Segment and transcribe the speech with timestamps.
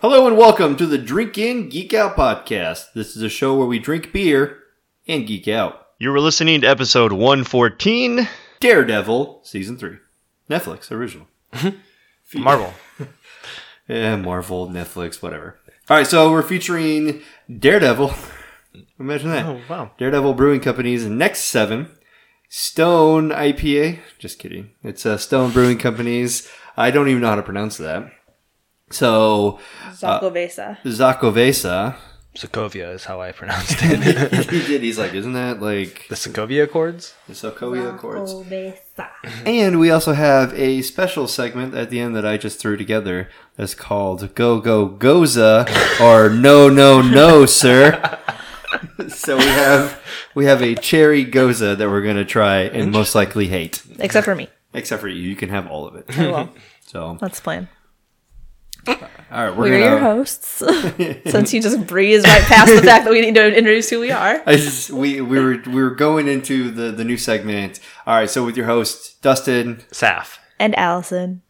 [0.00, 2.92] Hello and welcome to the Drink In Geek Out podcast.
[2.92, 4.58] This is a show where we drink beer
[5.08, 5.88] and geek out.
[5.98, 8.28] You were listening to episode 114.
[8.60, 9.96] Daredevil season three,
[10.48, 11.26] Netflix original.
[12.32, 12.74] Marvel.
[13.88, 15.58] Yeah, Marvel, Netflix, whatever.
[15.90, 17.20] All right, so we're featuring
[17.52, 18.14] Daredevil.
[19.00, 19.46] Imagine that.
[19.46, 19.90] Oh wow.
[19.98, 21.90] Daredevil Brewing Company's next seven.
[22.48, 23.98] Stone IPA.
[24.20, 24.70] Just kidding.
[24.84, 26.48] It's uh, Stone Brewing Company's.
[26.76, 28.12] I don't even know how to pronounce that.
[28.90, 30.78] So uh, Xocoveza.
[30.82, 31.96] Xocoveza.
[32.36, 34.44] Sokovia is how I pronounced it.
[34.50, 34.80] he did.
[34.82, 37.14] He's like, isn't that like the Sokovia Accords.
[37.26, 38.32] the Sokovia Accords?
[38.32, 39.08] Xocoveza.
[39.44, 43.28] And we also have a special segment at the end that I just threw together
[43.56, 48.18] that's called Go Go Gose or No No No Sir.
[49.08, 50.00] so we have
[50.36, 53.82] we have a cherry gose that we're gonna try and most likely hate.
[53.98, 54.48] Except for me.
[54.74, 56.04] Except for you, you can have all of it.
[56.16, 56.54] Oh, well,
[56.86, 57.68] So let's plan.
[58.88, 59.90] All right, we're, We're gonna.
[59.90, 60.46] your hosts.
[61.26, 64.10] Since you just breezed right past the fact that we need to introduce who we
[64.10, 64.42] are.
[64.46, 67.80] I just we we were we were going into the the new segment.
[68.06, 70.38] All right, so with your host Dustin, Saf.
[70.58, 71.42] And Allison.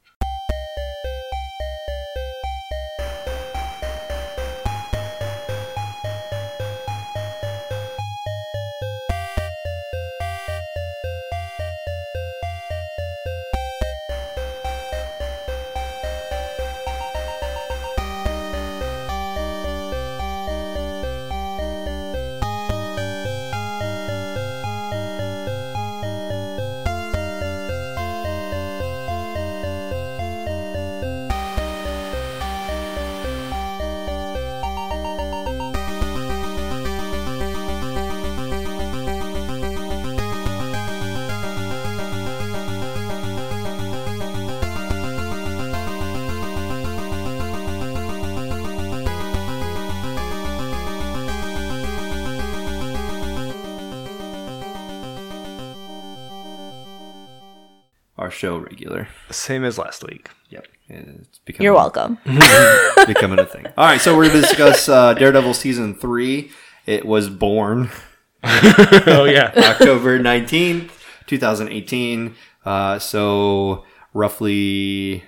[59.49, 60.29] Same as last week.
[60.51, 62.19] Yep, it's becoming You're welcome.
[63.07, 63.65] becoming a thing.
[63.79, 66.51] All right, so we're going to discuss uh, Daredevil season three.
[66.85, 67.89] It was born
[68.45, 69.51] oh yeah.
[69.57, 70.93] October nineteenth,
[71.27, 72.35] two thousand eighteen.
[72.67, 75.25] Uh, so roughly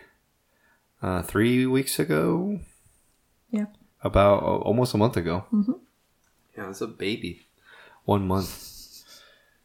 [1.00, 2.60] uh, three weeks ago,
[3.50, 3.68] Yeah.
[4.04, 5.46] about uh, almost a month ago.
[5.50, 5.72] Mm-hmm.
[6.58, 7.46] Yeah, it's a baby.
[8.04, 9.02] One month.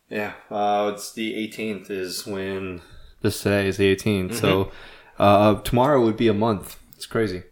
[0.09, 2.79] Yeah, uh, it's the 18th is when
[3.25, 4.35] this today is the 18th.
[4.35, 4.71] So
[5.19, 6.79] uh, tomorrow would be a month.
[6.95, 7.43] It's crazy.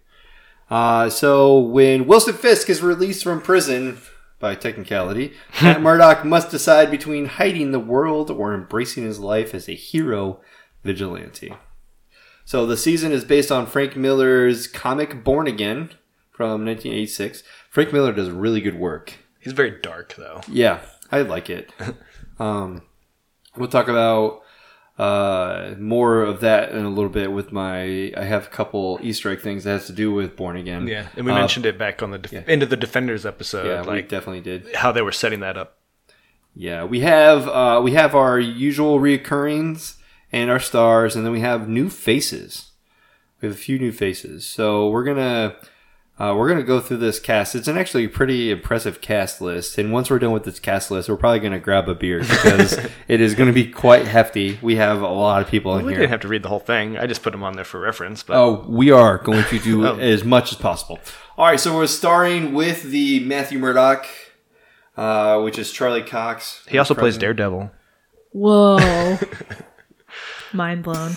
[0.69, 3.97] Uh, so when Wilson Fisk is released from prison
[4.39, 9.67] by technicality, Matt Murdock must decide between hiding the world or embracing his life as
[9.67, 10.41] a hero
[10.83, 11.53] vigilante.
[12.45, 15.89] So the season is based on Frank Miller's comic Born Again
[16.31, 17.43] from 1986.
[17.69, 19.13] Frank Miller does really good work.
[19.39, 20.41] He's very dark though.
[20.47, 21.71] Yeah, I like it.
[22.39, 22.83] um,
[23.55, 24.42] we'll talk about
[24.97, 28.13] uh, more of that in a little bit with my.
[28.15, 30.87] I have a couple Easter egg things that has to do with Born Again.
[30.87, 33.65] Yeah, and we Uh, mentioned it back on the def- end of the Defenders episode,
[33.67, 34.75] Yeah, we like definitely did.
[34.75, 35.77] how they were setting that up.
[36.55, 39.95] Yeah, we have uh, we have our usual reoccurrings
[40.31, 42.71] and our stars, and then we have new faces.
[43.41, 45.55] We have a few new faces, so we're gonna
[46.19, 47.55] uh, we're gonna go through this cast.
[47.55, 51.09] It's an actually pretty impressive cast list, and once we're done with this cast list,
[51.09, 52.73] we're probably gonna grab a beer because
[53.07, 54.59] it is gonna be quite hefty.
[54.61, 56.01] We have a lot of people in We here.
[56.01, 56.97] didn't have to read the whole thing.
[56.97, 58.21] I just put them on there for reference.
[58.23, 59.97] But Oh, we are going to do Oh.
[59.97, 60.99] as much as possible.
[61.37, 64.05] All right, so we're starring with the Matthew Murdock,
[64.95, 66.63] uh, which is Charlie Cox.
[66.69, 67.71] he also plays Daredevil.
[68.33, 69.17] Whoa.
[70.53, 71.13] Mind blown.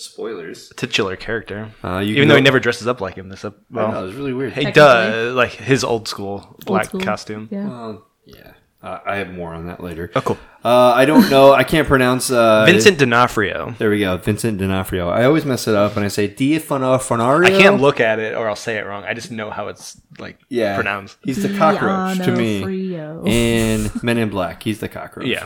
[0.00, 0.72] Spoilers.
[0.76, 1.70] Titular character.
[1.84, 3.28] Uh, you Even though he never dresses up like him.
[3.28, 3.56] This up.
[3.72, 4.52] I know, Well, it was really weird.
[4.54, 7.00] he does like his old school black school.
[7.00, 7.48] costume.
[7.50, 7.68] Yeah.
[7.68, 8.52] Well, yeah.
[8.82, 10.10] Uh, I have more on that later.
[10.16, 10.38] Oh, cool.
[10.64, 11.52] Uh, I don't know.
[11.52, 12.30] I can't pronounce.
[12.30, 13.74] Uh, Vincent D'Onofrio.
[13.78, 14.16] There we go.
[14.16, 15.06] Vincent D'Onofrio.
[15.10, 17.42] I always mess it up and I say D'Onofrio.
[17.44, 19.04] I can't look at it or I'll say it wrong.
[19.04, 20.76] I just know how it's like Yeah.
[20.76, 21.18] pronounced.
[21.22, 22.62] He's the cockroach to me.
[22.62, 23.22] Frio.
[23.26, 25.26] In Men in Black, he's the cockroach.
[25.26, 25.44] Yeah.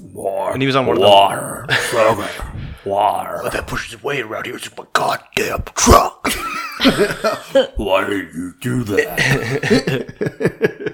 [0.00, 0.52] Water.
[0.52, 1.06] And he was on one of the-
[2.86, 3.30] water.
[3.36, 3.46] water.
[3.46, 6.28] If that pushes his weight around here, it's my goddamn truck.
[7.76, 10.16] Why did you do that?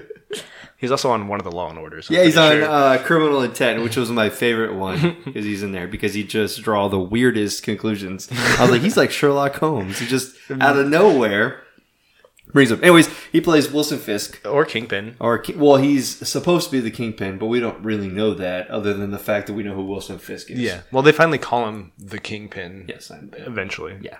[0.77, 2.09] He's also on one of the Law and Orders.
[2.09, 2.65] I'm Yeah, he's on sure.
[2.65, 6.61] uh, Criminal Intent, which was my favorite one because he's in there because he just
[6.61, 8.27] draw the weirdest conclusions.
[8.33, 9.99] I was like, he's like Sherlock Holmes.
[9.99, 11.62] He just out of nowhere
[12.53, 12.81] brings up.
[12.81, 15.15] Anyways, he plays Wilson Fisk, or Kingpin.
[15.19, 18.93] or well, he's supposed to be the Kingpin, but we don't really know that other
[18.93, 20.59] than the fact that we know who Wilson Fisk is.
[20.59, 20.81] Yeah.
[20.91, 22.85] Well, they finally call him the Kingpin.
[22.87, 23.11] Yes.
[23.33, 23.97] Eventually.
[24.01, 24.19] Yeah.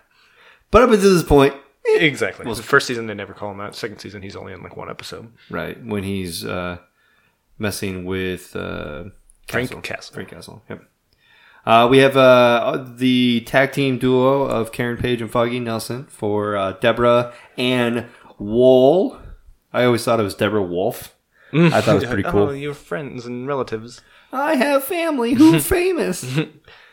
[0.72, 1.54] But up until this point,
[1.86, 2.46] exactly.
[2.46, 3.76] Well, the first season they never call him that.
[3.76, 5.32] Second season he's only in like one episode.
[5.50, 6.80] Right when he's uh,
[7.60, 9.06] messing with uh,
[9.48, 9.82] Frank Castle.
[9.82, 10.14] Castle.
[10.16, 10.64] Frank Castle.
[10.70, 10.84] Yep.
[11.66, 16.58] Uh, we have uh, the tag team duo of Karen Page and Foggy Nelson for
[16.58, 18.10] uh, Deborah Ann
[18.44, 19.18] Woll.
[19.72, 21.16] I always thought it was Deborah Wolf.
[21.54, 22.50] I thought it was pretty cool.
[22.50, 24.02] Oh, your friends and relatives.
[24.32, 26.26] I have family who famous.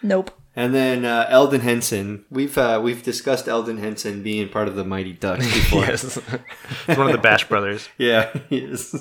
[0.02, 0.30] Nope.
[0.56, 2.24] And then uh, Elden Henson.
[2.30, 5.82] We've uh, we've discussed Elden Henson being part of the Mighty Ducks before.
[5.86, 6.18] yes,
[6.86, 7.88] he's one of the Bash brothers.
[7.98, 8.94] Yeah, he is.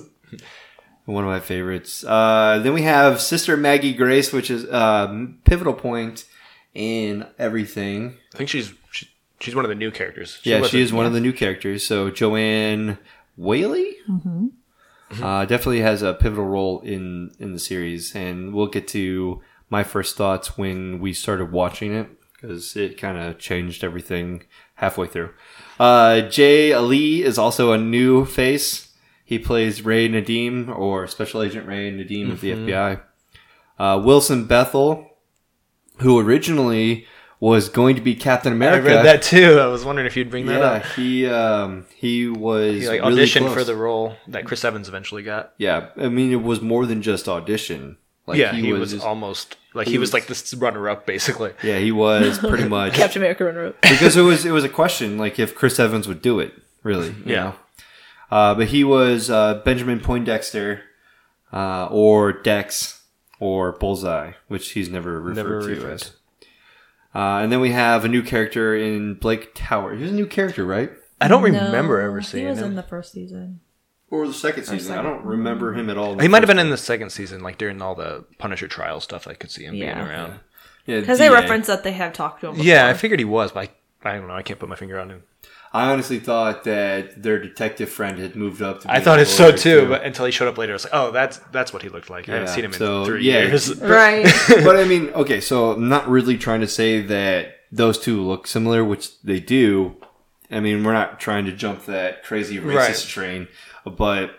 [1.06, 2.04] One of my favorites.
[2.06, 6.26] Uh, then we have Sister Maggie Grace, which is uh, pivotal point
[6.76, 8.16] in everything.
[8.34, 8.76] I think she's she,
[9.42, 10.40] she's one of the new characters.
[10.44, 11.86] yeah, she is one of the new characters.
[11.86, 12.98] So Joanne
[13.38, 13.98] Whaley
[15.22, 19.84] uh, definitely has a pivotal role in in the series, and we'll get to my
[19.84, 24.44] first thoughts when we started watching it because it kind of changed everything
[24.76, 25.30] halfway through.
[25.80, 28.94] Uh, Jay Ali is also a new face.
[29.26, 33.02] He plays Ray Nadim or Special Agent Ray Nadim of the FBI.
[33.78, 35.08] Uh, Wilson Bethel,
[36.00, 37.06] who originally
[37.40, 38.90] was going to be Captain America.
[38.90, 39.60] I read that too.
[39.60, 40.86] I was wondering if you'd bring that Yeah, up.
[40.96, 43.54] he um he was He like really auditioned close.
[43.54, 45.54] for the role that Chris Evans eventually got.
[45.58, 47.98] Yeah, I mean it was more than just audition.
[48.28, 51.52] Like yeah, he, was, just- almost like he, he was, was- like this runner-up basically.
[51.64, 53.82] yeah he was pretty much Captain America runner up.
[53.82, 56.54] because it was it was a question like if Chris Evans would do it
[56.84, 57.08] really.
[57.08, 57.44] you Yeah.
[57.44, 57.56] know?
[58.32, 60.82] Uh, but he was uh, Benjamin Poindexter,
[61.52, 63.02] uh, or Dex,
[63.40, 66.12] or Bullseye, which he's never referred Never to referred as.
[67.14, 69.96] Uh, and then we have a new character in Blake Tower.
[69.96, 70.92] He's a new character, right?
[71.20, 72.66] I don't remember ever seeing He was him.
[72.68, 73.62] in the first season.
[74.12, 74.94] Or the second season.
[74.94, 75.04] I second.
[75.12, 76.18] don't remember him at all.
[76.18, 79.28] he might have been in the second season, like during all the Punisher trial stuff.
[79.28, 79.96] I could see him Yeah.
[79.96, 80.40] being around.
[80.86, 82.56] yeah, Because they reference that they have talked to him.
[82.60, 83.70] Yeah, I figured he was, but
[84.04, 84.34] I, I don't know.
[84.36, 85.24] I can't put my finger on him.
[85.72, 88.88] I honestly thought that their detective friend had moved up to.
[88.88, 90.76] Be I thought a it so lawyer, too, but until he showed up later, I
[90.76, 92.28] was like, oh, that's that's what he looked like.
[92.28, 93.44] I haven't Yeah, seen him in so, three yeah.
[93.44, 93.76] years.
[93.82, 94.26] right.
[94.48, 98.48] but I mean, okay, so I'm not really trying to say that those two look
[98.48, 99.96] similar, which they do.
[100.50, 102.96] I mean, we're not trying to jump that crazy racist Right.
[103.08, 103.48] train,
[103.86, 104.32] but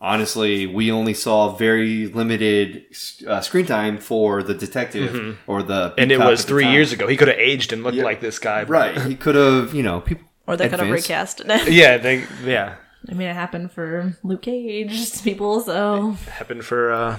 [0.00, 2.84] honestly, we only saw very limited
[3.28, 6.00] uh, screen time for the detective or the Mm-hmm.
[6.00, 6.72] and it cop was at the three time.
[6.72, 7.06] years ago.
[7.06, 8.02] He could have aged and looked Yeah.
[8.04, 8.64] like this guy.
[8.64, 10.26] Right, he could have, you know, people.
[10.52, 11.40] Or they could have advanced.
[11.40, 11.72] recast it.
[11.72, 12.76] Yeah, they yeah
[13.08, 17.18] I mean, it happened for Luke Cage people, so happened for uh,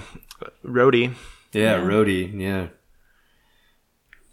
[0.64, 1.14] Rhodey.
[1.52, 2.40] Yeah, Rhodey.
[2.40, 2.68] Yeah.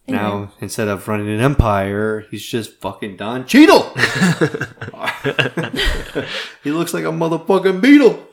[0.08, 3.84] Now instead of running an empire, he's just fucking Don Cheadle.
[6.64, 8.28] he looks like a motherfucking beetle.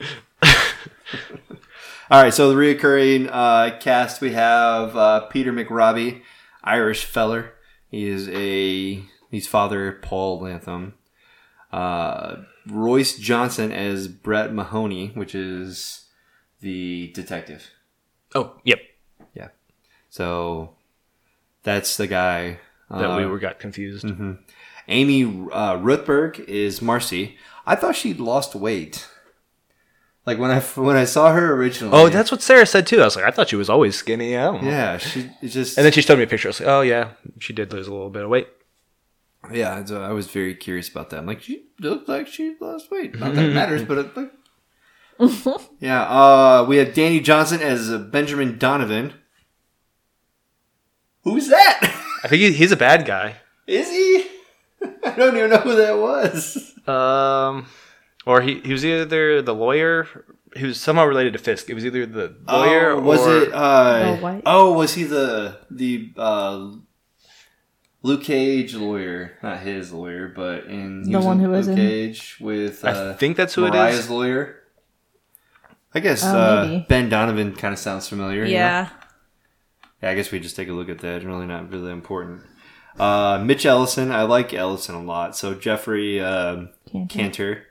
[2.10, 6.22] All right, so the reoccurring uh, cast we have uh, Peter McRobbie,
[6.64, 7.52] Irish feller.
[7.90, 10.94] He is a he's father Paul Lantom.
[11.72, 12.36] Uh,
[12.66, 16.06] Royce Johnson as Brett Mahoney, which is
[16.60, 17.70] the detective.
[18.34, 18.80] Oh, yep.
[19.34, 19.48] Yeah.
[20.10, 20.74] So
[21.62, 22.58] that's the guy.
[22.90, 24.06] That Uh, we were got confused.
[24.88, 27.36] Amy uh, Rutberg is Marcy.
[27.66, 29.06] I thought she'd lost weight.
[30.24, 31.94] Like when I when I saw her originally.
[31.94, 33.00] Oh, that's what Sarah said too.
[33.02, 34.36] I was like, I thought she was always skinny.
[34.36, 34.96] I yeah.
[34.98, 36.48] She just And then she showed me a picture.
[36.48, 38.48] I was like, oh yeah, she did lose a little bit of weight.
[39.52, 39.84] Yeah.
[39.84, 41.18] So I was very curious about that.
[41.18, 43.18] I'm like, she looks like she lost weight.
[43.18, 44.32] Not that it matters, but it, like,
[45.80, 46.02] yeah.
[46.02, 49.14] Uh, we have Danny Johnson as uh, Benjamin Donovan.
[51.24, 51.78] Who's that?
[52.24, 53.36] I think he, he's a bad guy.
[53.66, 54.26] Is he?
[55.04, 56.74] I don't even know who that was.
[56.88, 57.66] Um,
[58.24, 60.06] or he he was either the lawyer.
[60.56, 61.68] He was somehow related to Fisk.
[61.68, 63.52] It was either the lawyer Oh, was or it?
[63.52, 66.70] Uh, Oh, oh, was he the the uh,
[68.02, 69.36] Luke Cage lawyer?
[69.42, 72.84] Not his lawyer, but in he The one in who was Luke in- Cage with.
[72.84, 74.10] I Uh, think that's who it Mariah's is.
[74.10, 74.56] lawyer.
[75.94, 76.78] I guess Oh, uh.
[76.88, 78.44] Ben Donovan kind of sounds familiar.
[78.44, 78.58] you know?
[78.60, 78.88] yeah.
[80.02, 81.16] Yeah, I guess we just take a look at that.
[81.16, 82.42] It's really not really important.
[83.00, 85.36] Uh, Mitch Ellison, I like Ellison a lot.
[85.36, 87.08] So Geoffrey um, Cantor.
[87.08, 87.62] Cantor.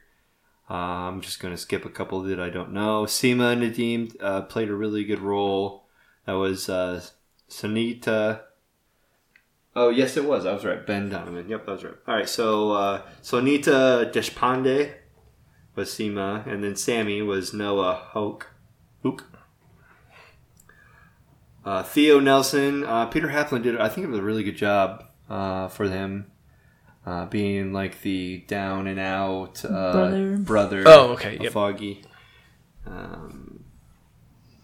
[0.70, 3.04] Uh, I'm just going to skip a couple that I don't know.
[3.06, 5.86] Seema Nadim uh, played a really good role.
[6.26, 7.02] That was uh,
[7.50, 8.42] Sunita.
[9.80, 10.48] Oh, yes, it was.
[10.48, 10.84] I was right.
[10.84, 11.48] Ben Donovan.
[11.48, 11.94] Yep, I was right.
[12.08, 14.92] All right, so uh, Sunita Deshpande
[15.76, 18.50] was Seema, and then Sammy was Noah Hoke.
[19.06, 19.22] Huq.
[21.64, 25.06] Uh, Theo Nelson, uh, Peter Halpin did, I think, it was a really good job
[25.30, 26.32] uh, for them,
[27.06, 30.38] uh, being like the down and out uh, Brother.
[30.38, 31.54] brother Oh, okay, yep.
[31.54, 32.04] Foggy.
[32.88, 33.57] Um,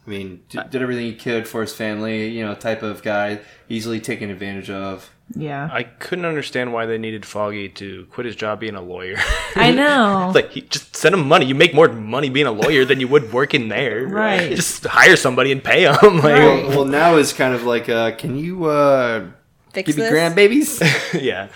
[0.05, 2.27] I mean, did, did everything he could for his family.
[2.29, 5.09] You know, type of guy easily taken advantage of.
[5.35, 5.69] Yeah.
[5.71, 9.15] I couldn't understand why they needed Foggy to quit his job being a lawyer.
[9.55, 10.31] I know.
[10.35, 11.45] like, he, just send him money.
[11.45, 14.07] You make more money being a lawyer than you would working there.
[14.13, 14.55] Right.
[14.55, 15.97] Just hire somebody and pay them.
[16.17, 16.67] Like, Right.
[16.67, 19.27] Well, now it's kind of like, uh, can you uh,
[19.73, 20.81] Fix give me grandbabies?
[21.19, 21.47] yeah.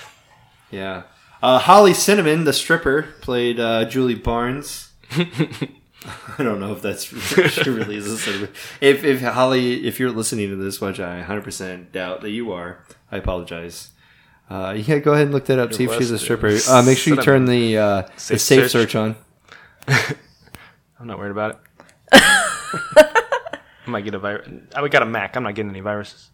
[0.72, 1.04] yeah.
[1.44, 4.92] Uh, Holly Cinnamon, the stripper, played uh, Julie Barnes.
[6.38, 7.04] I don't know if that's
[7.50, 8.50] she really is a cinnamon.
[8.82, 12.84] If if Holly, if you're listening to this, which I 100% doubt that you are,
[13.12, 13.90] I apologize.
[14.50, 15.74] Uh, yeah, go ahead and look that up.
[15.74, 16.58] See if she's a stripper.
[16.70, 18.92] Uh, make sure you turn the uh, the Safe safe search.
[18.94, 19.16] search on.
[21.00, 21.58] I'm not worried about it.
[22.14, 24.48] I might get a virus.
[24.76, 25.36] I got a Mac.
[25.36, 26.30] I'm not getting any viruses.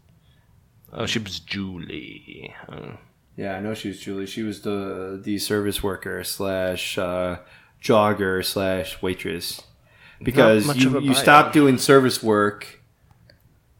[0.91, 2.53] Oh, she was Julie.
[2.71, 2.97] Oh.
[3.35, 4.27] Yeah, I know she was Julie.
[4.27, 7.37] She was the the service worker slash uh,
[7.83, 9.61] jogger slash waitress.
[10.21, 11.21] Because you, you bio.
[11.21, 12.79] stopped doing service work,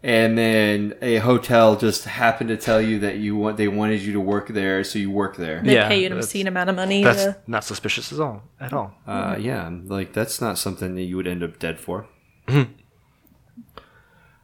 [0.04, 4.12] and then a hotel just happened to tell you that you want they wanted you
[4.14, 5.62] to work there, so you work there.
[5.64, 7.02] They Yeah, pay you an that's- obscene amount of money.
[7.02, 8.44] That's To, not suspicious at all.
[8.60, 8.94] At all.
[9.08, 12.08] Uh, yeah, like that's not something that you would end up dead for.
[12.50, 12.66] uh,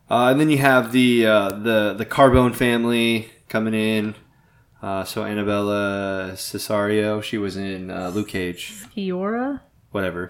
[0.09, 4.15] and then you have the uh, the the Carbone family coming in.
[4.81, 8.71] Uh, so Annabella Cesario, she was in uh, Luke Cage.
[8.95, 9.61] Fiora?
[9.91, 10.29] whatever.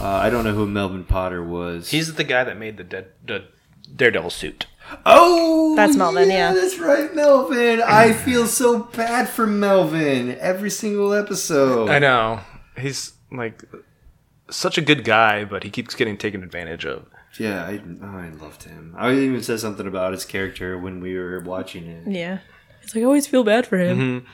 [0.00, 1.90] Uh, I don't know who Melvin Potter was.
[1.90, 3.44] He's the guy that made the dead the
[3.94, 4.66] Daredevil suit.
[5.06, 6.52] oh, That's Melvin, yeah.
[6.52, 7.80] that's right, Melvin.
[7.82, 11.88] I feel so bad for Melvin every single episode.
[11.88, 12.40] I know.
[12.78, 13.62] He's like
[14.50, 17.06] such a good guy, but he keeps getting taken advantage of.
[17.38, 18.94] Yeah, I, oh, I loved him.
[18.96, 22.06] I even said something about his character when we were watching it.
[22.06, 22.38] Yeah.
[22.82, 24.26] It's like, I always feel bad for him.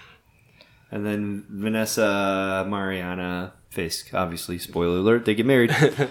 [0.90, 5.70] And then Vanessa Mariana Fisk, obviously, spoiler alert, they get married.
[5.72, 6.06] uh,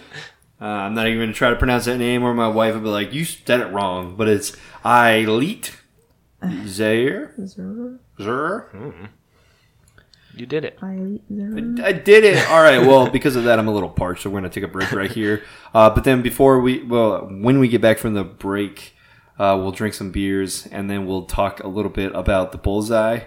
[0.62, 2.90] I'm not even going to try to pronounce that name, or my wife will be
[2.90, 4.16] like, you said it wrong.
[4.16, 5.72] But it's Ayelet
[6.44, 8.00] Zurer.
[8.22, 9.10] Zer?
[10.36, 10.78] You did it.
[11.84, 12.48] I did it.
[12.50, 12.86] All right.
[12.86, 15.10] Well, because of that, I'm a little parched, so we're gonna take a break right
[15.10, 15.42] here.
[15.74, 18.96] Uh, but then before we, well, when we get back from the break,
[19.40, 23.22] uh, we'll drink some beers and then we'll talk a little bit about the bullseye.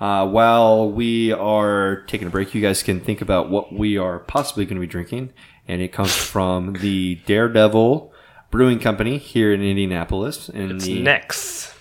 [0.00, 4.18] Uh, while we are taking a break, you guys can think about what we are
[4.18, 5.32] possibly going to be drinking,
[5.68, 8.12] and it comes from the Daredevil
[8.50, 11.72] Brewing Company here in Indianapolis in It's the next.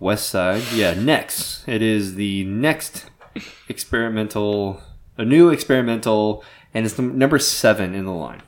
[0.00, 0.62] West Side.
[0.74, 1.68] Yeah, next.
[1.68, 3.06] It is the next
[3.68, 4.82] experimental,
[5.16, 8.42] a new experimental, and it's the number seven in the line.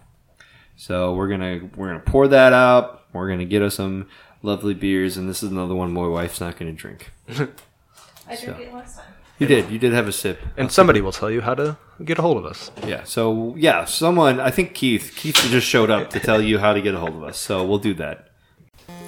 [0.76, 3.02] So we're gonna we're gonna pour that out.
[3.12, 4.08] We're gonna get us some
[4.42, 7.10] lovely beers, and this is another one my wife's not gonna drink.
[7.28, 9.06] I drank it last time.
[9.38, 9.70] You did.
[9.70, 10.38] You did have a sip.
[10.58, 12.70] And somebody will tell you how to get a hold of us.
[12.86, 13.04] Yeah.
[13.04, 14.38] So yeah, someone.
[14.38, 15.14] I think Keith.
[15.16, 17.38] Keith just showed up to tell you how to get a hold of us.
[17.38, 18.28] So we'll do that.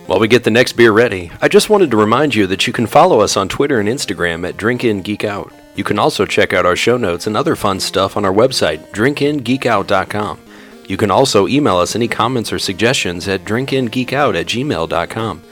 [0.06, 2.72] While we get the next beer ready, I just wanted to remind you that you
[2.72, 5.52] can follow us on Twitter and Instagram at DrinkInGeekOut.
[5.76, 8.80] You can also check out our show notes and other fun stuff on our website,
[8.90, 10.40] drinkingeekout.com.
[10.86, 15.42] You can also email us any comments or suggestions at drinkingeekout at gmail.com.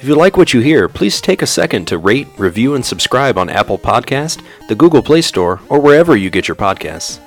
[0.00, 3.36] If you like what you hear, please take a second to rate, review, and subscribe
[3.36, 7.18] on Apple Podcast, the Google Play Store, or wherever you get your podcasts.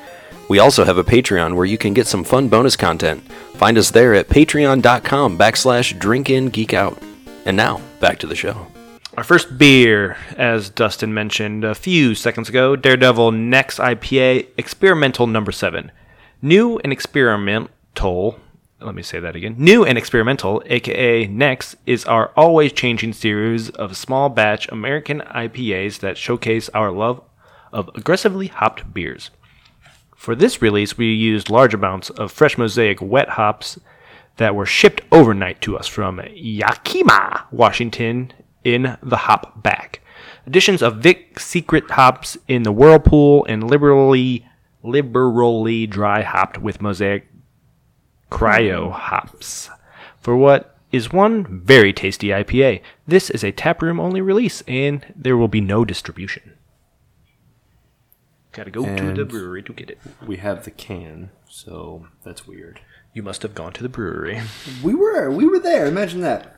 [0.47, 3.23] We also have a Patreon where you can get some fun bonus content.
[3.55, 7.01] Find us there at patreon.com backslash drinkingeekout.
[7.45, 8.67] And now, back to the show.
[9.17, 15.51] Our first beer, as Dustin mentioned a few seconds ago, Daredevil Next IPA Experimental Number
[15.51, 15.91] 7.
[16.43, 18.39] New and experimental,
[18.79, 19.55] let me say that again.
[19.59, 25.99] New and experimental, aka Next, is our always changing series of small batch American IPAs
[25.99, 27.21] that showcase our love
[27.71, 29.29] of aggressively hopped beers.
[30.15, 33.79] For this release, we used large amounts of fresh mosaic wet hops
[34.37, 38.33] that were shipped overnight to us from Yakima, Washington,
[38.63, 39.99] in the hop bag.
[40.47, 44.47] Additions of Vic Secret hops in the whirlpool and liberally
[44.83, 47.27] liberally dry hopped with mosaic
[48.31, 49.69] cryo hops.
[50.19, 52.81] For what is one very tasty IPA.
[53.07, 56.53] This is a taproom only release and there will be no distribution.
[58.51, 59.97] Gotta go to the brewery to get it.
[60.27, 62.81] We have the can, so that's weird.
[63.13, 64.41] You must have gone to the brewery.
[64.83, 65.85] We were we were there.
[65.85, 66.57] Imagine that.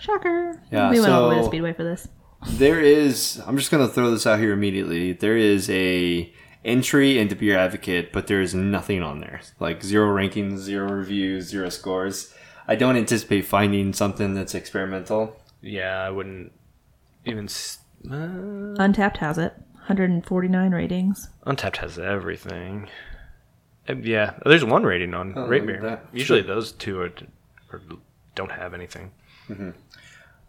[0.00, 0.60] Shocker.
[0.72, 2.08] Yeah, we went all the way to Speedway for this.
[2.48, 3.40] There is.
[3.46, 5.12] I'm just gonna throw this out here immediately.
[5.12, 6.32] There is a
[6.64, 9.40] entry into Beer Advocate, but there is nothing on there.
[9.58, 12.34] Like zero rankings, zero reviews, zero scores.
[12.68, 15.40] I don't anticipate finding something that's experimental.
[15.60, 16.52] Yeah, I wouldn't
[17.24, 17.44] even.
[17.46, 19.52] s- Uh, Untappd has it.
[19.88, 21.28] 149 ratings.
[21.46, 22.88] Untappd has everything.
[23.88, 25.80] Um, yeah, there's one rating on Oh, Rate Beer.
[25.82, 26.06] that.
[26.12, 27.12] Usually those two are,
[27.72, 27.80] are
[28.34, 29.10] don't have anything.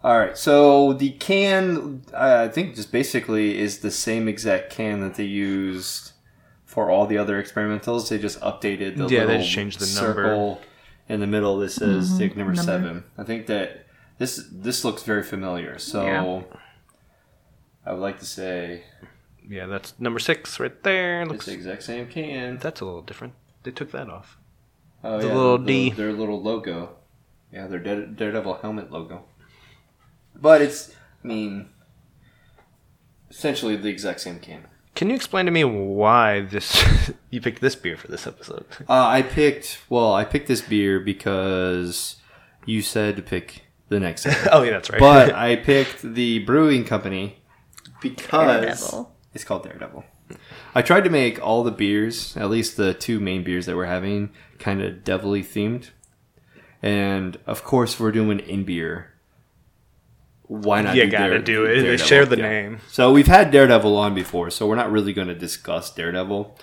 [0.04, 5.00] All right, so the can, uh, I think, just basically is the same exact can
[5.02, 6.14] that they used
[6.66, 8.10] for all the other experimentals.
[8.10, 10.58] They just updated the Yeah, they just changed the number.
[11.08, 12.64] in the middle that says mm-hmm, take number, number.
[12.72, 13.04] seven.
[13.18, 13.86] I think that
[14.18, 15.78] this this looks very familiar.
[15.78, 16.42] So Yeah.
[17.86, 18.86] I would like to say
[19.48, 21.22] Yeah, that's number six right there.
[21.24, 22.58] it's Looks the exact same can.
[22.58, 23.34] that's a little different.
[23.64, 24.38] They took that off.
[25.04, 25.90] Oh, The little D.
[25.92, 26.96] their little logo.
[27.52, 29.26] Yeah, their Daredevil helmet logo.
[30.36, 31.70] But it's, I mean,
[33.30, 34.68] essentially the exact same can.
[34.96, 38.66] Can you explain to me why this you picked this beer for this episode?
[38.90, 42.18] Uh, I picked, well, I picked this beer because
[42.66, 45.00] you said to pick the next oh yeah, that's right.
[45.00, 47.40] but I picked the brewing company
[48.02, 49.16] because Daredevil.
[49.34, 50.06] it's called Daredevil.
[50.74, 53.86] I tried to make all the beers, at least the two main beers that we're
[53.86, 55.90] having, kind of devilly themed.
[56.82, 59.11] And of course, we're doing in beer.
[60.52, 60.96] Why not?
[60.96, 61.68] you do gotta Dare- do it.
[61.76, 62.06] They Daredevil?
[62.08, 62.50] share the Yeah.
[62.50, 62.80] name.
[62.90, 66.58] So we've had Daredevil on before, so we're not really going to discuss Daredevil.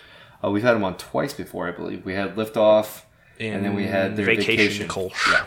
[0.45, 2.05] Uh, we've had him on twice before, I believe.
[2.05, 3.03] We had Liftoff,
[3.41, 4.89] and then we had their Vacation vacation.
[4.89, 5.33] Kolsch.
[5.33, 5.45] Yeah.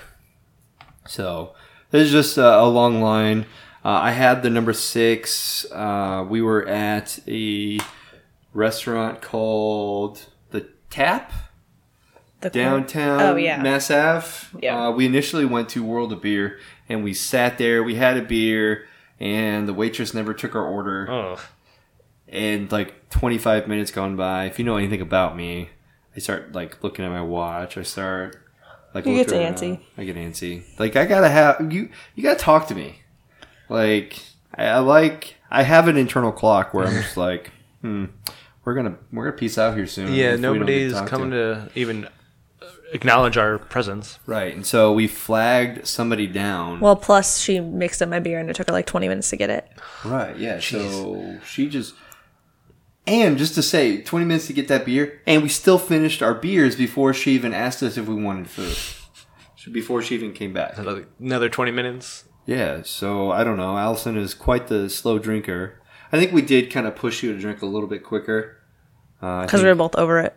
[1.07, 1.53] So
[1.91, 3.45] this is just a, a long line.
[3.85, 5.65] Uh, I had the number six.
[5.71, 7.79] Uh, we were at a
[8.53, 11.31] restaurant called the Tap
[12.41, 13.61] The downtown Oh, yeah.
[13.61, 14.27] Mass Ave.
[14.61, 14.87] Yeah.
[14.87, 17.83] Uh, we initially went to World of Beer and we sat there.
[17.83, 18.85] We had a beer,
[19.19, 21.09] and the waitress never took our order.
[21.09, 21.39] Oh,
[22.27, 24.45] And like 25 minutes gone by.
[24.45, 25.69] If you know anything about me,
[26.15, 27.77] I start like looking at my watch.
[27.77, 28.37] I start
[28.93, 29.55] like You get around.
[29.55, 29.79] antsy.
[29.97, 30.63] I get antsy.
[30.79, 31.89] Like I gotta have you.
[32.15, 33.01] You gotta talk to me.
[33.69, 34.19] Like
[34.55, 35.35] I, I like.
[35.49, 38.05] I have an internal clock where I'm just like, hmm,
[38.65, 40.13] we're gonna we're gonna peace out here soon.
[40.13, 40.31] yeah.
[40.33, 42.07] if we Nobody's talked coming to even
[42.93, 44.19] acknowledge our presence.
[44.25, 46.79] Right, and so we flagged somebody down.
[46.79, 49.37] Well, plus she mixed up my beer and it took her like 20 minutes to
[49.37, 49.67] get it.
[50.05, 50.59] right, yeah.
[50.59, 51.93] So she just,
[53.07, 56.33] and just to say, twenty minutes to get that beer, and we still finished our
[56.35, 58.75] beers before she even asked us if we wanted food.
[59.57, 60.77] So Before she even came back.
[60.77, 62.25] Another, another twenty minutes.
[62.45, 63.77] Yeah, so I don't know.
[63.77, 65.79] Allison is quite the slow drinker.
[66.11, 68.57] I think we did kind of push you to drink a little bit quicker.
[69.21, 70.35] Uh, Because think- we were both over it.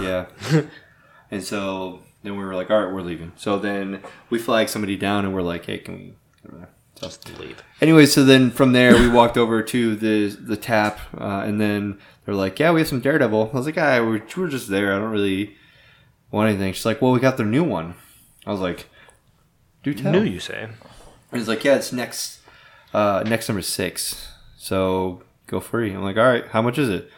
[0.00, 0.26] Yeah.
[1.30, 3.32] and so then we were like, all right, we're leaving.
[3.36, 6.14] So then we flagged somebody down and we're like, hey, can we
[6.50, 6.68] go there?
[7.00, 7.62] So, Leave.
[7.80, 11.98] anyway, so then from there we walked over to the the tap, uh, and then
[12.24, 13.50] they're like, yeah, we have some Daredevil.
[13.52, 14.92] I was like, ah, we're, we're just there.
[14.92, 15.56] I don't really
[16.32, 16.72] want anything.
[16.72, 17.94] She's like, well, we got their new one.
[18.44, 18.86] I was like,
[19.84, 20.10] do tell.
[20.10, 20.64] New, you say?
[20.64, 22.40] And he's like, yeah, it's next,
[22.92, 24.32] uh, next number six.
[24.56, 25.92] So go free.
[25.92, 27.10] I'm like, all right, how much is it?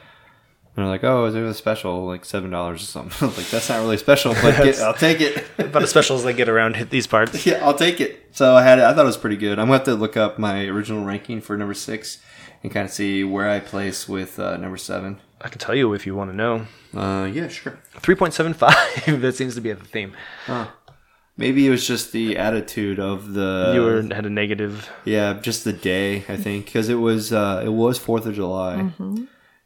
[0.80, 3.28] And they're like, oh, is it a special, like seven dollars or something?
[3.36, 5.44] Like, that's not really special, but get, I'll take it.
[5.58, 7.44] About as special as they get around hit these parts.
[7.46, 8.28] yeah, I'll take it.
[8.32, 8.84] So I had it.
[8.86, 9.58] I thought it was pretty good.
[9.58, 12.22] I'm gonna have to look up my original ranking for number six
[12.62, 15.20] and kind of see where I place with uh, number seven.
[15.42, 16.66] I can tell you if you want to know.
[16.96, 17.78] Uh, yeah, sure.
[17.98, 19.20] Three point seven five.
[19.20, 20.14] that seems to be the theme.
[20.46, 20.68] Huh.
[21.36, 24.90] Maybe it was just the attitude of the you were had a negative.
[25.04, 28.90] Yeah, just the day I think because it was uh, it was Fourth of July,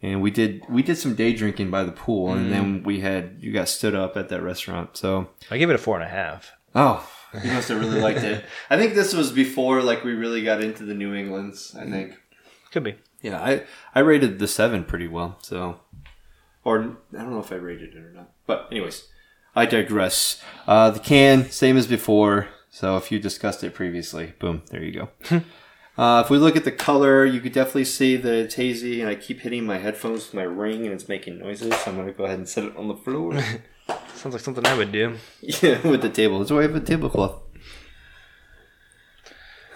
[0.05, 3.39] and we did we did some day drinking by the pool, and then we had
[3.41, 4.99] you got stood up at that restaurant.
[4.99, 6.53] So I give it a four and a half.
[6.75, 7.09] oh,
[7.43, 8.45] you must have really liked it.
[8.71, 11.75] I think this was before like we really got into the New Englands.
[11.75, 12.21] I think.
[12.71, 12.97] Could be.
[13.23, 13.63] Yeah, I
[13.95, 15.39] I rated the seven pretty well.
[15.41, 15.81] So,
[16.65, 18.31] or I don't know if I rated it or not.
[18.47, 19.09] But anyways,
[19.57, 20.43] I digress.
[20.67, 22.49] Uh, the can same as before.
[22.69, 25.09] So if you discussed it previously, boom, there you go.
[25.97, 29.09] uh, if we look at the color, you could definitely see that it's hazy, and
[29.09, 31.75] I keep hitting my headphones with my ring, and it's making noises.
[31.77, 33.39] So I'm gonna go ahead and set it on the floor.
[34.15, 35.17] Sounds like something I would do.
[35.41, 36.39] yeah, with the table.
[36.39, 37.41] That's why I have a tablecloth.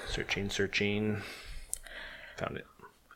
[0.09, 1.23] Searching, searching.
[2.39, 2.67] Found it.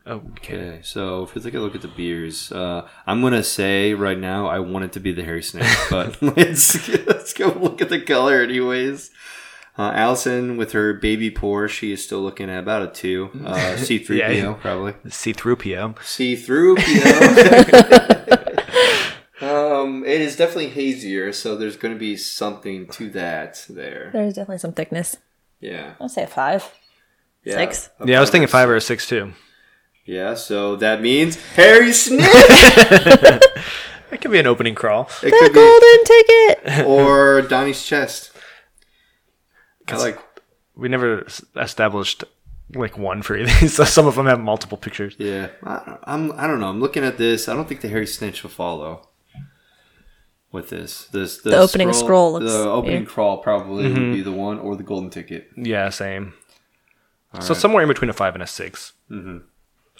[0.05, 0.55] Okay.
[0.55, 4.17] Okay, so if we take a look at the beers, uh, I'm gonna say right
[4.17, 7.89] now I want it to be the Harry Snake, but let's let's go look at
[7.89, 9.11] the color anyways.
[9.77, 13.29] Uh, Allison with her baby pour, she is still looking at about a two.
[13.43, 14.53] Uh, C3PO Yeah, yeah.
[14.53, 14.93] probably.
[15.09, 15.95] C through PO.
[16.03, 18.21] See through PO.
[19.41, 24.09] um, it is definitely hazier, so there's going to be something to that there.
[24.13, 25.17] There's definitely some thickness.
[25.59, 25.93] Yeah.
[25.99, 26.71] I'll say a five.
[27.43, 27.55] yeah.
[27.55, 27.89] Six?
[28.05, 29.33] Yeah, I was thinking five or a six too.
[30.05, 32.21] Yeah, so that means Harry Snake.
[34.11, 35.09] It could be an opening crawl.
[35.23, 36.85] It The could be golden ticket!
[36.85, 38.29] or Donnie's chest.
[39.87, 40.19] I like
[40.75, 42.23] We never established
[42.73, 43.67] like one for either.
[43.67, 45.15] so some of them have multiple pictures.
[45.19, 45.49] yeah.
[45.63, 46.69] I, I'm I don't know.
[46.69, 47.47] I'm looking at this.
[47.49, 49.07] I don't think the Harry Snitch will follow.
[50.51, 51.05] with this.
[51.07, 53.07] This The opening scroll looks- the opening yeah.
[53.09, 54.01] crawl probably Mm-hmm.
[54.01, 55.49] would be the one or the golden ticket.
[55.57, 56.33] Yeah, same.
[57.39, 59.37] so somewhere in between a five and a 6 Mm-hmm.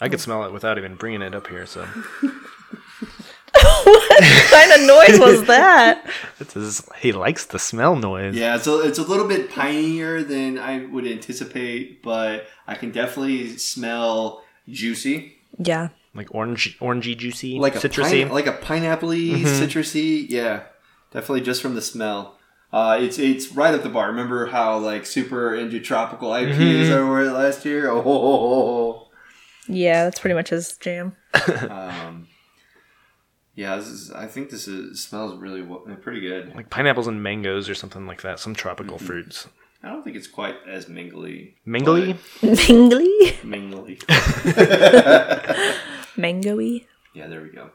[0.00, 1.66] I could smell it without even bringing it up here.
[1.66, 1.86] So
[3.84, 6.06] What kind of noise was that?
[6.38, 8.34] this is, he likes the smell noise.
[8.34, 12.90] Yeah, it's a, it's a little bit pinier than I would anticipate, but I can
[12.90, 15.88] definitely smell juicy, Yeah.
[16.14, 18.22] Like orange, orangey, juicy, like a citrusy.
[18.24, 20.24] pine, like a pineappley, citrusy.
[20.28, 20.62] Yeah,
[21.12, 22.38] definitely just from the smell.
[22.72, 24.06] Uh, it's it's right up the bar.
[24.08, 27.90] Remember how like super into tropical IPAs I were last year?
[27.90, 29.08] Oh,
[29.68, 31.16] Yeah, that's pretty much his jam.
[31.68, 32.23] um,
[33.54, 33.76] yeah.
[33.76, 36.54] This is, I think this is smells really well, pretty good.
[36.54, 38.38] like pineapples and mangoes or something like that.
[38.40, 39.48] Some tropical fruits.
[39.82, 41.56] I don't think it's quite as mingly.
[41.66, 42.16] Mingly?
[42.42, 43.32] Mingly?
[43.32, 43.98] but Mingly.
[46.16, 46.86] Mangoey?
[47.12, 47.70] yeah, there we go.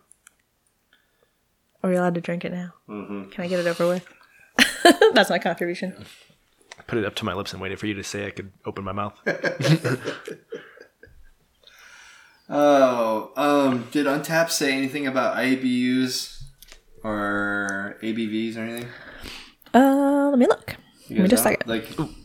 [1.84, 2.74] Are we allowed to drink it now?
[2.90, 3.30] Mm-hmm.
[3.30, 4.08] Can I get it over with?
[5.14, 6.06] that's my contribution.
[6.78, 8.52] I put it up to my lips and waited for you to say I could
[8.66, 9.18] open my mouth.
[12.50, 16.42] Oh, um, did Untap say anything about IBUs
[17.04, 18.90] or ABVs or anything?
[19.74, 20.76] Uh, let me look.
[21.08, 21.56] You Give me just a know?
[21.58, 21.70] second.
[21.70, 22.16] Like,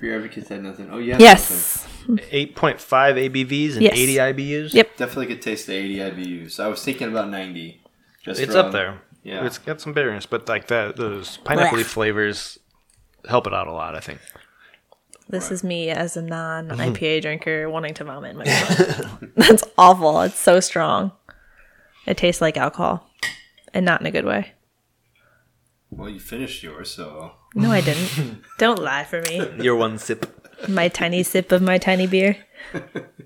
[0.00, 0.88] Beer Advocates had nothing.
[0.90, 1.18] Oh, yeah.
[1.18, 1.86] Yes.
[2.08, 2.78] 8.5
[3.30, 3.96] ABVs and Yes.
[3.98, 4.74] 80 IBUs?
[4.74, 4.96] Yep.
[4.96, 6.60] Definitely could taste the 80 IBUs.
[6.60, 7.80] I was thinking about 90.
[8.24, 9.00] Just It's from- up there.
[9.22, 9.46] Yeah.
[9.46, 11.84] It's got some bitterness, but like that, those pineapple Blech.
[11.84, 12.58] flavors
[13.26, 14.20] help it out a lot, I think.
[15.28, 17.20] This is me as a non IPA mm-hmm.
[17.22, 19.24] drinker wanting to vomit in my mouth.
[19.36, 20.20] That's awful.
[20.22, 21.12] It's so strong.
[22.06, 23.08] It tastes like alcohol,
[23.72, 24.52] and not in a good way.
[25.90, 27.32] Well, you finished yours, so.
[27.54, 28.42] No, I didn't.
[28.58, 29.48] Don't lie for me.
[29.62, 30.26] Your one sip.
[30.68, 32.36] My tiny sip of my tiny beer.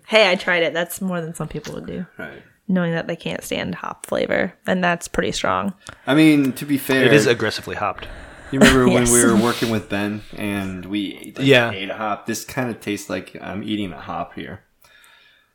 [0.07, 0.73] Hey, I tried it.
[0.73, 2.43] That's more than some people would do, Right.
[2.67, 5.75] knowing that they can't stand hop flavor, and that's pretty strong.
[6.07, 8.09] I mean, to be fair, It is aggressively hopped.
[8.53, 11.71] You remember when we were working with Ben and we ate, like, Yeah.
[11.71, 12.27] ate a hop?
[12.27, 14.65] This kind of tastes like I'm eating a hop here.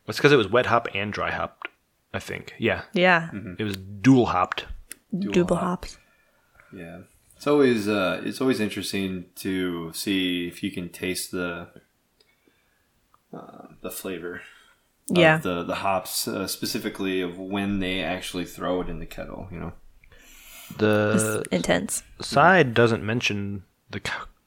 [0.08, 1.68] It's because it was wet hop and dry hopped,
[2.14, 2.54] I think.
[2.58, 2.84] Yeah.
[2.94, 4.66] Yeah, It was dual hopped.
[5.18, 5.98] double hops.
[6.76, 7.02] Yeah,
[7.38, 11.68] it's always uh, it's always interesting to see if you can taste the
[13.34, 14.42] uh, the flavor.
[15.12, 19.06] of Yeah, the the hops uh, specifically of when they actually throw it in the
[19.06, 19.48] kettle.
[19.52, 19.74] You know.
[20.78, 22.04] The it's intense.
[22.22, 24.02] side doesn't mention the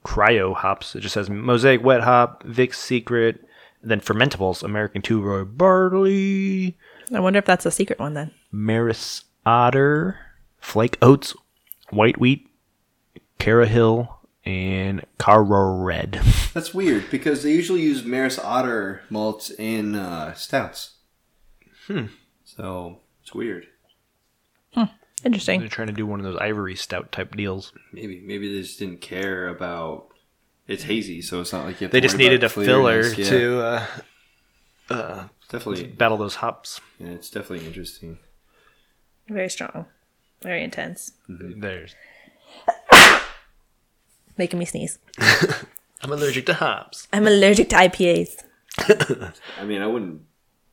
[0.04, 0.94] cryo hops.
[0.94, 3.44] It just says Mosaic Wet Hop, Vic's Secret,
[3.82, 6.76] and then fermentables, American Two Row Barley,
[7.14, 8.32] I wonder if that's a secret one then.
[8.50, 10.18] Maris Otter,
[10.58, 11.34] Flake Oats,
[11.90, 12.48] White Wheat,
[13.38, 14.08] CaraHell,
[14.44, 16.20] and CaraRed.
[16.54, 20.94] That's weird because they usually use Maris Otter malts in uh, stouts.
[21.86, 22.06] Hmm.
[22.44, 23.66] So it's weird.
[25.24, 25.60] Interesting.
[25.60, 27.72] They're trying to do one of those ivory stout type deals.
[27.92, 30.08] Maybe maybe they just didn't care about.
[30.68, 33.02] It's hazy, so it's not like you have They to just needed a filler.
[33.06, 33.60] Yeah, to
[34.90, 35.86] uh, definitely.
[35.86, 36.80] battle those hops.
[36.98, 38.18] Yeah, it's definitely interesting.
[39.28, 39.86] Very strong.
[40.42, 41.12] Very intense.
[41.28, 41.94] There's.
[44.36, 44.98] Making me sneeze.
[46.02, 47.08] I'm allergic to hops.
[47.12, 48.42] I'm allergic to IPAs.
[49.58, 50.22] I mean, I wouldn't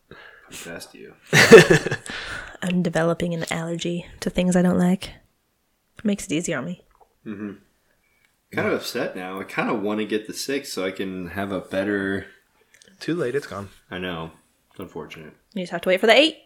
[0.10, 0.18] put
[0.52, 1.14] it past you.
[2.64, 5.12] I'm developing an allergy to things I don't like.
[6.04, 6.84] makes it easier on me.
[7.26, 9.40] Kind of upset now.
[9.40, 12.28] I kind of want to get the six so I can have a better.
[13.00, 13.36] Too late.
[13.36, 13.70] It's gone.
[13.92, 14.32] I know.
[14.72, 15.34] It's unfortunate.
[15.54, 16.38] You just have to wait for the eight.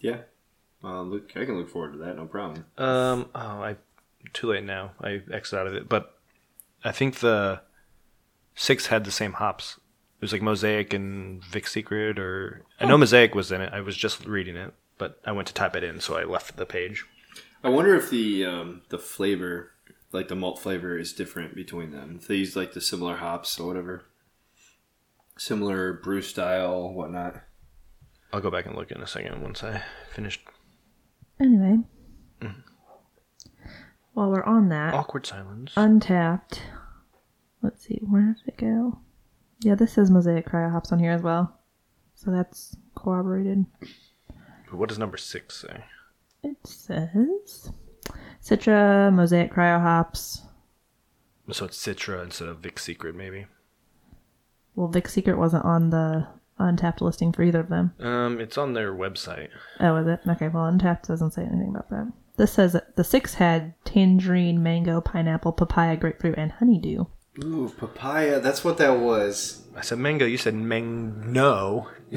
[0.00, 0.18] Yeah.
[0.82, 2.16] Uh, look, I can look forward to that.
[2.16, 2.64] No problem.
[2.78, 3.28] Um.
[3.34, 3.76] Oh, I.
[4.32, 4.92] Too late now.
[5.00, 6.18] I exit out of it, but
[6.82, 7.60] I think the
[8.56, 9.78] six had the same hops.
[10.18, 13.72] It was like Mosaic and Vic Secret, or I know Mosaic was in it.
[13.72, 16.56] I was just reading it, but I went to type it in, so I left
[16.56, 17.04] the page.
[17.62, 19.72] I wonder if the um, the flavor,
[20.12, 22.18] like the malt flavor, is different between them.
[22.20, 24.04] If they use like the similar hops or whatever,
[25.38, 27.42] similar brew style, whatnot.
[28.32, 29.82] I'll go back and look in a second once I
[30.14, 30.42] finished.
[31.40, 31.78] Anyway.
[34.12, 35.72] While we're on that, Awkward silence.
[35.76, 36.60] Untappd.
[37.60, 39.00] Let's see, where did it go?
[39.60, 41.60] Yeah, this says Mosaic Cryo Hops on here as well.
[42.14, 43.66] So that's corroborated.
[44.70, 45.84] What does number six say?
[46.42, 47.70] It says
[48.42, 50.42] Citra, Mosaic Cryo Hops.
[51.50, 53.46] So it's Citra instead of Vic Secret, maybe.
[54.74, 56.26] Well, Vic Secret wasn't on the
[56.58, 57.92] Untappd listing for either of them.
[58.00, 59.48] Um, it's on their website.
[59.80, 60.20] Oh, is it?
[60.28, 62.12] Okay, well, Untappd doesn't say anything about that.
[62.36, 67.04] This says that the six had tangerine, mango, pineapple, papaya, grapefruit, and honeydew.
[67.44, 68.40] Ooh, papaya.
[68.40, 69.62] That's what that was.
[69.74, 70.24] I said mango.
[70.26, 71.88] You said mang no.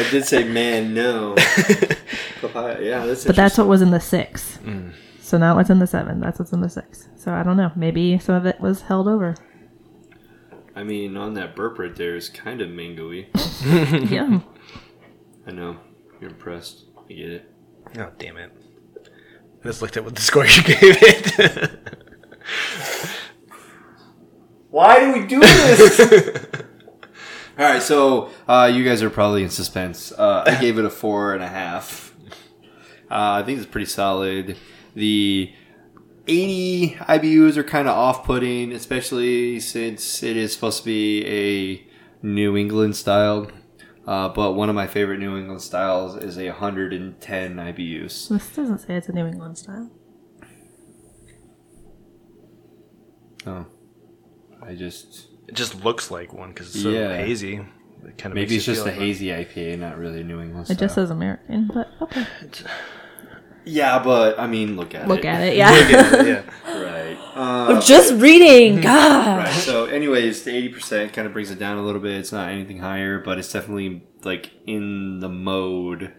[0.00, 1.34] I did say, man, no.
[2.40, 2.76] Papaya.
[2.76, 4.58] Uh, yeah, that's But that's what was in the six.
[4.62, 4.94] Mm.
[5.20, 6.20] So now what's in the seven?
[6.20, 7.08] That's what's in the six.
[7.16, 7.70] So I don't know.
[7.76, 9.36] Maybe some of it was held over.
[10.74, 13.26] I mean, on that burp right there is kind of mangoey.
[14.10, 14.40] yeah.
[15.46, 15.76] I know.
[16.20, 16.84] You're impressed.
[17.08, 17.52] I get it.
[17.98, 18.52] Oh damn it!
[19.62, 21.70] I just looked at what the score you gave it.
[24.70, 26.64] Why do we do this?
[27.60, 30.12] All right, so uh, you guys are probably in suspense.
[30.12, 32.16] Uh, I gave it a four and a half.
[33.10, 34.56] Uh, I think it's pretty solid.
[34.94, 35.52] The
[36.26, 41.86] 80 IBUs are kind of off-putting, especially since it is supposed to be a
[42.26, 43.50] New England style.
[44.06, 48.28] Uh, but one of my favorite New England styles is a 110 IBUs.
[48.30, 49.90] This doesn't say it's a New England style.
[53.46, 53.66] Oh,
[54.62, 57.16] I just it just looks like one because it's so Yeah.
[57.16, 57.56] hazy.
[57.56, 60.76] It kind of maybe it's just a hazy IPA, not really a New England style.
[60.76, 62.24] It just says American, but okay.
[63.64, 65.08] yeah, but I mean, look at it.
[65.08, 65.26] Look it.
[65.26, 65.56] at it.
[65.60, 66.22] Yeah.
[66.22, 66.42] yeah.
[66.80, 67.16] Right.
[67.34, 68.80] Uh, I'm just reading.
[68.80, 69.38] God.
[69.38, 69.52] right.
[69.52, 72.12] So, anyways, the eighty percent kind of brings it down a little bit.
[72.12, 76.12] It's not anything higher, but it's definitely like in the mode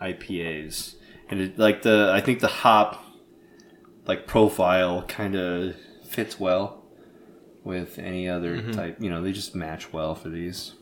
[0.00, 0.94] IPAs,
[1.28, 3.04] and it, like the I think the hop
[4.06, 5.76] like profile kind of
[6.08, 6.85] fits well
[7.66, 8.96] with any other type.
[9.00, 10.74] You know, they just match well for these.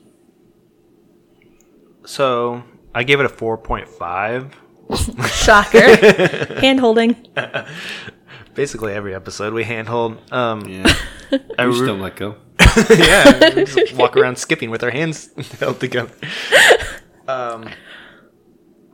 [2.05, 2.63] So
[2.95, 4.55] I gave it a four point five.
[5.33, 5.97] Shocker.
[6.61, 7.17] Hand holding.
[8.55, 10.19] Basically every episode we handhold.
[10.33, 10.95] Um, Yeah,
[11.59, 12.37] I we just re- don't let go.
[12.91, 16.13] yeah, we just walk around skipping with our hands held together.
[17.27, 17.69] Um,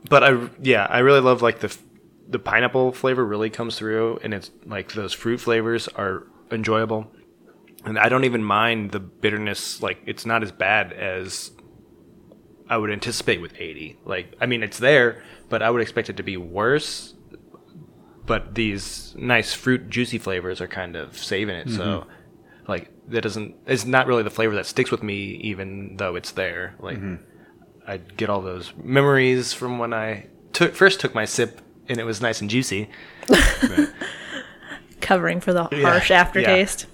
[0.09, 1.75] but I yeah, I really love like the
[2.27, 7.11] the pineapple flavor really comes through, and it's like those fruit flavors are enjoyable,
[7.85, 9.81] and I don't even mind the bitterness.
[9.81, 11.51] Like it's not as bad as
[12.69, 13.97] I would anticipate with eighty.
[14.05, 17.15] Like I mean, it's there, but I would expect it to be worse.
[18.25, 21.69] But these nice fruit juicy flavors are kind of saving it.
[21.69, 22.09] So mm-hmm.
[22.67, 26.31] like that doesn't it's not really the flavor that sticks with me even though it's
[26.31, 27.15] there like mm-hmm.
[27.85, 32.03] i get all those memories from when i took first took my sip and it
[32.03, 32.89] was nice and juicy
[35.01, 36.21] Covering for the harsh Yeah.
[36.21, 36.85] aftertaste.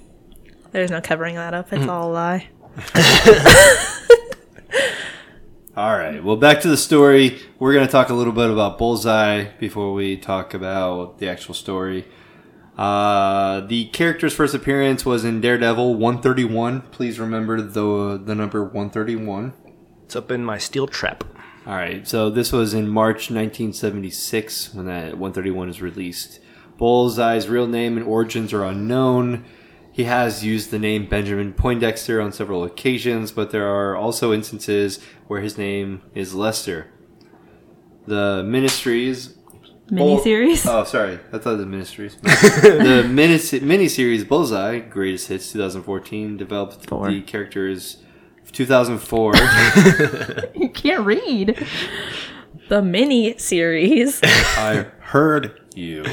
[0.72, 1.72] There's no covering that up.
[1.72, 2.48] It's all a lie.
[5.76, 6.24] All right.
[6.24, 7.38] Well, back to the story.
[7.60, 11.54] We're going to talk a little bit about Bullseye before we talk about the actual
[11.54, 12.06] story.
[12.78, 16.82] Uh, the character's first appearance was in Daredevil 131.
[16.92, 19.54] Please remember the the number 131.
[20.04, 21.24] it's up in my steel trap
[21.66, 22.08] All right.
[22.08, 26.40] So this was in March 1976 when that 131 is released.
[26.78, 29.46] Bullseye's real name and origins are unknown.
[29.98, 35.00] He has used the name Benjamin Poindexter on several occasions, but there are also instances
[35.26, 36.86] where his name is Lester.
[38.06, 39.34] The Ministries
[39.90, 40.68] Miniseries.
[40.68, 41.18] Oh, sorry.
[41.34, 42.16] I thought the Ministries.
[42.22, 47.10] the mini miniseries Bullseye, Greatest Hits 2014, developed Four.
[47.10, 48.04] the characters
[48.52, 49.34] 2004.
[50.56, 51.66] you can't read.
[52.70, 54.20] The mini series.
[54.24, 56.04] I heard you.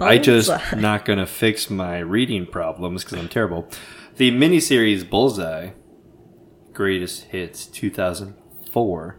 [0.00, 3.68] I just not gonna fix my reading problems because I'm terrible.
[4.16, 5.70] The miniseries Bullseye,
[6.72, 9.18] Greatest Hits 2004,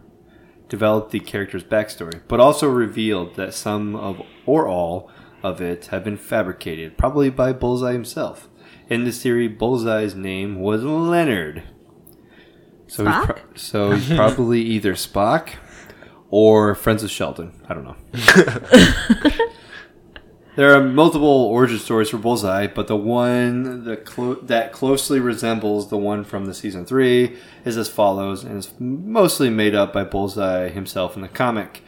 [0.69, 5.09] developed the character's backstory, but also revealed that some of or all
[5.41, 8.49] of it had been fabricated, probably by Bullseye himself.
[8.89, 11.63] In the series, Bullseye's name was Leonard.
[12.87, 15.55] So he's, pro- so he's probably either Spock
[16.29, 17.53] or Friends of Sheldon.
[17.67, 17.95] I don't know.
[20.55, 25.97] There are multiple origin stories for Bullseye, but the one clo- that closely resembles the
[25.97, 30.69] one from the season three is as follows, and is mostly made up by Bullseye
[30.69, 31.81] himself in the comic.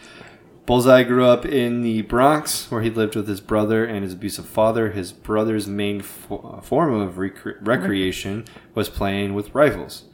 [0.66, 4.48] Bullseye grew up in the Bronx, where he lived with his brother and his abusive
[4.48, 4.90] father.
[4.90, 10.06] His brother's main fo- form of recre- recreation was playing with rifles,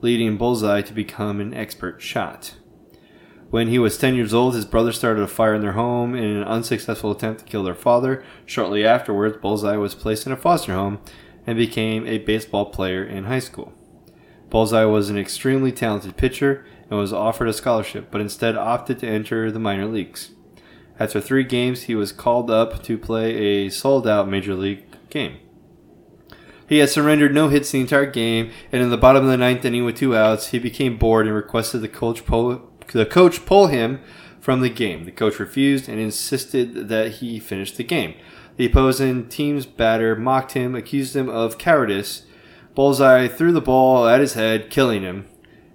[0.00, 2.54] leading Bullseye to become an expert shot.
[3.50, 6.24] When he was 10 years old, his brother started a fire in their home in
[6.24, 8.24] an unsuccessful attempt to kill their father.
[8.44, 10.98] Shortly afterwards, Bullseye was placed in a foster home
[11.46, 13.72] and became a baseball player in high school.
[14.50, 19.08] Bullseye was an extremely talented pitcher and was offered a scholarship, but instead opted to
[19.08, 20.30] enter the minor leagues.
[20.98, 25.38] After three games, he was called up to play a sold out major league game.
[26.68, 29.64] He had surrendered no hits the entire game, and in the bottom of the ninth
[29.64, 33.68] inning with two outs, he became bored and requested the coach pull, the coach pull
[33.68, 34.00] him
[34.40, 35.04] from the game.
[35.04, 38.14] The coach refused and insisted that he finish the game.
[38.56, 42.24] The opposing team's batter mocked him, accused him of cowardice.
[42.74, 45.26] Bullseye threw the ball at his head, killing him.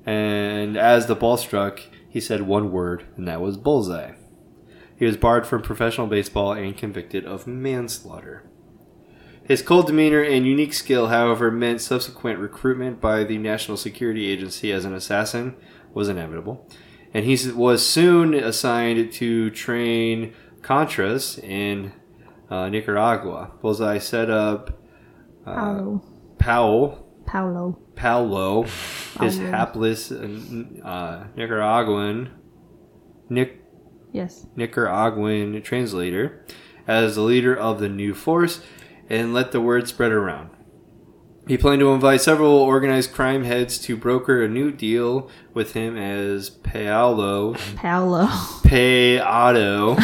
[0.06, 4.14] And as the ball struck, he said one word, and that was bullseye.
[4.98, 8.44] He was barred from professional baseball and convicted of manslaughter.
[9.44, 14.72] His cold demeanor and unique skill, however, meant subsequent recruitment by the National Security Agency
[14.72, 15.56] as an assassin
[15.94, 16.70] was inevitable,
[17.14, 21.92] and he was soon assigned to train Contras in
[22.50, 23.52] uh, Nicaragua.
[23.62, 24.80] Bullseye set up
[25.46, 26.04] uh, Paulo.
[26.38, 27.80] Powell, Paulo.
[27.96, 28.64] Paulo,
[29.20, 32.30] his hapless uh, Nicaraguan,
[33.30, 33.58] Nic-
[34.12, 34.46] Yes.
[34.56, 36.46] Nicaraguan translator,
[36.88, 38.62] as the leader of the new force,
[39.10, 40.50] and let the word spread around.
[41.52, 45.98] He planned to invite several organized crime heads to broker a new deal with him
[45.98, 48.28] as Paolo Paolo.
[48.64, 49.98] Peado.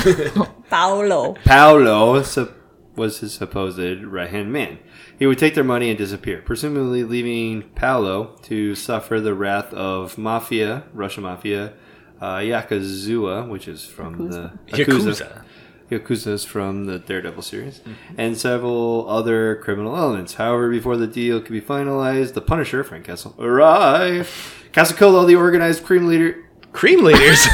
[0.69, 1.35] Paulo.
[1.45, 2.53] Paolo su-
[2.97, 4.79] was his supposed right hand man.
[5.17, 10.17] He would take their money and disappear, presumably leaving Paolo to suffer the wrath of
[10.17, 11.71] mafia, Russian mafia,
[12.19, 14.83] uh, Yakuza, which is from the Yakuza.
[15.13, 15.43] Yakuza
[15.89, 18.15] is from the Daredevil series, mm-hmm.
[18.17, 20.35] and several other criminal elements.
[20.35, 24.29] However, before the deal could be finalized, the Punisher, Frank Castle, arrived.
[24.71, 26.43] Castle killed all the organized crime leader.
[26.73, 27.45] Cream leaders.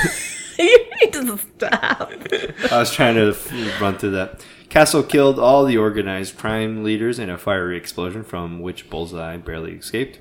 [0.60, 2.12] you need to stop.
[2.72, 3.36] I was trying to
[3.80, 4.46] run through that.
[4.70, 9.74] Castle killed all the organized crime leaders in a fiery explosion from which Bullseye barely
[9.74, 10.20] escaped.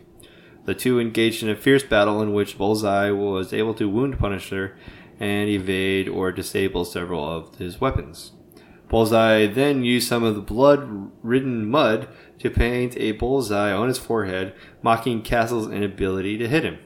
[0.65, 4.77] The two engaged in a fierce battle in which Bullseye was able to wound Punisher
[5.21, 8.33] and evade or disable several of his weapons.
[8.89, 12.09] Bullseye then used some of the blood ridden mud
[12.41, 16.79] to paint a bullseye on his forehead, mocking Castle's inability to hit him.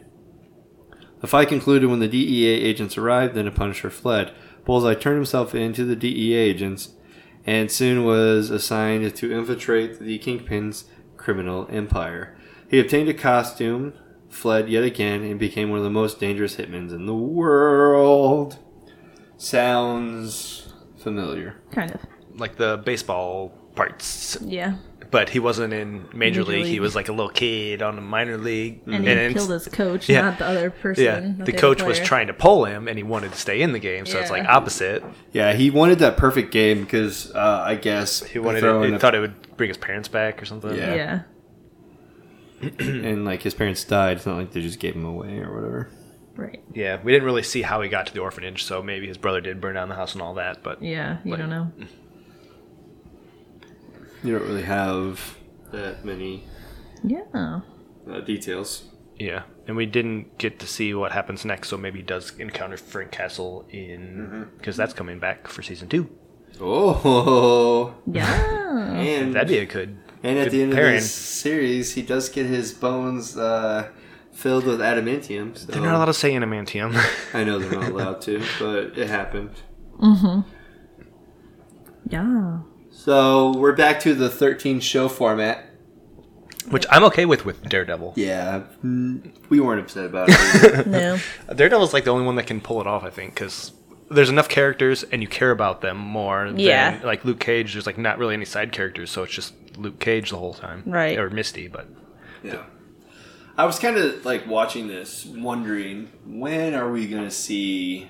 [1.20, 4.32] The fight concluded when the DEA agents arrived and the Punisher fled.
[4.64, 6.90] Bullseye turned himself in to the DEA agents
[7.46, 10.84] and soon was assigned to infiltrate the Kingpin's
[11.16, 12.36] criminal empire.
[12.68, 13.94] He obtained a costume,
[14.36, 18.58] fled yet again, and became one of the most dangerous hitmen in the world.
[19.38, 21.56] Sounds familiar.
[21.70, 22.00] Kind of.
[22.38, 24.36] like the baseball parts.
[24.42, 24.76] Yeah.
[25.10, 26.66] But he wasn't in Major, Major league.
[26.66, 28.80] He was like a little kid on a minor league.
[28.86, 30.22] And he it's- killed his coach, yeah.
[30.22, 31.04] not the other person.
[31.04, 33.62] Yeah, not the other coach was trying to pull him, and he wanted to stay
[33.62, 34.04] in the game.
[34.04, 35.04] So it's like opposite.
[35.32, 38.60] Yeah, he wanted that perfect game because uh, I guess He wanted.
[38.60, 40.74] throw It, he a- thought it would bring his parents back or something.
[40.74, 40.94] Yeah.
[40.94, 41.22] Yeah.
[42.78, 44.16] and like his parents died.
[44.18, 45.90] It's not like they just gave him away or whatever.
[46.36, 46.62] Right.
[46.74, 49.40] Yeah, we didn't really see how he got to the orphanage, so maybe his brother
[49.40, 50.62] did burn down the house and all that.
[50.62, 51.18] But Yeah.
[51.24, 51.72] You don't know.
[54.22, 55.36] You don't really have
[55.72, 56.44] that many
[57.04, 57.60] Yeah.
[58.10, 58.84] uh, details.
[59.18, 61.68] yeah, and we didn't get to see what happens next.
[61.68, 66.08] So maybe he does encounter Frank Castle in because that's coming back for season two.
[66.60, 68.94] Oh, Yeah.
[68.96, 69.98] and That'd be a good.
[70.26, 70.96] And at the end pairing.
[70.96, 73.88] of this series, he does get his bones uh,
[74.32, 75.56] filled with adamantium.
[75.56, 76.94] So They're not allowed to say adamantium.
[77.34, 79.50] I know they're not allowed to, but it happened.
[82.08, 82.58] Yeah.
[82.90, 85.64] So we're back to the 13 show format.
[86.70, 88.14] which I'm okay with with Daredevil.
[88.16, 88.64] Yeah,
[89.48, 90.86] we weren't upset about it.
[90.86, 91.18] No.
[91.54, 93.72] Daredevil's like the only one that can pull it off, I think, because
[94.10, 96.46] there's enough characters and you care about them more.
[96.54, 96.98] Yeah.
[96.98, 99.98] Than, like Luke Cage, there's like not really any side characters, so it's just Luke
[99.98, 100.82] Cage the whole time.
[100.86, 101.18] Right.
[101.18, 101.88] Or Misty, but
[102.42, 102.64] Yeah.
[103.58, 108.08] I was kind of like watching this, wondering when are we going to see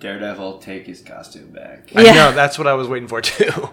[0.00, 1.92] Daredevil take his costume back?
[1.94, 3.70] I know that's what I was waiting for too.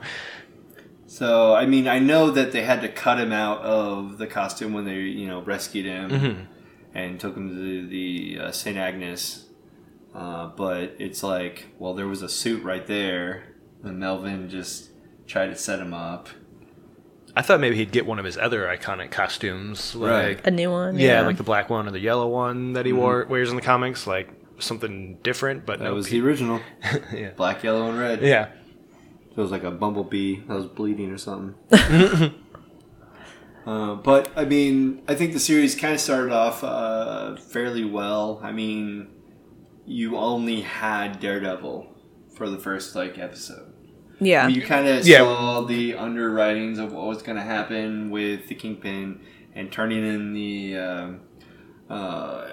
[1.08, 4.74] So, I mean, I know that they had to cut him out of the costume
[4.74, 6.48] when they, you know, rescued him
[6.94, 7.56] and took him to
[7.88, 7.88] the,
[8.36, 8.76] the uh, St.
[8.78, 9.46] Agnes.
[10.14, 13.44] Uh, but it's like, well, there was a suit right there,
[13.84, 14.90] and Melvin just
[15.26, 16.28] tried to set him up.
[17.38, 20.48] I thought maybe he'd get one of his other iconic costumes, like Right.
[20.48, 20.98] A new one.
[20.98, 21.28] yeah, Yeah.
[21.28, 24.08] like the black one or the yellow one that he wore wears in the comics,
[24.08, 25.66] like something different.
[25.66, 26.62] But That no, was he- the original.
[27.14, 27.32] yeah.
[27.36, 28.22] Black, yellow, and red.
[28.22, 28.46] yeah.
[29.36, 31.56] So it was like a bumblebee that was bleeding or something.
[33.66, 38.40] uh, but I mean, I think the series kind of started off uh, fairly well.
[38.44, 39.08] I mean,
[39.86, 41.88] you only had Daredevil
[42.36, 43.65] for the first like episode.
[44.20, 44.48] Yeah.
[44.48, 45.20] You kind of Yeah.
[45.20, 49.20] saw the underwritings of what was going to happen with the Kingpin
[49.54, 50.78] and turning in the.
[50.78, 51.20] Um,
[51.90, 52.48] uh,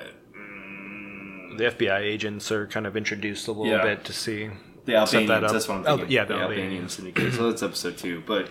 [1.57, 3.83] The FBI agents are kind of introduced a little Yeah.
[3.83, 4.49] bit to see.
[4.87, 5.53] The Set that up.
[5.53, 6.13] That's what I'm Oh, thinking.
[6.13, 6.93] yeah, the, the Albanian Albanians.
[6.95, 7.35] syndicate.
[7.35, 8.23] So that's episode two.
[8.27, 8.49] But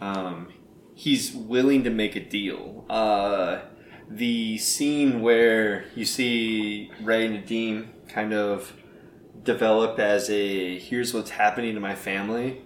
[0.00, 0.48] um,
[0.94, 2.84] he's willing to make a deal.
[2.88, 3.58] Uh,
[4.08, 8.72] the scene where you see Ray and Nadeem kind of
[9.44, 12.62] develop as a here's what's happening to my family.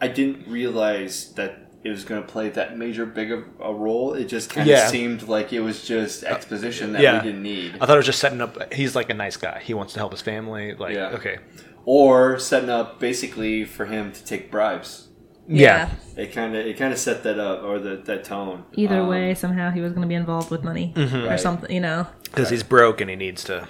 [0.00, 4.12] I didn't realize that it was going to play that major big of a role.
[4.14, 4.88] It just kind of Yeah.
[4.88, 7.18] seemed like it was just exposition that yeah.
[7.22, 7.76] we didn't need.
[7.80, 8.72] I thought it was just setting up.
[8.72, 9.60] He's like a nice guy.
[9.64, 10.74] He wants to help his family.
[10.74, 11.10] Like Yeah.
[11.10, 11.38] okay,
[11.84, 15.08] or setting up basically for him to take bribes.
[15.48, 15.90] Yeah.
[16.16, 18.64] It kind of it kind of set that up or the, that tone.
[18.74, 21.38] Either Um, way, somehow he was going to be involved with money or Right.
[21.40, 21.70] something.
[21.70, 22.08] You know.
[22.24, 23.68] Because he's broke and he needs to.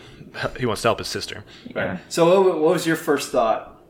[0.59, 1.45] He wants to help his sister.
[1.75, 1.99] Right.
[2.09, 3.81] So, what, what was your first thought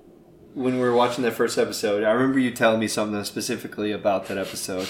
[0.55, 2.05] when we were watching that first episode?
[2.05, 4.89] I remember you telling me something specifically about that episode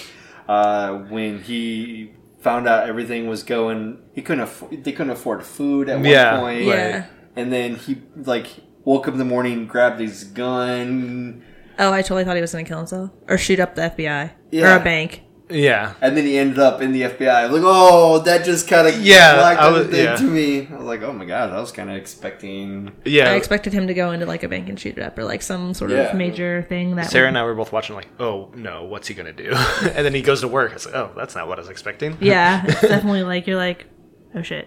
[0.48, 3.98] uh, when he found out everything was going.
[4.14, 4.44] He couldn't.
[4.44, 6.38] Afford, they couldn't afford food at one Yeah.
[6.40, 6.62] point.
[6.64, 7.06] Yeah.
[7.34, 8.46] And then he like
[8.84, 11.42] woke up in the morning, grabbed his gun,
[11.78, 14.30] Oh, I totally thought he was going to kill himself or shoot up the FBI
[14.50, 14.76] Yeah.
[14.76, 15.22] or a bank.
[15.48, 15.94] Yeah.
[16.00, 17.28] and then he ended up in the FBI.
[17.28, 20.16] I was like, oh, that just kind of Yeah, blacked I was- everything yeah.
[20.16, 20.66] to me.
[20.68, 22.90] I was like, oh my god, I was kind of expecting.
[23.04, 23.30] Yeah.
[23.30, 25.42] I expected him to go into like a bank and shoot it up or like
[25.42, 25.98] some sort Yeah.
[26.10, 29.06] of Major thing that Sarah would- and I were both watching, like, oh no, what's
[29.08, 29.52] he gonna do?
[29.82, 30.72] and then he goes to work.
[30.72, 32.16] I was like, oh, that's not what I was expecting.
[32.20, 33.86] Yeah, it's definitely like you're like,
[34.34, 34.66] oh shit,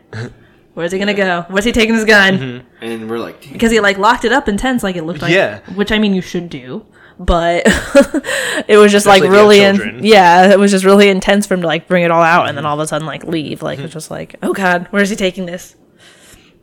[0.76, 1.46] where's he gonna go?
[1.50, 2.38] Where's he taking his gun?
[2.38, 2.68] Mm-hmm.
[2.86, 3.52] And we're like, damn.
[3.54, 5.34] Because he like locked it up in tense, like it looked like.
[5.34, 5.60] Yeah.
[5.76, 6.86] Which I mean, you should do.
[7.20, 7.64] But
[8.68, 11.10] it was just Especially like if you have really in, yeah it was just really
[11.10, 12.70] intense for him to like bring it all out and then mm-hmm.
[12.70, 13.94] all of a sudden like leave like it's mm-hmm.
[13.94, 15.76] just like oh god where's he taking this?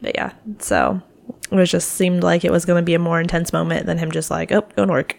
[0.01, 1.01] But yeah so
[1.51, 3.99] it was just seemed like it was going to be a more intense moment than
[3.99, 5.17] him just like oh going to work.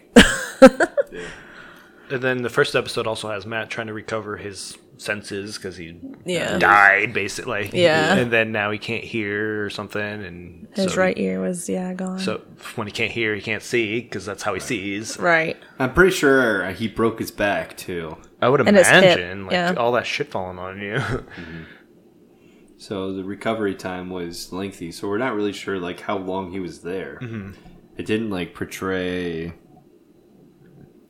[2.10, 5.98] And then the first episode also has Matt trying to recover his senses because he
[6.26, 6.58] Yeah.
[6.58, 7.70] died basically.
[7.72, 8.14] Yeah.
[8.16, 11.94] And then now he can't hear or something, and his so, right ear was yeah
[11.94, 12.42] gone So
[12.74, 15.18] when he can't hear, he can't see because that's how he sees.
[15.18, 18.16] right I'm pretty sure he broke his back too.
[18.42, 19.74] I would And imagine like yeah.
[19.76, 21.00] all that shit falling on you.
[22.80, 24.92] So the recovery time was lengthy.
[24.92, 27.18] So we're not really sure like how long he was there.
[27.20, 27.50] Mm-hmm.
[27.96, 29.52] It didn't like portray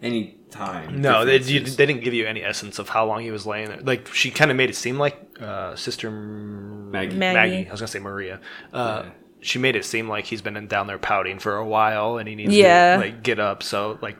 [0.00, 1.00] any time.
[1.00, 3.68] no, they, you, they didn't give you any essence of how long he was laying
[3.68, 3.80] there.
[3.80, 7.16] Like she kind of made it seem like uh, Sister Maggie.
[7.16, 7.34] Maggie.
[7.34, 7.68] Maggie.
[7.68, 8.40] I was gonna say Maria.
[8.72, 9.10] Uh, Yeah.
[9.40, 12.28] She made it seem like he's been in- down there pouting for a while, and
[12.28, 12.96] he needs Yeah.
[12.96, 13.62] to like get up.
[13.62, 14.16] So like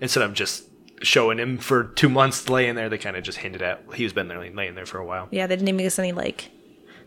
[0.00, 0.64] instead of just
[1.02, 4.28] showing him for two months laying there, they kind of just hinted at he's been
[4.28, 5.26] there laying there for a while.
[5.32, 6.50] yeah they didn't even give us any like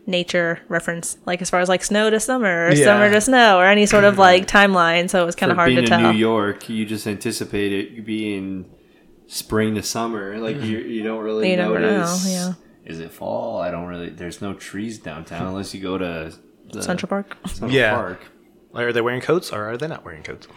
[0.08, 2.84] nature reference like as far as like snow to summer or Yeah.
[2.84, 5.68] summer to snow or any sort of like timeline so it was kind of hard
[5.68, 8.64] being to in tell New York, you just anticipate it being
[9.26, 10.38] spring to summer.
[10.38, 10.64] Like mm-hmm.
[10.64, 12.26] you, you don't really You never know, notice.
[12.32, 12.54] yeah.
[12.84, 13.60] Is it fall?
[13.60, 14.08] I don't really.
[14.08, 16.32] There's no trees downtown unless you go to
[16.72, 17.94] the central park Central Yeah.
[17.94, 18.20] Park.
[18.72, 20.48] Like, are they wearing coats or are they not wearing coats?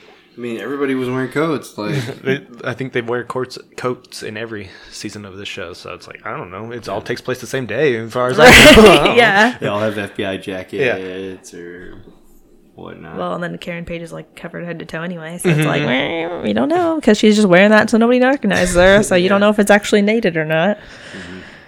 [0.41, 1.77] I mean, everybody was wearing coats.
[1.77, 5.93] Like They, I think they wear coats coats in every season of the show, so
[5.93, 6.71] it's like I don't know.
[6.71, 8.45] It all takes place the same day, as far as I
[9.05, 9.13] know.
[9.13, 11.59] yeah they all have FBI jackets yeah.
[11.59, 12.01] or
[12.73, 13.17] whatnot.
[13.17, 15.83] Well, and then Karen Page is like covered head to toe anyway, so it's like
[16.43, 19.03] we don't know because she's just wearing that so nobody recognizes her.
[19.03, 20.79] So you don't know if it's actually nated or not.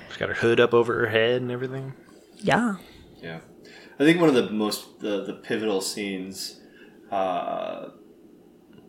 [0.07, 1.93] She's got her hood up over her head and everything.
[2.37, 2.77] Yeah,
[3.21, 3.41] Yeah,
[3.99, 6.59] I think one of the most the, the pivotal scenes
[7.11, 7.89] uh,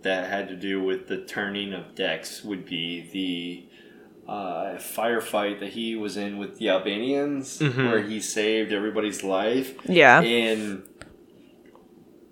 [0.04, 5.70] that had to do with the turning of decks would be the uh, firefight that
[5.70, 9.74] he was in with the Albanians, where he saved everybody's life.
[9.86, 10.84] yeah, And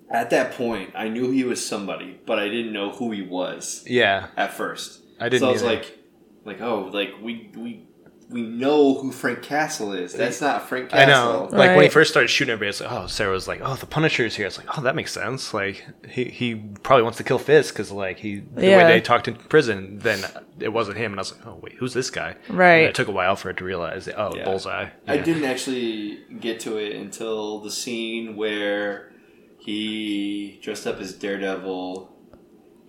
[0.09, 3.83] at that point, I knew he was somebody, but I didn't know who he was
[3.85, 5.01] Yeah, at first.
[5.19, 5.75] I didn't So I was either.
[5.75, 5.97] like,
[6.45, 7.85] like oh, like we we
[8.33, 10.11] we know who Frank Castle is.
[10.13, 11.01] That's not Frank Castle.
[11.01, 11.49] I know.
[11.51, 13.85] Like when he first started shooting everybody, it's like, oh, Sarah was like, oh, the
[13.85, 14.47] Punisher's here.
[14.47, 15.53] It's like, oh, that makes sense.
[15.53, 19.27] Like he, he probably wants to kill Fisk because like he the way they talked
[19.27, 20.19] in prison, then
[20.59, 22.35] it wasn't him, and I was like, oh wait, who's this guy?
[22.49, 22.79] Right.
[22.79, 24.43] And it took a while for it to realize, that, oh, Yeah.
[24.45, 24.89] bullseye.
[25.07, 29.11] I didn't actually get to it until the scene where
[29.59, 32.09] he dressed up as Daredevil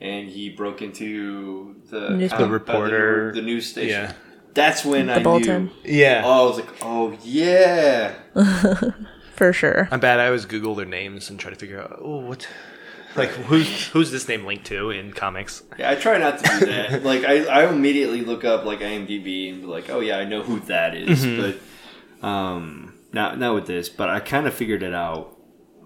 [0.01, 2.43] and he broke into the Newspaper.
[2.43, 3.33] uh, The reporter.
[3.33, 4.13] the, news station.
[4.55, 4.67] Yeah.
[4.67, 5.65] That's when I bulletin.
[5.65, 5.93] knew.
[5.93, 6.23] Yeah.
[6.25, 8.15] Oh, I was like, oh yeah.
[9.35, 9.89] for sure.
[9.91, 10.21] I'm bad.
[10.21, 12.49] I always Google their names and try to figure out, oh, what,
[13.17, 15.63] like who's who's this name linked to in comics?
[15.79, 17.03] Yeah, I try not to do that.
[17.05, 20.43] like I, I immediately look up like IMDb and be like, oh yeah, I know
[20.43, 21.25] who that is.
[21.25, 21.55] Mm-hmm.
[22.21, 23.89] But um, not not with this.
[23.89, 25.37] But I kind of figured it out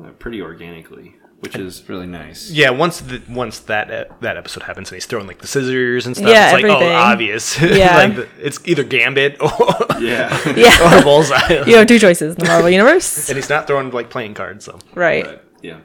[0.03, 2.51] uh, pretty organically, which is really nice.
[2.51, 6.07] Yeah, once the, once that uh, that episode happens and he's throwing like the scissors
[6.07, 7.61] and stuff, Yeah, it's like oh obvious.
[7.63, 7.97] Yeah.
[7.97, 9.51] like the, it's either Gambit or
[10.01, 10.37] Yeah.
[10.57, 11.65] Yeah, or Bullseye.
[11.67, 14.65] you have two choices in the Marvel universe, and he's not throwing like playing cards,
[14.65, 15.25] so right?
[15.25, 15.81] But, yeah.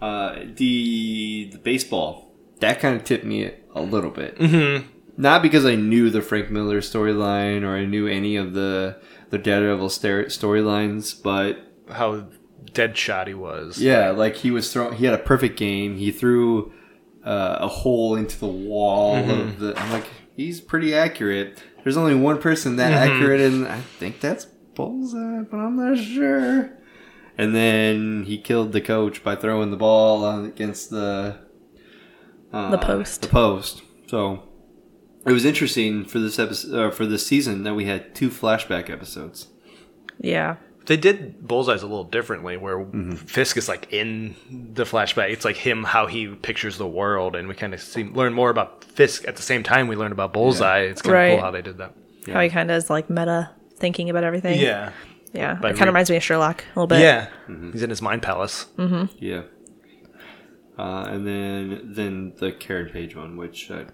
[0.00, 4.38] Uh, the the baseball that kind of tipped me a little bit.
[4.38, 4.86] Mm-hmm.
[5.16, 9.00] Not because I knew the Frank Miller storyline or I knew any of the
[9.30, 11.58] the Daredevil star- storylines, but
[11.90, 12.28] how
[12.72, 13.80] dead shot he was.
[13.80, 14.94] yeah, like he was throwing.
[14.94, 15.96] He had a perfect game.
[15.96, 16.72] He threw
[17.24, 19.74] uh, a hole into the wall of the.
[19.78, 20.06] I'm like,
[20.36, 21.62] he's pretty accurate.
[21.84, 24.44] There's only one person that accurate, and I think that's
[24.74, 26.70] Bullseye, but I'm not sure.
[27.36, 31.38] and then he killed the coach by throwing the ball against the
[32.52, 33.22] uh, The post.
[33.22, 33.82] The post.
[34.08, 34.42] So
[35.26, 38.88] it was interesting for this episode uh, for this season that we had two flashback
[38.90, 39.48] episodes.
[40.20, 40.56] Yeah.
[40.88, 42.84] They did Bullseye's a little differently, where
[43.14, 44.34] Fisk is like in
[44.74, 45.30] the flashback.
[45.30, 48.50] It's like him, how he pictures the world, and we kind of see learn more
[48.50, 50.80] about Fisk at the same time we learn about Bullseye.
[50.80, 51.30] It's kind of Right.
[51.34, 51.92] cool how they did that.
[52.32, 54.58] How he kind of is like meta thinking about everything.
[54.58, 54.90] Yeah,
[55.32, 55.54] Yeah.
[55.54, 57.00] By it kind re- of reminds me of Sherlock a little bit.
[57.00, 57.28] yeah.
[57.72, 58.66] He's in his mind palace.
[59.18, 59.42] Yeah.
[60.78, 63.86] Uh, and then then the Karen Page one, which uh, I,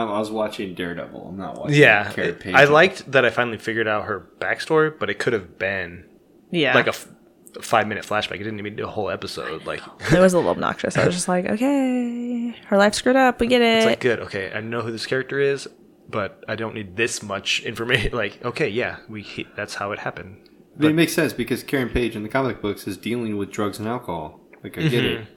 [0.00, 1.28] I was watching Daredevil.
[1.28, 1.76] I'm not watching.
[1.76, 2.54] Yeah, Karen Page.
[2.54, 6.04] I liked that I finally figured out her backstory, but it could have been
[6.50, 6.74] Yeah.
[6.74, 7.08] like a, f-
[7.56, 8.36] a five minute flashback.
[8.36, 9.64] It didn't even do a whole episode.
[9.66, 9.80] Like
[10.12, 10.96] it was a little obnoxious.
[10.96, 13.40] I was just like, okay, her life screwed up.
[13.40, 13.78] We get it.
[13.78, 14.20] it's like good.
[14.20, 15.68] Okay, I know who this character is,
[16.08, 18.12] but I don't need this much information.
[18.16, 20.48] Like okay, yeah, we that's how it happened.
[20.76, 23.50] I mean, it makes sense because Karen Page in the comic books is dealing with
[23.50, 24.40] drugs and alcohol.
[24.64, 25.22] Like, I get Mm-hmm.
[25.22, 25.28] it.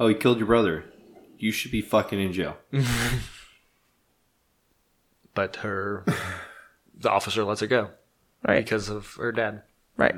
[0.00, 0.84] Oh, he killed your brother.
[1.36, 2.56] You should be fucking in jail.
[5.34, 6.04] But her,
[6.98, 7.90] the officer lets her go
[8.46, 8.64] right.
[8.64, 9.62] because of her dad.
[9.96, 10.14] Right.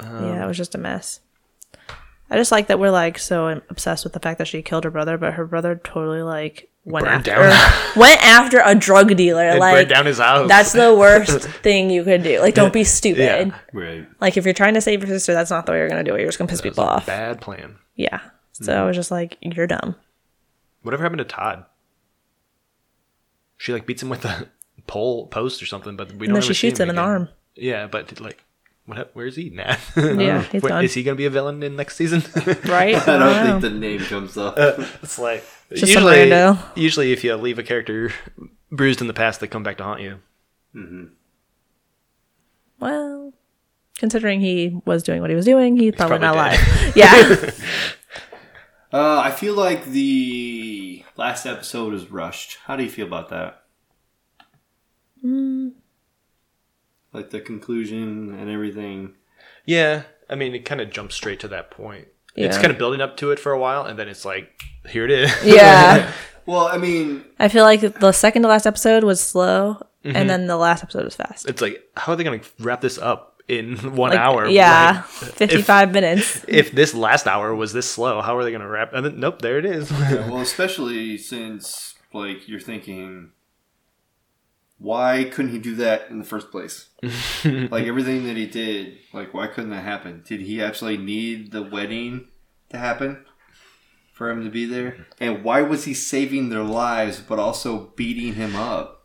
[0.00, 1.20] Um, yeah, it was just a mess.
[2.30, 4.90] I just like that we're like so obsessed with the fact that she killed her
[4.90, 7.72] brother, but her brother totally like went after down.
[7.96, 9.42] went after a drug dealer.
[9.42, 10.48] And like burned down his house.
[10.48, 12.40] that's the worst thing you could do.
[12.40, 13.48] Like, don't be stupid.
[13.48, 13.58] Yeah.
[13.72, 14.06] Right.
[14.20, 16.14] Like, if you're trying to save your sister, that's not the way you're gonna do
[16.14, 16.20] it.
[16.20, 17.06] You're just gonna piss people off.
[17.06, 17.76] bad plan.
[17.94, 18.20] Yeah.
[18.52, 18.82] So mm-hmm.
[18.82, 19.94] I was just like, you're dumb.
[20.82, 21.64] Whatever happened to Todd?
[23.58, 24.48] She like beats him with a
[24.86, 26.28] pole post or something, but we don't.
[26.28, 27.28] And then ever she shoots him in the arm.
[27.54, 28.42] Yeah, but like,
[28.86, 29.10] what?
[29.12, 29.76] Where's he now?
[29.96, 30.84] Yeah, he's Wait, gone.
[30.84, 32.22] is he gonna be a villain in next season?
[32.64, 32.94] Right?
[32.94, 33.60] I don't know.
[33.60, 34.54] think the name comes up.
[34.58, 36.58] it's like Just usually, rando.
[36.76, 38.12] usually if you leave a character
[38.70, 40.20] bruised in the past, they come back to haunt you.
[40.74, 41.04] Mm-hmm.
[42.80, 43.32] Well,
[43.98, 46.60] considering he was doing what he was doing, he's probably, probably not dead.
[46.60, 46.96] alive.
[46.96, 47.50] yeah.
[48.92, 52.58] Uh, I feel like the last episode is rushed.
[52.64, 53.64] How do you feel about that?
[55.24, 55.72] Mm.
[57.12, 59.14] Like the conclusion and everything.
[59.66, 62.08] Yeah, I mean, it kind of jumps straight to that point.
[62.34, 62.46] Yeah.
[62.46, 64.48] It's kind of building up to it for a while, and then it's like,
[64.88, 65.32] here it is.
[65.44, 66.10] yeah.
[66.46, 70.46] Well, I mean, I feel like the second to last episode was slow, and then
[70.46, 71.46] the last episode was fast.
[71.46, 74.46] it's like, how are they going to wrap this up in one Like, hour?
[74.46, 75.02] Yeah.
[75.22, 76.36] Like, 55 minutes.
[76.44, 78.92] if, if this last hour was this slow, how are they going to wrap?
[78.92, 79.90] And then, nope, there it is.
[79.90, 83.32] yeah, well, especially since like you're thinking,
[84.78, 86.88] why couldn't he do that in the first place?
[87.44, 90.22] like everything that he did, like why couldn't that happen?
[90.26, 92.28] Did he actually need the wedding
[92.70, 93.24] to happen
[94.12, 95.06] for him to be there?
[95.20, 98.97] And why was he saving their lives but also beating him up?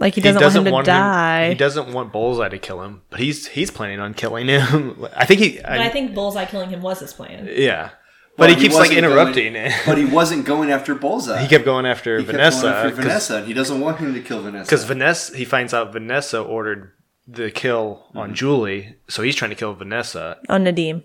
[0.00, 1.48] Like he doesn't, want him to die.
[1.48, 5.06] he doesn't want Bullseye to kill him, but he's he's planning on killing him.
[5.16, 5.58] I think he.
[5.60, 7.48] but I think Bullseye killing him was his plan.
[7.50, 7.90] yeah,
[8.36, 9.72] but Well, he he keeps like interrupting going- it.
[9.84, 11.42] But he wasn't going after Bullseye.
[11.42, 13.98] He kept going after He kept Vanessa going after 'cause- Vanessa, and he doesn't want
[13.98, 14.64] him to kill Vanessa.
[14.66, 16.92] Because Vanessa, he finds out Vanessa ordered
[17.26, 18.18] the kill Mm-hmm.
[18.18, 20.38] on Julie, so he's trying to kill Vanessa.
[20.48, 21.02] On Nadeem.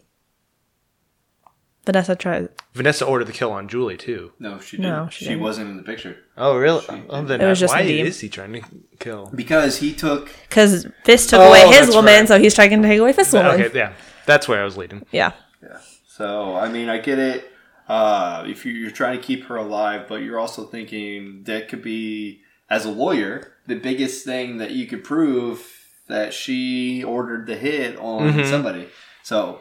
[1.85, 2.49] Vanessa tried.
[2.73, 4.31] Vanessa ordered the kill on Julie too.
[4.39, 4.91] no, she didn't.
[4.91, 5.43] No, she she didn't.
[5.43, 6.83] wasn't in the picture Oh, really?
[7.09, 8.05] Oh, then It was just why Nadeem.
[8.05, 8.61] is he trying to
[8.99, 9.29] kill?
[9.35, 10.29] because he took.
[10.49, 12.27] Because Fisk took Oh, away his woman, right.
[12.27, 13.59] so he's trying to take away Fisk's woman.
[13.61, 13.93] Okay, yeah,
[14.25, 15.05] that's where I was leading.
[15.11, 15.33] Yeah.
[15.61, 15.77] Yeah.
[16.07, 17.49] So I mean, I get it.
[17.89, 21.81] Uh, if you- you're trying to keep her alive, but you're also thinking that could
[21.81, 25.69] be, as a lawyer, the biggest thing that you could prove
[26.07, 28.49] that she ordered the hit on Mm-hmm.
[28.49, 28.87] somebody.
[29.23, 29.59] So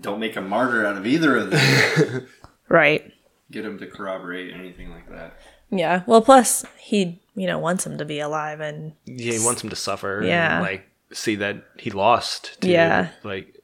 [0.00, 2.26] don't make a martyr out of either of them.
[2.68, 3.12] Right.
[3.50, 5.34] Get him to corroborate anything like that.
[5.70, 6.04] Yeah.
[6.06, 8.94] Well, plus, he, you know, wants him to be alive and.
[9.04, 10.22] Yeah, he wants him to suffer.
[10.24, 10.54] Yeah.
[10.56, 12.58] and, like see that he lost.
[12.62, 13.10] To, Yeah.
[13.24, 13.60] like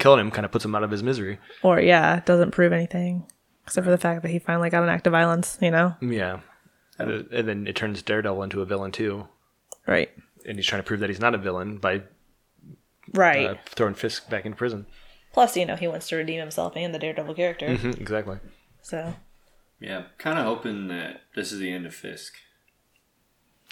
[0.00, 1.38] killing him kind of puts him out of his misery.
[1.62, 3.26] Or, yeah, doesn't prove anything.
[3.64, 5.94] Except for the fact that he finally got an act of violence, you know?
[6.00, 6.40] Yeah,
[6.98, 9.28] and, and then it turns Daredevil into a villain too,
[9.86, 10.10] Right.
[10.46, 12.02] and he's trying to prove that he's not a villain by
[13.14, 13.46] Right.
[13.50, 14.86] uh, throwing Fisk back in prison.
[15.32, 17.68] Plus, you know, he wants to redeem himself and the Daredevil character.
[17.68, 18.38] Mhm, exactly.
[18.82, 19.14] So.
[19.80, 22.34] Yeah, kind of hoping that this is the end of Fisk.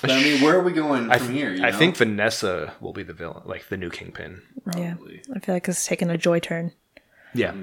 [0.02, 1.52] But, I mean, where are we going I, from th- here?
[1.54, 1.78] You I know?
[1.78, 4.42] think Vanessa will be the villain, like the new Kingpin.
[4.76, 4.94] Yeah.
[5.34, 6.72] I feel like it's taking a joy turn.
[7.34, 7.54] Yeah,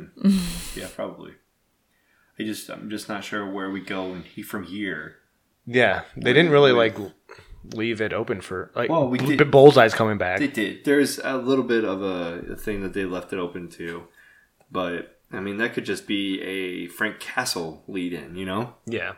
[0.75, 1.33] Yeah, probably.
[2.39, 5.17] I just, I'm just not sure where we go from here.
[5.65, 6.01] yeah.
[6.17, 7.13] They didn't really like l-
[7.73, 8.89] leave it open for like.
[8.89, 10.39] Well, we B- did- Bullseye's coming back.
[10.39, 10.85] They did.
[10.85, 14.03] There's a little bit of a, a thing that they left it open to,
[14.71, 18.75] but I mean that could just be a Frank Castle lead in, you know?
[18.85, 19.13] Yeah.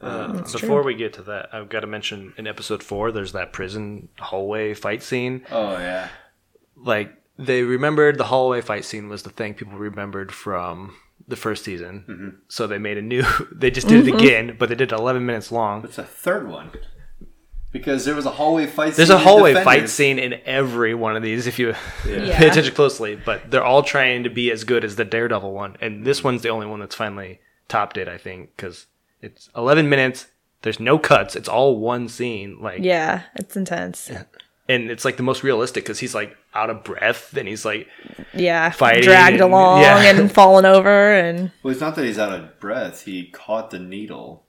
[0.00, 0.84] Uh, before true.
[0.84, 4.72] we get to that, I've got to mention in episode four, there's that prison hallway
[4.72, 5.44] fight scene.
[5.50, 6.08] Oh yeah.
[6.76, 10.94] Like they remembered the hallway fight scene was the thing people remembered from
[11.28, 12.04] the first season.
[12.08, 12.28] Mm-hmm.
[12.48, 13.24] So they made a new.
[13.52, 15.84] They just did it again, but they did it 11 minutes long.
[15.84, 16.70] It's a third one
[17.72, 18.94] because there was a hallway fight.
[18.94, 21.74] There's scene a hallway fight scene in every one of these if you
[22.06, 22.36] Yeah.
[22.38, 23.16] pay attention closely.
[23.16, 26.42] But they're all trying to be as good as the Daredevil one, and this one's
[26.42, 28.08] the only one that's finally topped it.
[28.08, 28.86] I think because
[29.22, 30.26] it's 11 minutes.
[30.62, 31.36] There's no cuts.
[31.36, 32.58] It's all one scene.
[32.60, 34.10] Like Yeah, it's intense.
[34.68, 37.86] and it's like the most realistic because he's like out of breath and he's like
[38.34, 40.02] Yeah, Fighting dragged and- along yeah.
[40.02, 43.04] and falling over, and Well, it's not that he's out of breath.
[43.04, 44.44] He caught the needle,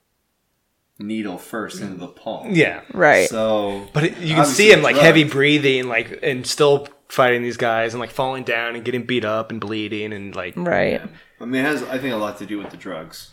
[1.02, 2.54] needle first into the palm.
[2.54, 2.82] yeah.
[2.92, 3.28] right.
[3.28, 5.06] So, But it, you can see him like drugged.
[5.06, 9.24] heavy breathing, like and still fighting these guys and like falling down and getting beat
[9.24, 11.02] up and bleeding and like right.
[11.40, 13.30] I mean, it has I think a lot to do with the drugs.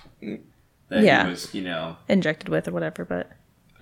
[0.89, 1.23] That Yeah.
[1.23, 3.31] he was, you know, Injected with or whatever, but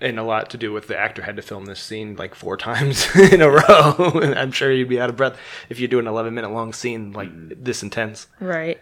[0.00, 2.56] and a lot to do with the actor had to film this scene like four
[2.68, 4.20] times in a row.
[4.22, 5.36] And I'm sure you'd be out of breath
[5.68, 7.62] if you do an 11 minute long scene like mm-hmm.
[7.62, 8.28] this intense.
[8.40, 8.80] right.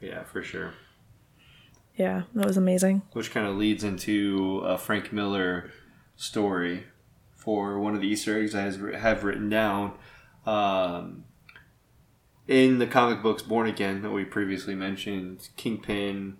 [0.00, 0.74] yeah, for sure.
[1.96, 3.02] Yeah, that was amazing.
[3.12, 5.70] Which kind of leads into a Frank Miller
[6.16, 6.84] story
[7.34, 8.62] for one of the Easter eggs I
[8.98, 9.92] have written down.
[10.44, 11.24] Um,
[12.46, 16.36] in the comic books Born Again that we previously mentioned, Kingpin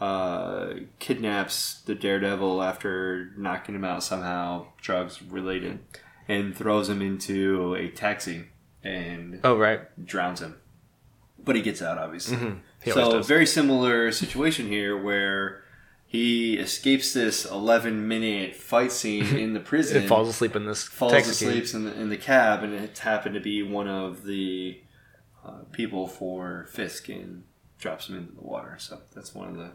[0.00, 5.80] uh, kidnaps the Daredevil after knocking him out somehow, drugs related,
[6.28, 8.46] and throws him into a taxi
[8.82, 10.56] and Oh right, drowns him.
[11.42, 12.36] But he gets out, obviously.
[12.36, 12.58] Mm-hmm.
[12.84, 13.26] He so, does.
[13.26, 15.64] very similar situation here where
[16.06, 20.02] he escapes this 11 minute fight scene in the prison.
[20.02, 23.34] it falls asleep in this falls asleep in the, in the cab, and it happened
[23.34, 24.80] to be one of the
[25.46, 27.44] uh, people for Fisk and
[27.78, 28.76] drops him into the water.
[28.78, 29.70] So that's one of the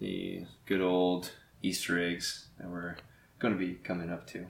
[0.00, 1.30] the good old
[1.62, 2.96] Easter eggs that we're
[3.38, 4.46] going to be coming up to.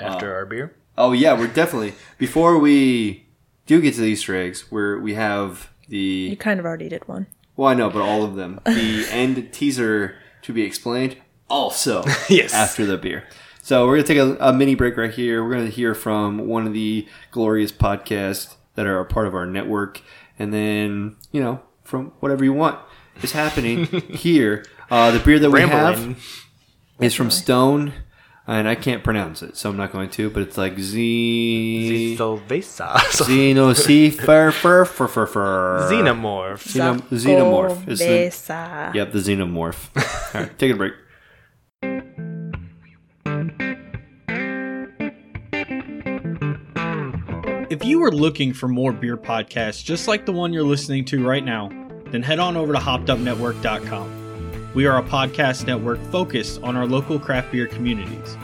[0.00, 0.74] after our beer.
[0.98, 3.26] Oh yeah, we're definitely before we
[3.66, 7.26] do get to the Easter eggs, where we have You kind of already did one.
[7.56, 8.60] well, I know, but all of them.
[8.64, 11.16] The end teaser to be explained
[11.48, 12.52] also Yes.
[12.54, 13.24] after the beer.
[13.62, 15.42] So we're gonna take a, a mini break right here.
[15.44, 19.46] We're gonna hear from one of the glorious podcasts that are a part of our
[19.46, 20.02] network,
[20.38, 22.78] and then you know from whatever you want
[23.22, 24.64] is happening here.
[24.90, 26.22] Uh, the beer that we have
[27.00, 27.94] is from Stone,
[28.46, 30.30] and I can't pronounce it, so I'm not going to.
[30.30, 32.94] But it's like Z Silvesa.
[32.96, 36.62] Xenocifer fur fur fur fur Xenomorph.
[36.64, 39.88] Xenom- Xenomorph is the Yep, the xenomorph.
[40.34, 40.92] All right, take a break.
[47.70, 51.26] If you are looking for more beer podcasts just like the one you're listening to
[51.26, 51.70] right now,
[52.06, 54.23] then head on over to hoppedupnetwork.com.
[54.74, 58.36] We are a podcast network focused on our local craft beer communities.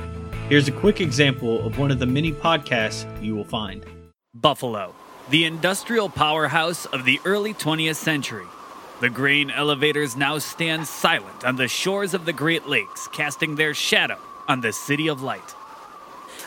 [0.48, 3.84] Here's a quick example of one of the many podcasts you will find.
[4.32, 4.94] Buffalo,
[5.30, 8.46] the industrial powerhouse of the early 20th century.
[9.00, 13.74] The grain elevators now stand silent on the shores of the Great Lakes, casting their
[13.74, 15.56] shadow on the City of Light.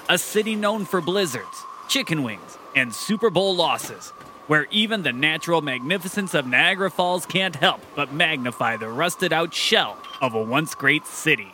[0.08, 4.14] A city known for blizzards, chicken wings, and Super Bowl losses,
[4.48, 9.54] where even the natural magnificence of Niagara Falls can't help but magnify the rusted out
[9.54, 11.52] shell of a once great city.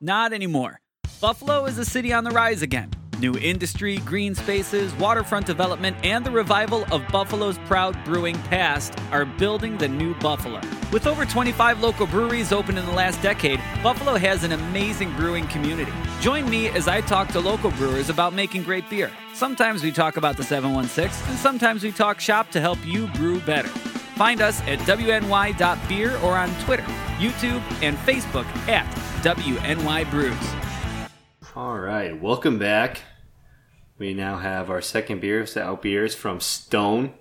[0.00, 0.80] Not anymore.
[1.20, 2.90] Buffalo is a city on the rise again.
[3.18, 9.24] New industry, green spaces, waterfront development, and the revival of Buffalo's proud brewing past are
[9.24, 10.60] building the new Buffalo.
[10.92, 15.46] With over 25 local breweries open in the last decade, Buffalo has an amazing brewing
[15.48, 15.92] community.
[16.20, 19.10] Join me as I talk to local brewers about making great beer.
[19.32, 23.40] Sometimes we talk about the 716, and sometimes we talk shop to help you brew
[23.40, 23.68] better.
[24.16, 26.84] Find us at WNY.beer or on Twitter,
[27.18, 28.86] YouTube, and Facebook at
[29.22, 30.36] WNY Brews.
[31.56, 33.00] All right, welcome back.
[33.96, 37.14] We now have our second beer, stout beers from Stone.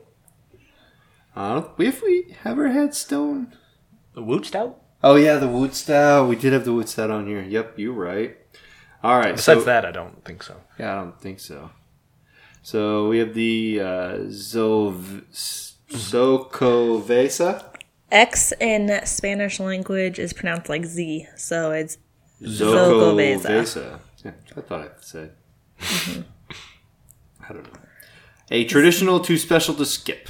[1.33, 3.55] Uh, if we ever had Stone.
[4.13, 4.81] The Woot Stout?
[5.01, 6.27] Oh yeah, the Wood Stout.
[6.27, 7.43] We did have the Wood Stout on here.
[7.43, 8.35] Yep, you're right.
[9.01, 9.37] All right.
[9.37, 10.57] Besides so, that, I don't think so.
[10.77, 11.69] Yeah, I don't think so.
[12.61, 15.23] So we have the uh, Zov
[15.89, 17.63] Xocoveza.
[18.11, 21.97] X in Spanish language is pronounced like Z, so it's
[22.41, 24.01] Xocoveza.
[24.25, 25.33] Yeah, I thought I said.
[25.79, 27.79] I don't know.
[28.49, 30.29] A traditional too special to skip.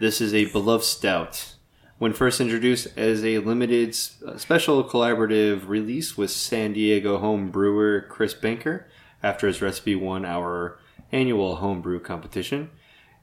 [0.00, 1.56] This is a beloved stout.
[1.98, 3.96] When first introduced as a limited
[4.26, 8.88] uh, special collaborative release with San Diego home brewer Chris Banker
[9.22, 10.78] after his recipe won our
[11.12, 12.70] annual homebrew competition.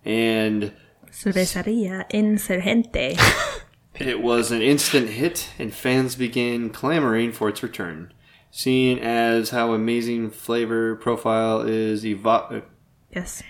[0.06, 0.72] And
[1.12, 3.20] Cervecería Insurgente.
[3.96, 8.14] it was an instant hit, and fans began clamoring for its return.
[8.52, 12.62] Seeing as how amazing flavor profile is evo- uh,
[13.12, 13.43] yes.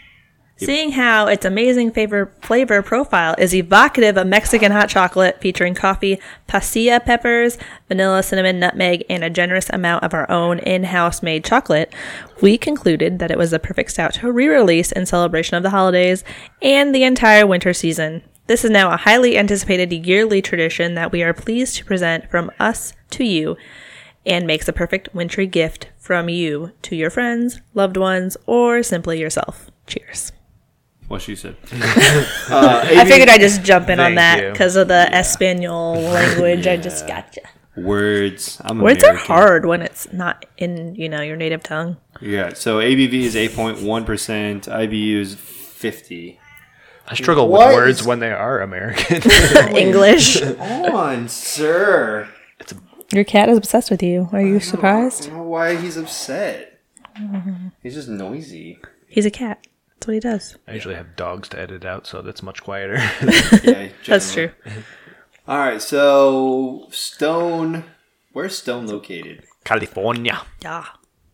[0.57, 6.19] Seeing how its amazing flavor, flavor profile is evocative of Mexican hot chocolate featuring coffee,
[6.49, 11.45] pasilla peppers, vanilla, cinnamon, nutmeg, and a generous amount of our own in house made
[11.45, 11.93] chocolate,
[12.41, 15.69] we concluded that it was the perfect stout to re release in celebration of the
[15.69, 16.25] holidays
[16.61, 18.21] and the entire winter season.
[18.47, 22.51] This is now a highly anticipated yearly tradition that we are pleased to present from
[22.59, 23.55] us to you
[24.25, 29.19] and makes a perfect wintry gift from you to your friends, loved ones, or simply
[29.19, 29.69] yourself.
[29.87, 30.31] Cheers.
[31.07, 31.55] What she said.
[32.51, 36.65] Uh, I figured I'd just jump in on that because of the Espanol language.
[36.65, 37.41] I just gotcha.
[37.77, 38.59] Words.
[38.65, 41.97] I'm Words are hard when it's not in, you know, your native tongue.
[42.21, 42.53] Yeah.
[42.53, 44.63] So ABV is 8.1 percent.
[44.65, 46.39] IBU is 50.
[47.07, 49.21] I struggle What with words when they are American.
[49.75, 50.41] English.
[50.41, 52.27] on, sir.
[53.11, 54.29] Your cat is obsessed with you.
[54.31, 55.23] Are you surprised?
[55.23, 56.79] I don't know why he's upset.
[57.81, 58.79] He's just noisy.
[59.07, 59.65] He's a cat.
[59.95, 60.57] That's what he does.
[60.67, 62.97] I usually have dogs to edit out, so that's much quieter.
[63.63, 64.51] Yeah, That's true.
[65.47, 65.81] All right.
[65.81, 67.83] So Stone.
[68.31, 69.43] Where's Stone located?
[69.65, 70.41] California.
[70.61, 70.85] Yeah.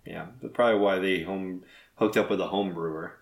[0.05, 1.63] Yeah, that's probably why they home
[1.95, 3.17] hooked up with a home brewer.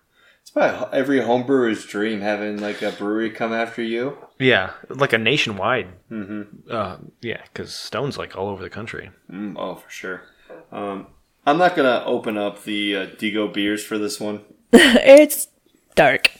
[0.56, 4.18] It's every homebrewer's dream having like a brewery come after you.
[4.38, 5.88] Yeah, like a nationwide.
[6.10, 6.70] Mm-hmm.
[6.70, 9.10] Uh, yeah, because Stone's like all over the country.
[9.30, 10.22] Mm, oh, for sure.
[10.70, 11.08] Um,
[11.46, 14.42] I'm not gonna open up the uh, Digo beers for this one.
[14.72, 15.48] it's
[15.94, 16.30] dark.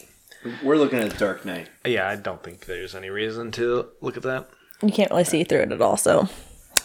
[0.63, 1.71] We're looking at Dark Knight.
[1.87, 4.49] Yeah, I don't think there's any reason to look at that.
[4.83, 6.29] You can't really see through it at all, so.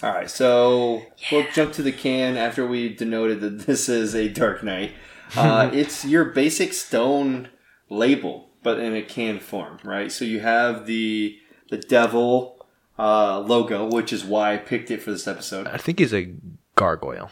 [0.01, 4.29] All right, so we'll jump to the can after we denoted that this is a
[4.29, 4.93] Dark Knight.
[5.35, 7.49] Uh, it's your basic Stone
[7.89, 10.11] label, but in a can form, right?
[10.11, 11.37] So you have the
[11.69, 12.65] the devil
[12.97, 16.33] uh, logo, which is why I picked it for this episode, I think he's a
[16.75, 17.31] gargoyle.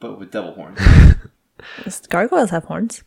[0.00, 0.78] but with devil horns.
[2.08, 3.02] Gargoyles have horns.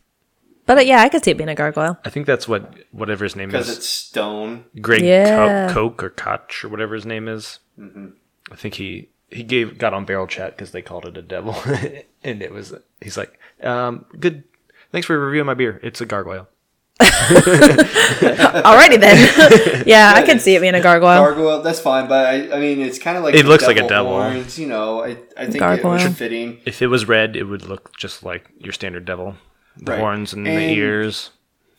[0.66, 1.98] But uh, yeah, I could see it being a gargoyle.
[2.04, 3.52] I think that's what whatever his name is.
[3.52, 4.64] Because it's stone.
[4.80, 5.72] Greg Yeah.
[5.72, 7.58] Co- Koch or Koch or whatever his name is.
[7.80, 11.54] I think he he gave got on Barrel Chat because they called it a devil,
[12.24, 14.44] and it was he's like, um, good.
[14.90, 15.80] Thanks for reviewing my beer.
[15.82, 16.48] It's a gargoyle.
[17.00, 19.84] Alrighty then.
[19.86, 21.22] yeah, I can see it being a gargoyle.
[21.22, 23.78] Gargoyle, that's fine, but I, I mean, it's kind of like It the looks like
[23.78, 24.12] a devil.
[24.12, 25.92] Horns, you know, I, I think it Gargoyle.
[25.92, 26.60] was fitting.
[26.66, 29.36] If it was red, it would look just like your standard devil.
[29.78, 30.00] The Right.
[30.00, 31.30] horns and, the ears.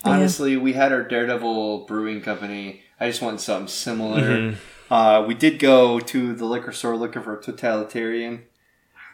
[0.04, 2.82] Honestly, we had our Daredevil Brewing Company.
[3.00, 4.22] I just wanted something similar.
[4.22, 4.58] Mm-hmm.
[4.94, 8.44] Uh, we did go to the liquor store looking for a totalitarian,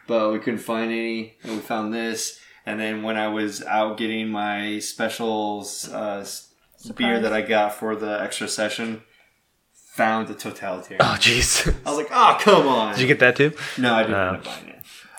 [0.08, 2.38] but we couldn't find any, and we found this.
[2.66, 6.26] And then when I was out getting my specials uh,
[6.96, 9.04] beer that I got for the extra session,
[9.74, 11.02] found the totalitarian.
[11.02, 11.66] Oh, jeez.
[11.86, 13.54] I was like, "Oh, come on!" Did you get that too?
[13.78, 14.28] no, I didn't Oh.
[14.28, 14.76] end up buying it.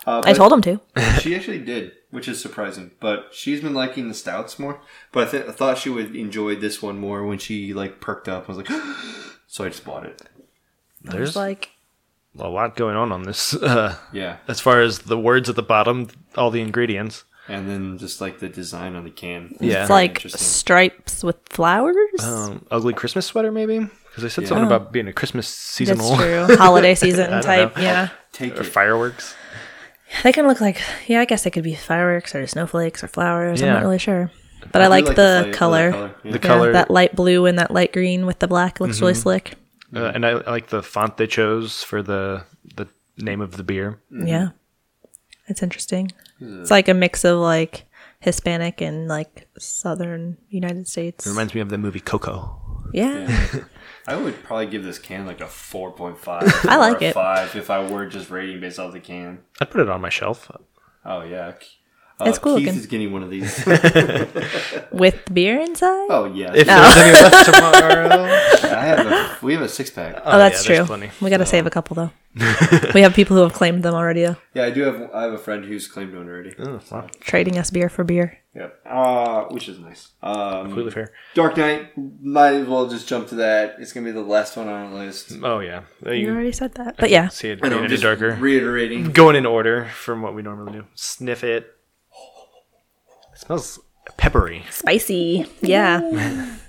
[0.06, 0.80] Uh, I told him to.
[1.20, 2.90] she actually did, which is surprising.
[3.00, 4.80] But she's been liking the stouts more.
[5.12, 8.28] But I, th- I thought she would enjoy this one more when she like perked
[8.28, 8.44] up.
[8.48, 8.68] I was like,
[9.46, 10.22] so I just bought it.
[11.02, 11.70] There's like
[12.38, 13.54] a lot going on on this.
[13.54, 17.24] Uh, Yeah, as far as the words at the bottom, all the ingredients.
[17.48, 19.56] and then just like the design on the can.
[19.60, 19.82] Yeah.
[19.82, 22.22] it's like stripes with flowers.
[22.22, 23.78] Um, ugly Christmas sweater, maybe?
[23.80, 26.56] Because they said something about being a Christmas That's seasonal true.
[26.56, 27.76] Holiday season type.
[27.76, 27.82] know.
[27.82, 28.08] Yeah.
[28.32, 28.64] take or it.
[28.64, 29.34] fireworks.
[30.24, 33.62] They can look like, yeah, I guess they could be fireworks or snowflakes or flowers.
[33.62, 34.30] I'm not really sure.
[34.72, 35.90] But I, do like, the, fla- color.
[35.90, 36.10] yeah.
[36.24, 39.14] The Yeah, color, that light blue and that light green with the black looks really
[39.14, 39.54] slick.
[39.94, 40.16] Uh, mm-hmm.
[40.16, 42.44] and I, I like the font they chose for the
[42.76, 44.00] the name of the beer.
[44.12, 44.26] Mm-hmm.
[44.26, 44.48] Yeah.
[45.46, 46.12] It's interesting.
[46.38, 46.60] Hmm.
[46.60, 47.86] It's like a mix of like
[48.20, 51.26] Hispanic and like southern United States.
[51.26, 52.60] It reminds me of the movie Coco.
[52.92, 53.46] yeah.
[54.06, 56.52] I would probably give this can like a four point five.
[56.64, 57.14] I like it.
[57.14, 59.40] Five if I were just rating based off the can.
[59.60, 60.50] I'd put it on my shelf.
[61.04, 61.52] Oh yeah.
[62.20, 62.80] Uh, It's cool Keith looking.
[62.80, 63.64] is getting one of these.
[64.92, 66.08] With beer inside?
[66.10, 66.52] oh yeah.
[66.54, 68.08] If there's any left tomorrow.
[68.76, 70.20] I have a, we have a six pack.
[70.24, 70.84] Oh, that's yeah, true.
[70.86, 71.10] plenty.
[71.20, 72.10] We got to save a couple though.
[72.94, 75.10] we have people who have claimed them already, though, Yeah, I do have.
[75.12, 76.54] I have a friend who's claimed one already.
[76.60, 77.08] Oh, wow.
[77.18, 78.38] trading us beer for beer.
[78.54, 78.80] Yep.
[78.86, 80.10] Uh, which is nice.
[80.22, 81.12] Um, Completely fair.
[81.34, 81.90] Dark Knight.
[81.96, 83.76] Might as well just jump to that.
[83.80, 85.32] It's gonna be the last one on the list.
[85.42, 85.82] Oh, yeah.
[86.06, 88.36] You You already said that, but yeah, see it I know, just darker.
[88.38, 89.10] Reiterating.
[89.10, 90.84] Going in order from what we normally do.
[90.94, 91.76] Sniff it.
[93.50, 93.80] It smells
[94.16, 94.62] peppery.
[94.70, 95.44] spicy.
[95.60, 95.98] Yeah,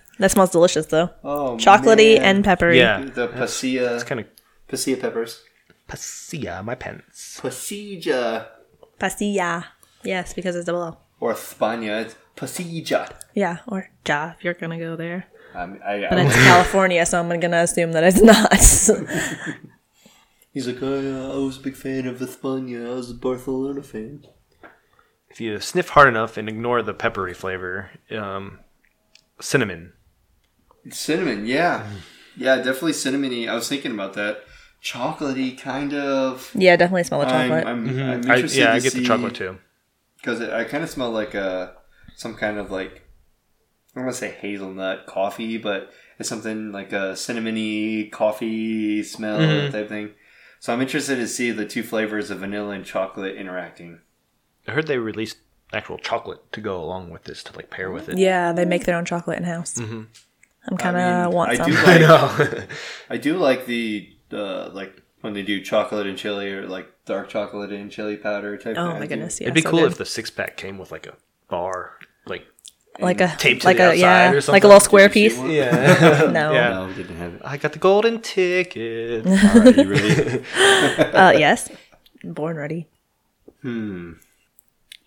[0.19, 1.11] that smells delicious though.
[1.23, 2.37] Oh, Chocolatey man.
[2.37, 2.79] and peppery.
[2.79, 3.01] Yeah.
[3.01, 3.93] The pasilla.
[3.95, 4.25] It's kind of
[4.67, 5.43] pasilla peppers.
[5.87, 7.39] pasilla, my pants.
[7.39, 8.47] Pasilla
[8.97, 9.65] Pastilla.
[10.03, 10.97] Yes, because it's double O.
[11.19, 12.01] or España.
[12.05, 13.11] It's pasilla.
[13.35, 15.27] Yeah, or ja if you're gonna go there.
[15.53, 18.51] Um, I, But it's California, so I'm gonna assume that it's not.
[20.53, 22.89] he's like, oh, yeah, I was a big fan of the España.
[22.89, 24.25] I was a Barcelona fan.
[25.31, 28.59] If you sniff hard enough and ignore the peppery flavor, um,
[29.39, 29.93] cinnamon.
[30.89, 31.87] Cinnamon, yeah,
[32.35, 33.47] yeah, definitely cinnamony.
[33.47, 34.43] I was thinking about that.
[34.83, 36.51] Chocolatey, kind of.
[36.55, 37.65] Yeah, definitely smell the chocolate.
[37.67, 38.25] I'm, I'm, Mhm.
[38.25, 39.57] I'm I- yeah, to I get the chocolate too.
[40.17, 41.75] because I kind of smell like a
[42.15, 43.03] some kind of like
[43.93, 49.39] I don't want to say hazelnut coffee, but it's something like a cinnamony coffee smell
[49.39, 49.71] Mhm.
[49.71, 50.11] type thing.
[50.59, 53.99] So I'm interested to see the two flavors of vanilla and chocolate interacting.
[54.67, 55.37] I heard they released
[55.73, 58.17] actual chocolate to go along with this to like pair with it.
[58.17, 59.75] yeah, they make their own chocolate in house.
[59.75, 60.07] Mhm.
[60.69, 61.71] I'm kind of I mean, want I some.
[61.71, 62.63] do I know.
[63.09, 67.29] I do like the uh, like when they do chocolate and chili or like dark
[67.29, 68.75] chocolate and chili powder type.
[68.77, 68.99] oh thing.
[68.99, 69.91] My goodness, yeah, It'd be so cool good.
[69.93, 71.13] if the six pack came with like a
[71.47, 71.93] bar,
[72.25, 72.45] like
[72.99, 75.37] like a taped to like the a outside yeah, or like a little square piece.
[75.39, 76.53] yeah, No.
[76.53, 76.69] yeah.
[76.69, 77.41] No, didn't have it.
[77.43, 79.25] I got the golden ticket.
[79.27, 80.43] All right, you ready?
[81.15, 81.69] Uh, yes,
[82.23, 82.87] born ready.
[83.63, 84.13] Hmm.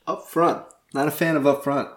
[0.07, 0.65] Up front.
[0.93, 1.89] Not a fan of up front.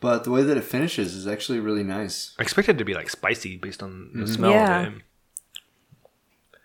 [0.00, 2.34] But the way that it finishes is actually really nice.
[2.38, 4.20] I expected it to be like spicy based on Mm-hmm.
[4.20, 4.86] the smell Yeah.
[4.86, 5.02] of it.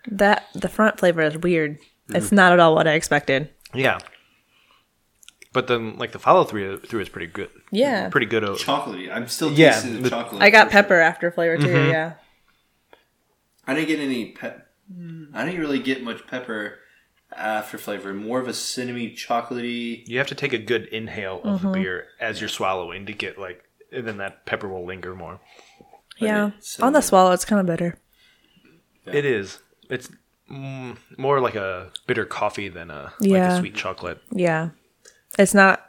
[0.08, 1.78] That the front flavor is weird.
[2.10, 2.16] Mm.
[2.16, 3.50] It's not at all what I expected.
[3.72, 3.98] Yeah.
[5.52, 7.48] But then, like the follow through through is pretty good.
[7.70, 8.08] Yeah.
[8.10, 8.44] pretty good.
[8.44, 9.10] o- Chocolatey.
[9.10, 10.42] I'm still Yeah, tasting the, the- chocolate.
[10.42, 10.82] I got for sure.
[10.82, 11.68] pepper after flavor too.
[11.68, 11.90] Mm-hmm.
[11.90, 12.12] Yeah.
[13.66, 14.68] I didn't get any pep.
[15.32, 16.78] I didn't really get much pepper
[17.36, 18.12] after flavor.
[18.14, 20.06] More of a cinnamony, chocolatey.
[20.06, 21.72] You have to take a good inhale of Mm-hmm.
[21.72, 23.62] the beer as you're swallowing to get like,
[23.92, 25.40] and then that pepper will linger more.
[26.18, 26.50] Yeah.
[26.80, 27.98] On the swallow, it's kind of bitter.
[29.06, 29.58] It is.
[29.90, 30.08] It's
[30.50, 33.56] mm, more like a bitter coffee than a like Yeah.
[33.56, 34.20] a sweet chocolate.
[34.32, 34.70] Yeah.
[35.38, 35.84] It's not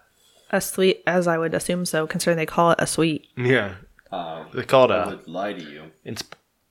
[0.51, 3.27] as sweet as I would assume so, considering they call it a sweet.
[3.37, 3.75] Yeah,
[4.11, 5.91] Uh, they call it I a would lie to you.
[6.03, 6.23] it's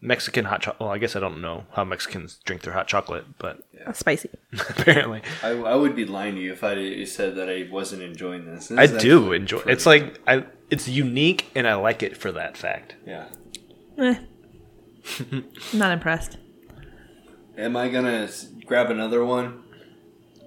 [0.05, 0.80] Mexican hot chocolate.
[0.80, 3.62] Well, I guess I don't know how Mexicans drink their hot chocolate, but
[3.94, 4.30] Spicy.
[4.52, 8.44] apparently I, I would be lying to you if I said that I wasn't enjoying
[8.44, 8.68] this.
[8.68, 9.59] This I do enjoy.
[9.59, 10.44] pretty It's like I.
[10.70, 12.96] It's unique, and I like it for that fact.
[13.07, 13.26] Yeah.
[13.98, 14.16] Eh.
[15.72, 16.38] not impressed.
[17.57, 18.28] Am I gonna
[18.66, 19.62] grab another one?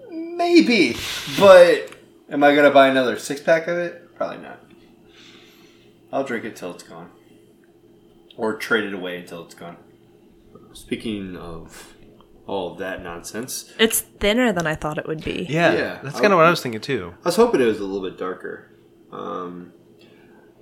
[0.10, 0.96] Maybe,
[1.40, 1.92] but
[2.30, 4.16] am I gonna buy another six pack of it?
[4.16, 4.60] Probably not.
[6.12, 7.12] I'll drink it till it's gone,
[8.38, 9.78] or trade it away until it's gone.
[10.74, 11.94] Speaking of
[12.46, 15.46] all of that nonsense, It's thinner than I thought it would be.
[15.50, 17.14] Yeah, Yeah, that's I kind of would- what I was thinking too.
[17.24, 18.72] I was hoping it was a little bit darker.
[19.12, 19.74] Um,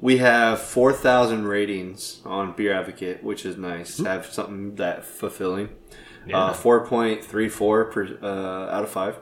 [0.01, 3.97] we have four thousand ratings on Beer Advocate, which is nice.
[3.97, 5.69] to Have something that fulfilling.
[6.27, 6.37] Yeah.
[6.45, 9.19] Uh, four point three four per uh, out of five,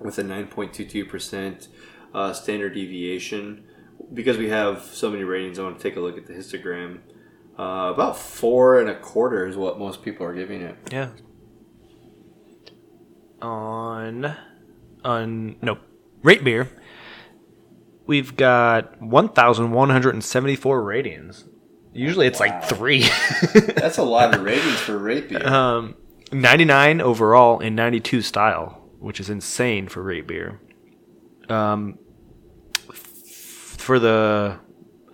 [0.00, 1.68] with a nine point two two percent
[2.14, 3.64] uh, standard deviation.
[4.12, 6.98] Because we have so many ratings, I want to take a look at the histogram.
[7.60, 10.76] Uh, about four and a quarter is what most people are giving it.
[10.90, 11.10] Yeah.
[13.42, 14.34] On
[15.04, 15.76] on no
[16.22, 16.70] rate beer,
[18.06, 21.44] we've got one thousand one hundred and seventy four ratings.
[21.92, 23.02] Usually it's like three.
[23.76, 25.46] That's a lot of ratings for rate beer.
[25.46, 25.96] um,
[26.32, 30.62] ninety nine overall and ninety two style, which is insane for rate beer.
[31.50, 31.98] Um,
[32.88, 32.96] f-
[33.76, 34.60] for the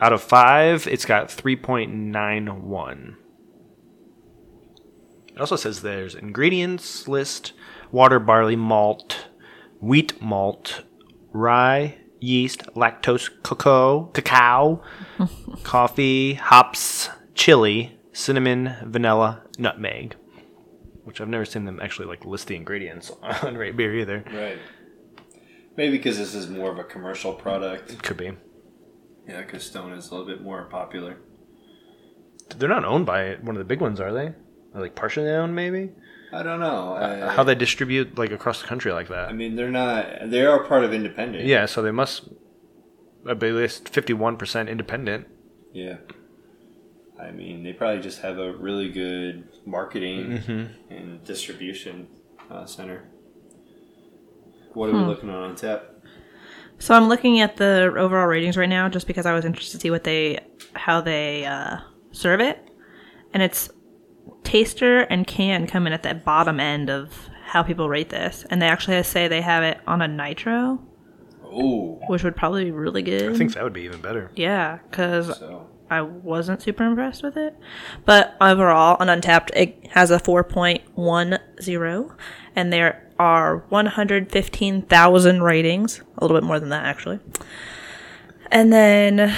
[0.01, 3.17] out of five, it's got three point nine one.
[5.29, 7.53] It also says there's ingredients list:
[7.91, 9.27] water, barley, malt,
[9.81, 10.83] wheat malt,
[11.33, 14.83] rye, yeast, lactose, cocoa, cacao,
[15.63, 20.17] coffee, hops, chili, cinnamon, vanilla, nutmeg.
[21.05, 24.25] Which I've never seen them actually like list the ingredients on rate beer either.
[24.33, 24.59] Right.
[25.77, 28.03] Maybe because this is more of a commercial product.
[28.03, 28.33] Could be.
[29.29, 31.16] Yeah, because Stone is a little bit more popular.
[32.57, 34.27] They're not owned by one of the big ones, are they?
[34.74, 35.91] Or like partially owned, maybe.
[36.33, 36.95] I don't know.
[36.95, 39.29] I, How they distribute like across the country like that.
[39.29, 40.31] I mean, they're not.
[40.31, 41.45] They are part of independent.
[41.45, 42.29] Yeah, so they must
[43.24, 45.27] be at least fifty-one percent independent.
[45.72, 45.97] Yeah.
[47.20, 50.93] I mean, they probably just have a really good marketing Mm-hmm.
[50.93, 52.09] and distribution
[52.51, 53.09] uh, center.
[54.74, 55.87] What are we looking on on tap?
[56.79, 59.81] So I'm looking at the overall ratings right now, just because I was interested to
[59.83, 60.41] see what they,
[60.74, 61.79] how they uh,
[62.12, 62.59] serve it,
[63.33, 63.70] and it's
[64.45, 68.61] taster and can come in at that bottom end of how people rate this, and
[68.61, 70.79] they actually say they have it on a nitro,
[71.45, 73.33] Oh, which would probably be really good.
[73.33, 74.31] I think that would be even better.
[74.37, 77.57] yeah, because so I wasn't super impressed with it.
[78.05, 82.16] But overall, on Untappd, it has a 4.10,
[82.57, 86.01] and there are 115,000 ratings.
[86.17, 87.19] A little bit more than that, actually.
[88.51, 89.35] And then,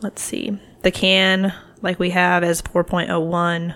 [0.00, 0.58] let's see.
[0.82, 3.74] The can, like we have, is 4.01,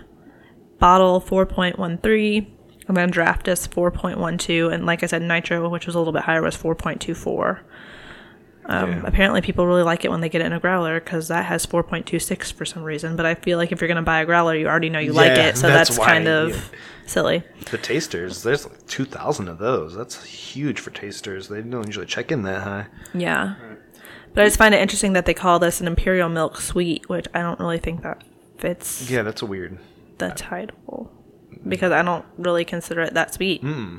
[0.79, 2.47] bottle 4.13,
[2.87, 4.73] And then draft is 4.12.
[4.73, 7.61] And like I said, nitro, which was a little bit higher, was 4.24.
[8.69, 9.03] Um, Yeah.
[9.05, 11.65] Apparently, people really like it when they get it in a growler because that has
[11.67, 13.17] 4.26 for some reason.
[13.17, 15.13] But I feel like if you're going to buy a growler, you already know you
[15.13, 15.57] like it.
[15.57, 16.61] So that's that's, kind of yeah.
[17.07, 17.43] silly.
[17.71, 19.95] The tasters, there's like 2,000 of those.
[19.97, 21.49] That's huge for tasters.
[21.49, 22.87] They don't usually check in that high.
[23.15, 23.55] Yeah.
[24.35, 27.27] But I just find it interesting that they call this an Imperial Milk Sweet, which
[27.35, 28.23] I don't really think that
[28.59, 29.79] fits Yeah, that's a weird.
[30.19, 31.11] the title
[31.67, 33.63] because I don't really consider it that sweet.
[33.63, 33.99] Hmm.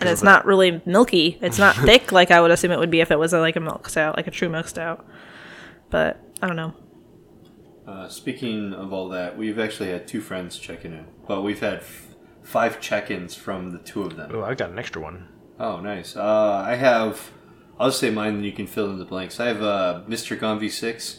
[0.00, 1.38] And it's not really milky.
[1.40, 3.56] It's not thick like I would assume it would be if it was a, like
[3.56, 5.06] a milk stout, like a true milk stout.
[5.90, 6.74] But I don't know.
[7.86, 11.78] Uh, speaking of all that, we've actually had two friends checking in, but we've had
[11.78, 14.30] f- five check-ins from the two of them.
[14.32, 15.28] Oh, I got an extra one.
[15.60, 16.16] Oh, nice.
[16.16, 17.30] Uh, I have.
[17.78, 19.38] I'll just say mine, and you can fill in the blanks.
[19.38, 20.38] I have uh, Mr.
[20.38, 21.18] Gone V6,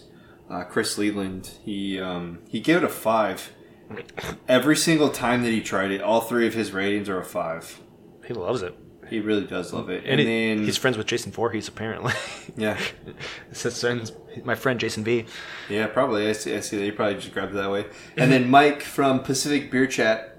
[0.49, 1.51] uh, Chris Leland.
[1.63, 3.51] He um, he gave it a five.
[4.47, 7.79] Every single time that he tried it, all three of his ratings are a five.
[8.27, 8.75] He loves it.
[9.09, 10.01] He really does love it.
[10.03, 12.13] And, And, he- then he's friends with Jason Voorhees, apparently.
[12.57, 12.75] yeah,
[13.49, 14.11] his friends,
[14.43, 15.25] my friend Jason V.
[15.69, 16.27] yeah, probably.
[16.27, 16.55] I see.
[16.55, 16.83] I see that.
[16.83, 17.85] He probably just grabbed it that way.
[18.17, 20.31] And then Mike from Pacific Beer Chat.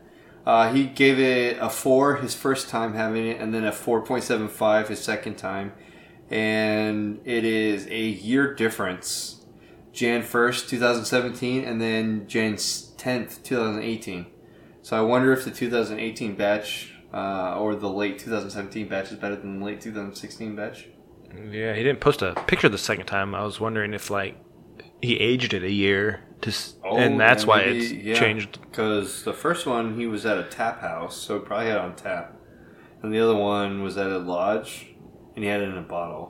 [0.44, 4.00] Uh, he gave it a four his first time having it, and then a four
[4.00, 5.72] point seven five his second time,
[6.30, 9.44] and it is a year difference.
[9.92, 12.56] Jan first, two thousand seventeen, and then Jan
[12.96, 14.26] tenth, two thousand eighteen.
[14.82, 18.50] So I wonder if the two thousand eighteen batch uh, or the late two thousand
[18.50, 20.88] seventeen batch is better than the late two thousand sixteen batch.
[21.50, 23.34] Yeah, he didn't post a picture the second time.
[23.34, 24.36] I was wondering if, like,
[25.02, 28.60] he aged it a year, to, s and that's why it's changed.
[28.60, 32.34] Because the first one he was at a tap house, so probably had on tap,
[33.02, 34.86] and the other one was at a lodge,
[35.34, 36.24] and he had it in a bottle.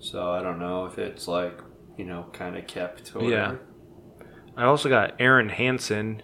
[0.00, 1.58] So I don't know if it's like
[1.96, 3.14] you know kind of kept.
[3.14, 3.52] Or Yeah.
[3.52, 3.60] whatever.
[4.56, 6.22] I also got Aaron Hansen.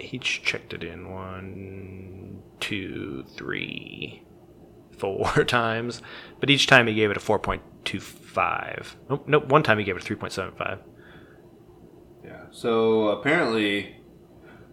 [0.00, 4.24] He checked it in one, two, three,
[5.00, 6.02] four times,
[6.38, 8.96] but each time he gave it a four point two five.
[9.08, 9.46] Nope, nope.
[9.46, 10.78] One time he gave it a three point seven five.
[12.24, 12.44] Yeah.
[12.50, 13.96] So apparently,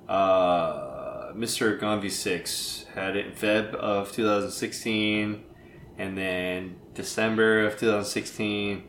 [0.08, 1.80] uh, Mr.
[1.80, 5.44] Gonvi six had it in Feb of 2016,
[5.98, 8.84] and then December of 2016,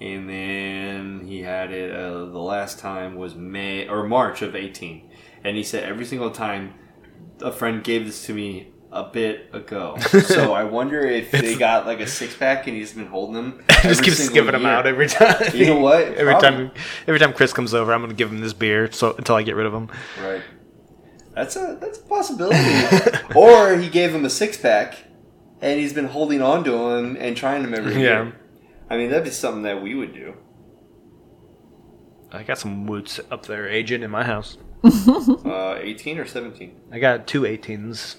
[0.00, 1.94] and then he had it.
[1.94, 5.10] Uh, the last time was May or March of 18,
[5.46, 6.74] and he said every single time
[7.40, 9.96] a friend gave this to me a bit ago.
[10.24, 13.64] so I wonder if they got like a six pack and he's been holding them.
[13.82, 15.36] Just keeps giving them out every time.
[15.54, 16.02] You know what?
[16.02, 16.48] every Probably.
[16.50, 16.70] time,
[17.06, 19.54] every time Chris comes over, I'm gonna give him this beer so until I get
[19.54, 19.88] rid of him.
[20.20, 20.42] Right.
[21.34, 22.58] That's a that's a possibility.
[23.36, 24.96] or he gave him a six pack,
[25.60, 28.00] and he's been holding on to him and trying them every Yeah.
[28.00, 28.32] year.
[28.88, 30.34] I mean, that'd be something that we would do.
[32.32, 34.58] I got some woods up there aging in my house.
[35.46, 36.80] Uh, Eighteen or seventeen?
[36.92, 38.16] I got two 18s.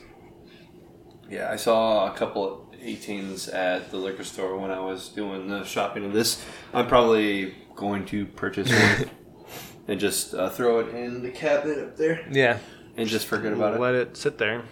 [1.29, 5.47] Yeah, I saw a couple of 18s at the liquor store when I was doing
[5.49, 6.43] the shopping of this.
[6.73, 9.09] I'm probably going to purchase one
[9.87, 12.59] and just uh, throw it in the cabinet up there Yeah,
[12.95, 13.79] and just forget about it.
[13.81, 14.63] Let it sit there.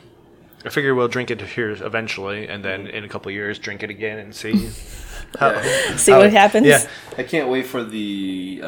[0.63, 3.83] I figure we'll drink it here eventually, and then in a couple of years, drink
[3.83, 4.53] it again and see.
[5.39, 5.61] how,
[5.97, 6.65] See how- what happens.
[6.67, 6.87] Yeah,
[7.17, 8.61] I can't wait for the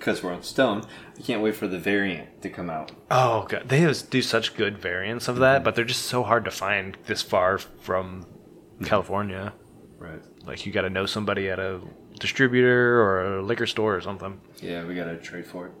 [0.00, 0.82] because we're on Stone.
[1.16, 2.90] I can't wait for the variant to come out.
[3.10, 6.44] Oh god, they have- do such good variants of that, but they're just so hard
[6.46, 8.26] to find this far from
[8.84, 9.52] California.
[9.98, 10.22] Right.
[10.46, 11.80] Like you got to know somebody at a
[12.18, 14.40] distributor or a liquor store or something.
[14.62, 15.72] Yeah, we gotta trade for it.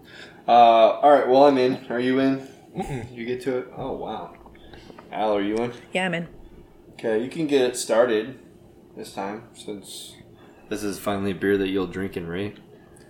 [0.46, 1.26] Uh, all right.
[1.28, 1.86] Well, I'm in.
[1.90, 2.46] Are you in?
[3.12, 3.68] You get to it.
[3.76, 4.34] Oh wow.
[5.10, 5.72] Al, are you in?
[5.92, 6.28] Yeah, I'm in.
[6.92, 8.38] Okay, you can get it started
[8.96, 10.14] this time since
[10.68, 12.58] this is finally a beer that you'll drink and rate.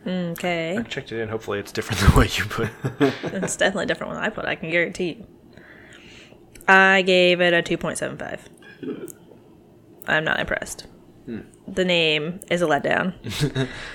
[0.07, 0.77] Okay.
[0.79, 1.29] I checked it in.
[1.29, 2.71] Hopefully, it's different than what you put.
[3.25, 5.27] It's definitely different when I put I can guarantee you.
[6.69, 8.41] I gave it a 2.75.
[10.07, 10.87] I'm not impressed.
[11.27, 11.41] Hmm.
[11.67, 13.15] The name is a letdown.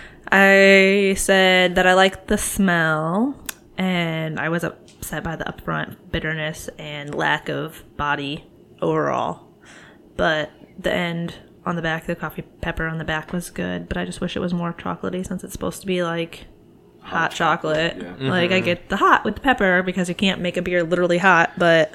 [0.31, 3.39] I said that I liked the smell,
[3.77, 8.45] and I was upset by the upfront bitterness and lack of body
[8.81, 9.47] overall.
[10.15, 11.35] But the end
[11.65, 14.35] on the back, the coffee pepper on the back was good, but I just wish
[14.35, 16.45] it was more chocolatey since it's supposed to be like
[17.01, 17.97] hot, chocolate.
[17.97, 18.29] yeah.
[18.29, 18.65] Like I mm-hmm.
[18.65, 21.93] get the hot with the pepper because you can't make a beer literally hot, but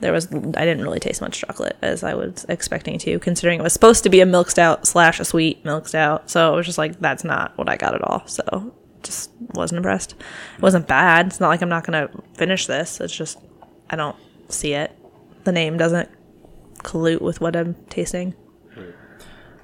[0.00, 3.62] there was I didn't really taste much chocolate as I was expecting to, considering it
[3.62, 6.30] was supposed to be a milk stout slash a sweet milk stout.
[6.30, 8.26] So it was just like that's not what I got at all.
[8.26, 10.12] So just wasn't impressed.
[10.12, 11.26] It wasn't bad.
[11.26, 13.00] It's not like I'm not gonna finish this.
[13.00, 13.38] It's just
[13.90, 14.16] I don't
[14.48, 14.96] see it.
[15.44, 16.08] The name doesn't
[16.78, 18.34] collude with what I'm tasting.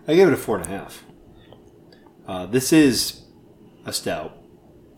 [0.09, 1.05] I gave it a four and a half.
[2.27, 3.23] Uh, this is
[3.85, 4.37] a stout,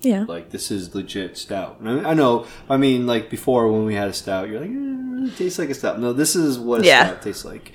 [0.00, 0.24] Yeah.
[0.28, 1.80] Like this is legit stout.
[1.80, 2.46] And I I know.
[2.70, 5.70] I mean, like before when we had a stout, you're like, eh, it tastes like
[5.70, 6.00] a stout.
[6.00, 7.06] No, this is what a Yeah.
[7.06, 7.72] stout tastes like.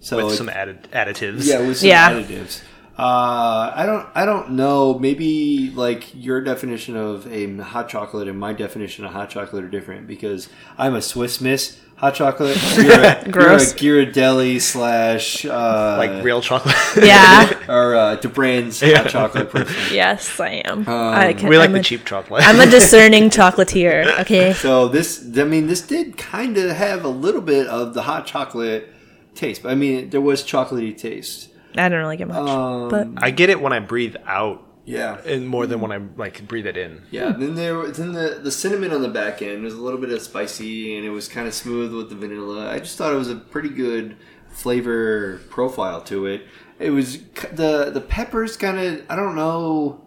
[0.00, 1.46] So with it- some added additives.
[1.46, 2.10] yeah, with some Yeah.
[2.12, 2.62] additives.
[2.98, 4.06] Uh, I don't.
[4.14, 4.98] I don't know.
[4.98, 9.68] Maybe like your definition of a hot chocolate and my definition of hot chocolate are
[9.68, 10.48] different because
[10.78, 12.56] I'm a Swiss Miss hot chocolate.
[12.76, 16.76] You're a, you're a Ghirardelli slash uh, like real chocolate.
[16.96, 17.48] Yeah.
[17.68, 19.74] or uh, DeBrand's hot chocolate person.
[19.92, 20.88] yes, I am.
[20.88, 22.44] Um, I can, we like I'm the a, cheap chocolate.
[22.46, 24.20] I'm a discerning chocolatier.
[24.20, 24.52] Okay.
[24.52, 28.26] So this, I mean, this did kind of have a little bit of the hot
[28.26, 28.88] chocolate
[29.34, 31.48] taste, but I mean, there was chocolatey taste.
[31.76, 35.20] I don't really get much, Um, but I get it when I breathe out, Yeah,
[35.26, 37.02] and more than when I like breathe it in.
[37.10, 40.10] Yeah, then there then the the cinnamon on the back end was a little bit
[40.10, 42.70] of spicy and it was kind of smooth with the vanilla.
[42.72, 44.16] I just thought it was a pretty good
[44.48, 46.42] flavor profile to it.
[46.78, 47.18] It was
[47.52, 50.04] the the peppers kind of I don't know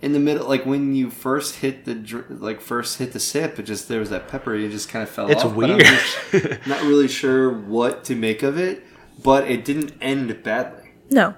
[0.00, 3.64] in the middle like when you first hit the like first hit the sip it
[3.64, 5.56] just there was that pepper it just kind of fell It's off.
[5.56, 5.86] but I'm weird.
[5.86, 8.84] just not really sure what to make of it,
[9.24, 10.90] but it didn't end badly.
[11.10, 11.34] no.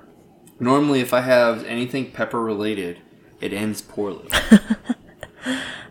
[0.60, 2.98] Normally, if I have anything pepper related,
[3.40, 4.28] it ends poorly.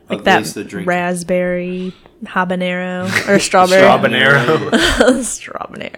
[0.09, 0.87] Like At that the drink.
[0.87, 1.93] raspberry
[2.23, 5.91] habanero or strawberry Habanero, strawberry.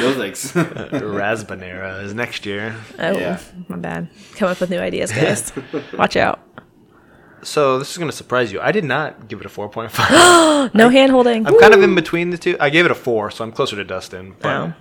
[0.00, 0.52] No thanks.
[0.52, 2.76] raspbanero is next year.
[3.00, 3.40] Oh, Yeah.
[3.66, 4.08] my bad.
[4.36, 5.52] Come up with new ideas, guys.
[5.98, 6.38] Watch out.
[7.42, 8.60] So this is going to surprise you.
[8.60, 10.72] I did not give it a four point five.
[10.74, 11.44] No hand holding.
[11.44, 12.56] I'm kind of in between the two.
[12.60, 14.36] I gave it a four, so I'm closer to Dustin.
[14.38, 14.72] But Oh.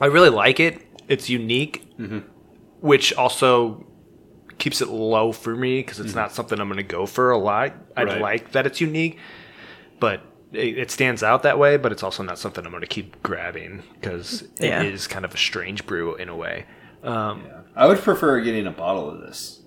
[0.00, 0.86] I really like it.
[1.08, 2.18] It's unique, Mm-hmm.
[2.80, 3.86] which also
[4.58, 7.38] keeps it low for me because it's not something I'm going to go for a
[7.38, 7.74] lot.
[7.96, 8.10] I Mm-hmm.
[8.12, 8.20] Right.
[8.20, 9.18] like that it's unique,
[10.00, 10.20] but
[10.52, 11.76] it, it stands out that way.
[11.76, 14.82] But it's also not something I'm going to keep grabbing because Yeah.
[14.82, 16.66] it is kind of a strange brew in a way.
[17.02, 17.44] Um,
[17.76, 19.62] I would prefer getting a bottle of this.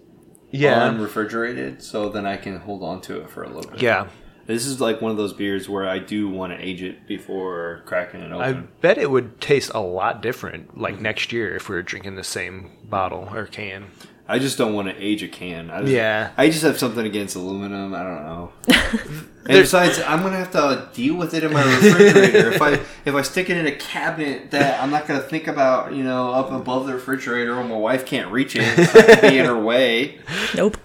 [0.52, 3.82] yeah, Unrefrigerated, so then I can hold on to it for a little bit.
[3.82, 4.08] yeah.
[4.52, 7.84] This is like one of those beers where I do want to age it before
[7.86, 8.42] cracking it open.
[8.42, 11.04] I bet it would taste a lot different, like Mm-hmm.
[11.04, 13.86] next year, if we were drinking the same bottle or can.
[14.28, 15.70] I just don't want to age a can.
[15.72, 16.32] I just, Yeah.
[16.38, 17.94] I just have something against aluminum.
[17.94, 18.52] I don't know.
[18.68, 22.52] and besides, I'm gonna have to deal with it in my refrigerator.
[22.52, 22.74] if I
[23.06, 26.32] if I stick it in a cabinet that I'm not gonna think about, you know,
[26.32, 29.58] up above the refrigerator, where my wife can't reach it, it's not be in her
[29.60, 30.20] way.
[30.56, 30.78] Nope.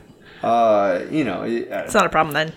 [0.43, 2.53] Uh, you know, it, It's not a problem then.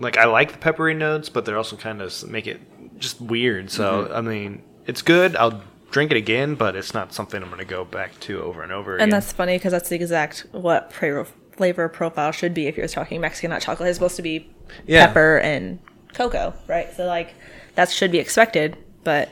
[0.00, 2.60] Like I like the peppery notes, but they're also kind of make it
[2.98, 3.70] just weird.
[3.70, 4.14] So Mm-hmm.
[4.14, 5.36] I mean, it's good.
[5.36, 8.62] I'll drink it again, but it's not something I'm going to go back to over
[8.62, 9.04] and over again.
[9.04, 11.26] And that's funny because that's the exact what flavor
[11.56, 13.88] flavor profile should be if you're talking Mexican hot chocolate.
[13.88, 14.50] It's supposed to be
[14.86, 15.06] Yeah.
[15.06, 15.78] pepper and
[16.14, 16.90] cocoa, right?
[16.96, 17.34] So like
[17.74, 19.28] that should be expected, but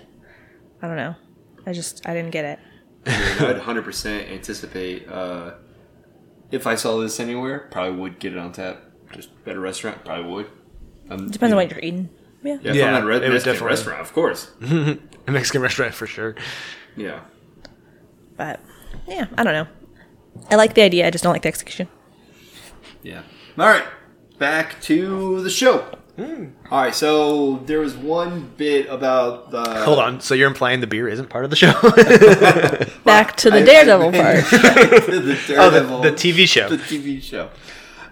[0.82, 1.14] I don't know.
[1.66, 2.58] I just I didn't get it.
[3.06, 5.52] I would 100% anticipate uh,
[6.50, 8.82] if I saw this anywhere, probably would get it on tap.
[9.12, 10.50] Just better restaurant, probably would.
[11.10, 12.08] Um, Depends you on what you're eating.
[12.42, 12.58] Yeah.
[12.62, 14.50] Yeah, if Yeah, I'm at a it would Mexican definitely- restaurant, of course.
[14.62, 16.34] a Mexican restaurant for sure.
[16.96, 17.20] Yeah.
[18.36, 18.60] But
[19.06, 19.66] yeah, I don't know.
[20.50, 21.06] I like the idea.
[21.06, 21.88] I just don't like the execution.
[23.02, 23.22] Yeah.
[23.58, 23.84] All right.
[24.38, 25.78] Back to the show.
[26.16, 26.46] Hmm.
[26.70, 26.94] All right.
[26.94, 29.62] So there was one bit about the.
[29.84, 30.20] Hold on.
[30.20, 31.72] So you're implying the beer isn't part of the show?
[33.04, 34.44] Back to the I- Daredevil I- part.
[34.50, 36.00] the oh, Daredevil.
[36.02, 36.68] the, the TV show.
[36.68, 37.50] the TV show.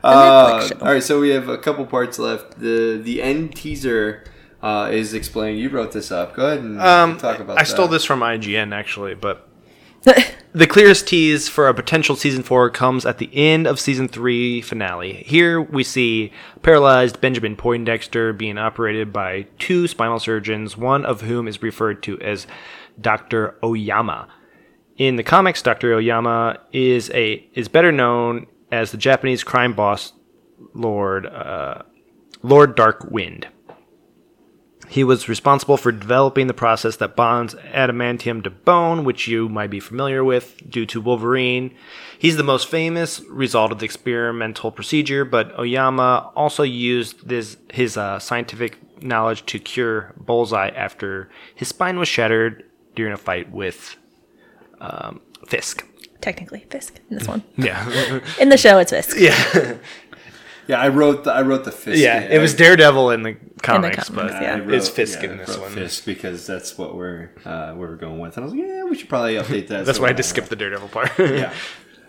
[0.06, 2.58] Uh, all right, so we have a couple parts left.
[2.58, 4.24] the The end teaser
[4.62, 5.58] uh, is explained.
[5.58, 6.34] You wrote this up.
[6.34, 7.58] Go ahead and Um, talk about.
[7.58, 7.92] I stole that.
[7.92, 9.48] this from IGN actually, but
[10.52, 14.60] the clearest tease for a potential season four comes at the end of season three
[14.60, 15.24] finale.
[15.26, 16.32] Here we see
[16.62, 22.20] paralyzed Benjamin Poindexter being operated by two spinal surgeons, one of whom is referred to
[22.20, 22.46] as
[23.00, 24.28] Doctor Oyama.
[24.96, 30.12] In the comics, Doctor Oyama is a is better known as the Japanese crime boss
[30.74, 31.82] Lord uh,
[32.42, 33.48] Lord Dark Wind.
[34.88, 39.70] He was responsible for developing the process that bonds adamantium to bone, which you might
[39.70, 41.74] be familiar with due to Wolverine.
[42.18, 47.96] He's the most famous result of the experimental procedure, but Oyama also used this, his
[47.96, 52.64] uh, scientific knowledge to cure Bullseye after his spine was shattered
[52.94, 53.96] during a fight with
[54.80, 55.84] um, Fisk.
[56.20, 57.42] Technically, Fisk in this one.
[57.56, 59.16] Yeah, In the show, it's Fisk.
[59.18, 59.74] yeah,
[60.68, 61.98] Yeah, I wrote the I wrote the Fisk.
[62.02, 62.20] yeah.
[62.20, 64.56] It was Daredevil in the comics, comics, but yeah.
[64.56, 65.70] I it's Fisk yeah, in I this wrote one.
[65.72, 68.36] Fisk because that's what we're uh, where we're going with.
[68.36, 69.86] And I was like, yeah, we should probably update that.
[69.86, 71.12] That's so why I we're just skipped the Daredevil part.
[71.18, 71.52] yeah.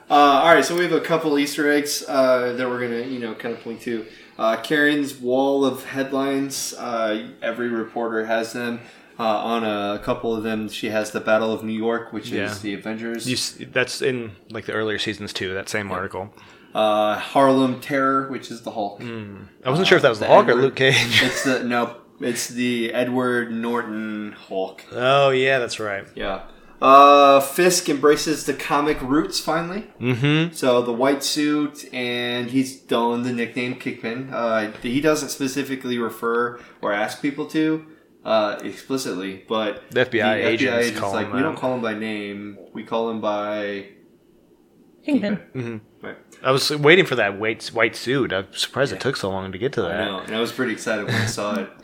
[0.09, 3.19] Uh, all right, so we have a couple Easter eggs uh, that we're gonna, you
[3.19, 4.05] know, kind of point to.
[4.39, 6.73] Uh, Karen's wall of headlines.
[6.73, 8.79] Uh, every reporter has them.
[9.19, 12.51] Uh, on a couple of them, she has the Battle of New York, which Yeah.
[12.51, 13.27] is the Avengers.
[13.59, 15.53] You, that's in like the earlier seasons too.
[15.53, 16.33] That same article.
[16.75, 19.01] uh, Harlem Terror, which is the Hulk.
[19.01, 20.95] I wasn't sure if that was the Hulk or Luke Cage.
[21.23, 24.83] It's the no, it's the Edward Norton Hulk.
[24.91, 26.05] oh yeah, that's right.
[26.13, 26.43] Yeah.
[26.79, 29.87] Uh, Fisk embraces the comic roots finally.
[29.99, 30.53] Mm-hmm.
[30.53, 34.29] So the white suit, and he's done the nickname Kingpin.
[34.31, 37.83] Uh, he doesn't specifically refer or ask people to
[38.27, 41.43] uh, explicitly, but The FBI agents is call like him we that.
[41.43, 42.57] don't call him by name.
[42.73, 43.87] We call him by
[45.05, 45.81] Kingpin.
[46.01, 46.17] Right.
[46.43, 48.33] I was waiting for that white white suit.
[48.33, 50.05] I'm surprised it took so long to get to I that.
[50.05, 51.69] know, and I was pretty excited when I saw it.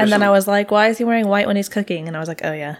[0.00, 2.08] And then I was like, why is he wearing white when he's cooking?
[2.08, 2.76] And I was like, oh yeah.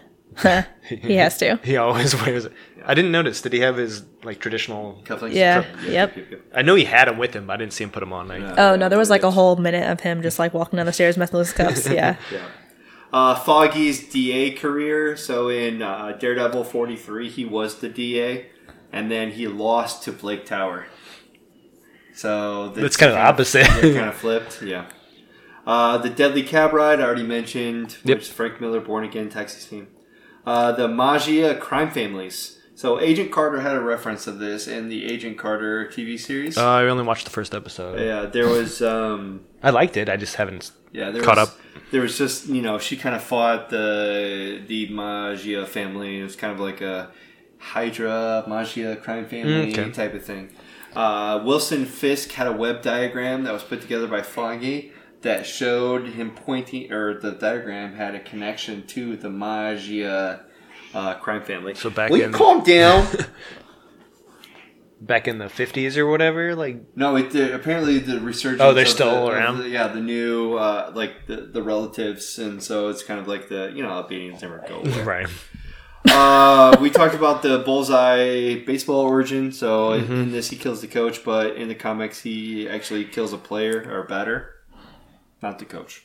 [0.87, 1.59] He has to.
[1.63, 2.53] He always wears it.
[2.85, 3.41] I didn't notice.
[3.41, 5.01] Did he have his like traditional?
[5.05, 5.33] cufflinks.
[5.33, 5.59] Yeah.
[5.61, 6.17] Yep, Yep.
[6.17, 6.41] yep, yep.
[6.55, 8.27] I know he had them with him, but I didn't see him put them on.
[8.27, 10.85] Like, Oh no, there was like a whole minute of him just like walking down
[10.85, 11.87] the stairs, messing with his cuffs.
[11.89, 12.15] Yeah.
[12.31, 12.45] Yeah.
[13.11, 15.15] Uh, Foggy's DA career.
[15.17, 18.47] So in uh, Daredevil 43, he was the DA,
[18.91, 20.85] and then he lost to Blake Tower.
[22.13, 23.67] So That's kinda the opposite.
[23.67, 24.61] kind of flipped.
[24.61, 24.85] Yeah.
[25.65, 28.17] Uh, the Deadly Cab Ride, I already mentioned, Yep.
[28.17, 29.87] which is Frank Miller, Born Again, Texas team.
[30.47, 32.57] Uh, the Maggia crime families.
[32.75, 36.57] So Agent Carter had a reference of this in the Agent Carter TV series.
[36.57, 37.99] uh, I only watched the first episode.
[37.99, 38.81] yeah, there was.
[38.81, 40.07] Um, I liked it.
[40.09, 40.71] I just haven't.
[40.93, 41.55] yeah, there Caught was, up.
[41.91, 46.19] There was just you know she kind of fought the the Maggia family.
[46.19, 47.09] It was kind of like a
[47.59, 49.91] Hydra Maggia crime family Mm, okay.
[49.91, 50.49] type of thing.
[50.95, 54.91] Uh, Wilson Fisk had a web diagram that was put together by Foggy
[55.27, 60.41] that showed him pointing, or the diagram had a connection to the Maggia
[60.93, 61.75] uh, crime family.
[61.75, 63.05] So back Will you calm down?
[64.99, 68.61] Back in the fifties or whatever, like No, it the, apparently the resurgence.
[68.63, 69.59] Oh, they're still the- around?
[69.59, 73.47] the- yeah, the new uh, like the, the relatives, and so it's kind of like
[73.47, 75.03] the you know Albanians never go away.
[75.03, 75.27] right.
[76.09, 79.51] uh, we talked about the bullseye baseball origin.
[79.51, 80.13] So Mm-hmm.
[80.13, 83.85] in this, he kills the coach, but in the comics, he actually kills a player
[83.87, 84.55] or a batter,
[85.41, 86.03] not the coach.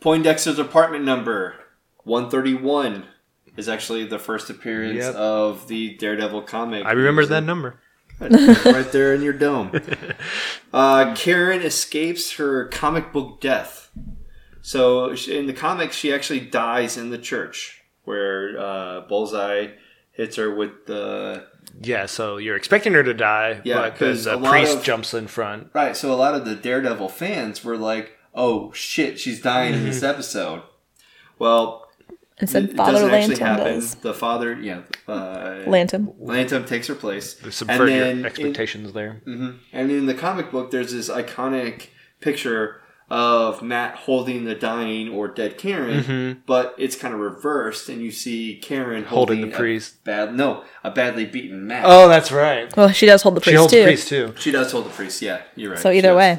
[0.00, 1.54] Poindexter's apartment number
[2.04, 3.04] one thirty one
[3.56, 5.14] is actually the first appearance Yep.
[5.14, 6.84] of the Daredevil comic.
[6.86, 7.78] I remember that number.
[8.20, 9.72] right there in your dome.
[10.74, 13.90] Uh, Karen escapes her comic book death.
[14.62, 19.72] So in the comics, she actually dies in the church where uh, Bullseye
[20.12, 21.46] hits her with the
[21.80, 25.14] Yeah, so you're expecting her to die, Yeah, but 'cause the a priest of- jumps
[25.14, 25.68] in front.
[25.72, 25.96] right.
[25.96, 30.02] So a lot of the Daredevil fans were like, "Oh shit, she's dying in this
[30.02, 30.62] episode."
[31.38, 31.88] Well,
[32.38, 33.74] And it, said it Father doesn't actually Lantom happen.
[33.74, 33.94] does.
[33.96, 36.10] The father, yeah, uh, Lantom.
[36.18, 37.34] Lantom takes her place.
[37.34, 39.22] They subvert then your in- expectations there.
[39.26, 39.58] And
[39.90, 41.86] in the comic book, there's this iconic
[42.20, 42.81] picture
[43.14, 48.10] of Matt holding the dying or dead Karen, but it's kind of reversed, and you
[48.10, 50.02] see Karen Holding holding, the priest.
[50.02, 51.84] Bad, no, a badly beaten Matt.
[51.86, 52.74] Oh, that's right.
[52.74, 53.78] Well, she does hold the She priest holds too.
[53.80, 54.34] the priest too.
[54.38, 55.20] She does hold the priest.
[55.20, 55.78] Yeah, you're right.
[55.78, 56.38] So either way,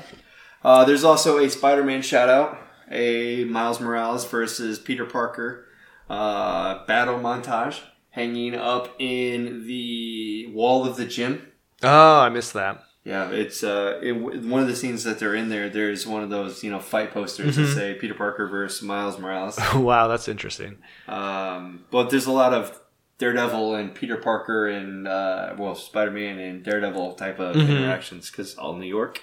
[0.64, 2.58] Uh, there's also a Spider-Man shout out,
[2.90, 5.66] a Miles Morales versus Peter Parker
[6.10, 11.52] uh, battle montage hanging up in the wall of the gym.
[11.84, 12.82] Oh, I missed that.
[13.04, 15.70] Yeah, it's uh, it, one of the scenes that they're in there.
[15.70, 19.60] There's one of those you know fight posters that say Peter Parker versus Miles Morales.
[19.76, 20.78] wow, that's interesting.
[21.08, 22.80] Um, but there's a lot of
[23.18, 28.56] Daredevil and Peter Parker and uh, well Spider Man and Daredevil type of interactions because
[28.56, 29.22] all New York.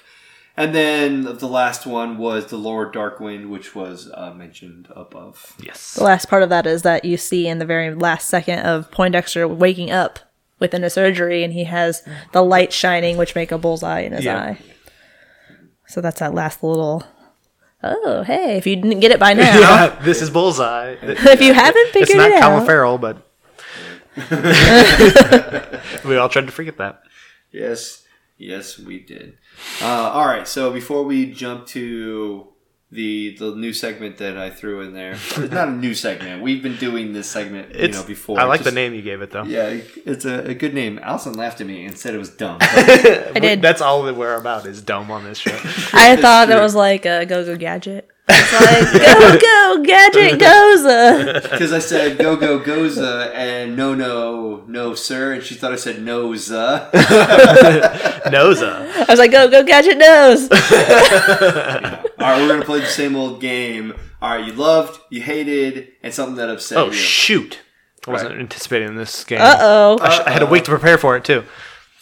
[0.57, 5.57] And then the last one was the Lord Darkwind, which was uh, mentioned above.
[5.63, 5.95] Yes.
[5.95, 8.91] the last part of that is that you see in the very last second of
[8.91, 10.19] Poindexter waking up
[10.61, 14.25] within a surgery, and he has the light shining, which make a bullseye in his
[14.25, 14.39] Yeah.
[14.39, 14.59] eye.
[15.89, 17.03] So that's that last little.
[17.83, 18.57] Oh, hey!
[18.59, 20.97] If you didn't get it by now, Yeah, this is Bullseye.
[21.03, 23.27] if you haven't figured it's figured not it Colin out, Farrell, but
[26.05, 27.03] we all tried to forget that.
[27.53, 28.05] Yes,
[28.37, 29.39] yes, we did.
[29.81, 32.49] Uh, all right, so before we jump to
[32.93, 36.43] the the new segment that I threw in there, it's not a new segment.
[36.43, 38.41] We've been doing this segment, It's, you know, before.
[38.41, 39.45] I like Just- the name you gave it though.
[39.45, 40.99] Yeah, it's a, a good name.
[41.03, 42.59] Allison laughed at me and said it was dumb.
[42.61, 43.63] I did.
[43.63, 45.57] That's all that we're about is dumb on this show.
[45.93, 48.09] I thought it was like a go go gadget.
[48.33, 51.43] It's like go go gadget goes.
[51.51, 55.77] Because I said go go goza and no no no sir, and she thought I
[55.77, 56.91] said noza.
[58.31, 58.91] Noza.
[58.93, 60.51] I was like go go gadget knows.
[60.51, 63.95] All right, we're gonna play the same old game.
[64.23, 66.93] All right, you loved, you hated, and something that upset Oh you.
[66.93, 67.61] shoot!
[68.07, 68.41] I wasn't Right.
[68.41, 69.41] anticipating this game.
[69.41, 69.99] Uh oh.
[70.01, 71.45] I, sh- I had a week to prepare for it too.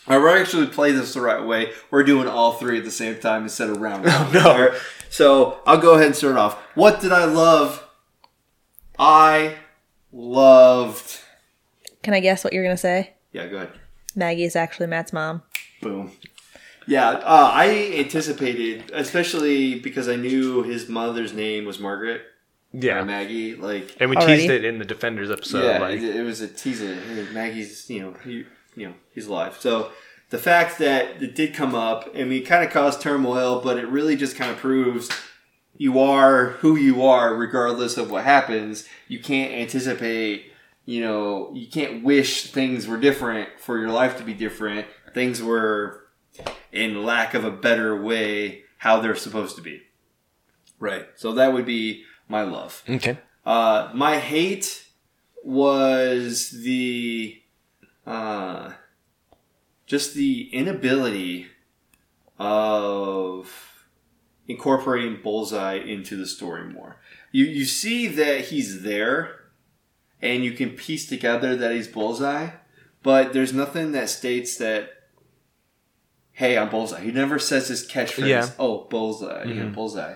[0.09, 1.71] All right, we're actually playing this the right way.
[1.91, 4.33] We're doing all three at the same time instead of round one.
[4.33, 4.75] no.
[5.09, 6.55] All right, so I'll go ahead and start off.
[6.75, 7.85] What did I love
[8.99, 9.57] I
[10.13, 11.21] loved.
[12.03, 13.15] Can I guess what you're gonna say?
[13.33, 13.71] Yeah, go ahead.
[14.17, 15.43] Maggie is actually Matt's mom.
[15.81, 16.13] Boom.
[16.87, 22.23] Yeah, uh, I anticipated, especially because I knew his mother's name was Margaret.
[22.73, 23.55] Yeah, Maggie.
[23.55, 24.39] Like, and we Already?
[24.43, 25.65] teased it in the Defenders episode.
[25.65, 26.95] yeah, like, it, it was a teaser.
[26.95, 29.57] Hey, Maggie's, you know, he, you know, he's alive.
[29.61, 29.91] So
[30.31, 33.79] the fact that it did come up, I mean, it kind of caused turmoil, but
[33.79, 35.09] it really just kind of proves
[35.77, 38.87] you are who you are, regardless of what happens.
[39.07, 40.53] You can't anticipate.
[40.85, 44.87] You know, you can't wish things were different for your life to be different.
[45.15, 46.07] Things were,
[46.73, 49.83] in lack of a better way, how they're supposed to be.
[50.79, 51.07] Right.
[51.17, 52.83] So that would be my love.
[52.89, 53.19] okay.
[53.47, 54.85] Uh, my hate
[55.43, 57.41] was the
[58.07, 58.73] uh,
[59.89, 61.47] just the inability
[62.39, 63.87] of
[64.47, 67.01] incorporating Bullseye into the story more.
[67.33, 69.51] You you see that he's there,
[70.23, 72.51] and you can piece together that he's Bullseye,
[73.03, 74.91] but there's nothing that states that.
[76.33, 77.01] Hey, I'm Bullseye.
[77.01, 78.29] He never says his catchphrase.
[78.29, 78.51] Yeah.
[78.61, 79.45] Oh, Bullseye.
[79.45, 80.15] You know, Bullseye.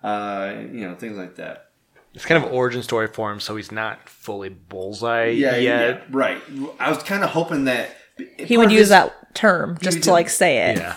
[0.00, 1.70] Uh, you know, things like that.
[2.14, 5.62] It's kind of origin story for him, so he's not fully bullseye yeah, yet.
[5.62, 6.40] yeah, right.
[6.78, 7.90] I was kind of hoping that
[8.38, 10.78] He would use that term just to like say it.
[10.78, 10.96] Yeah.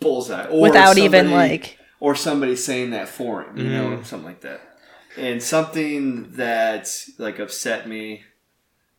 [0.00, 4.02] bullseye or Without even, like- or somebody saying that for him, you know, mm-hmm.
[4.04, 4.60] something like that.
[5.16, 6.88] And something that
[7.18, 8.22] like upset me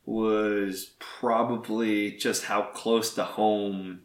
[0.05, 4.01] was probably just how close to home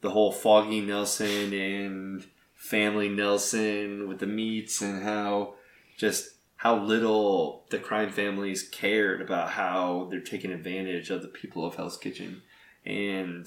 [0.00, 5.54] the whole Foggy Nelson and Family Nelson with the meats and how
[5.96, 11.64] just how little the crime families cared about how they're taking advantage of the people
[11.64, 12.42] of Hell's Kitchen.
[12.88, 13.46] And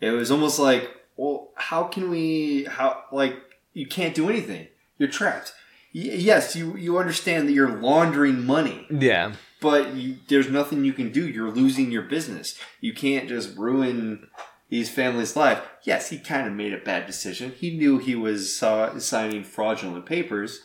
[0.00, 3.36] it was almost like, well, how can we, how, like,
[3.72, 4.66] you can't do anything.
[4.98, 5.52] You're trapped.
[5.94, 9.34] Y- yes, you, you understand that you're laundering money Yeah.
[9.60, 11.26] but you, there's nothing you can do.
[11.28, 12.58] You're losing your business.
[12.80, 14.26] You can't just ruin
[14.70, 15.60] these families' life.
[15.84, 17.52] Yes, he kind of made a bad decision.
[17.52, 20.60] He knew he was uh, signing fraudulent papers,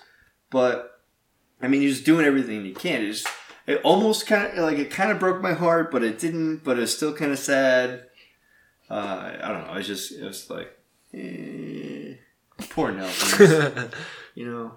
[0.49, 1.01] but
[1.61, 3.03] I mean, he was doing everything he can.
[3.03, 3.27] It, just,
[3.69, 6.63] it almost kind of like it kind of broke my heart, but it didn't.
[6.63, 8.05] But it was still kind of sad.
[8.89, 9.73] Uh, I don't know.
[9.73, 10.75] I was just it was like,
[11.13, 12.15] eh,
[12.71, 13.91] poor Nelson.
[14.35, 14.71] you know,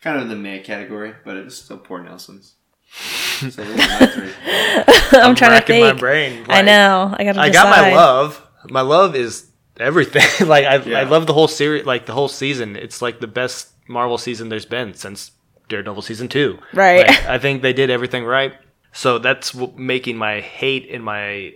[0.00, 2.54] kind of in the May category, but it's still poor Nelson's.
[3.36, 4.32] So those are my three.
[5.20, 6.00] I'm, trying to racking my think.
[6.00, 6.46] brain.
[6.48, 7.14] I know.
[7.18, 7.38] I gotta.
[7.38, 8.42] I got my love.
[8.70, 10.48] My love is everything.
[10.48, 11.00] like I, Yeah.
[11.00, 11.84] I love the whole series.
[11.84, 12.76] Like the whole season.
[12.76, 15.32] It's like the best Marvel season there's been since
[15.68, 16.58] Daredevil season two.
[16.72, 17.06] Right.
[17.06, 18.52] Like, I think they did everything right.
[18.92, 21.54] So that's w- making my hate in my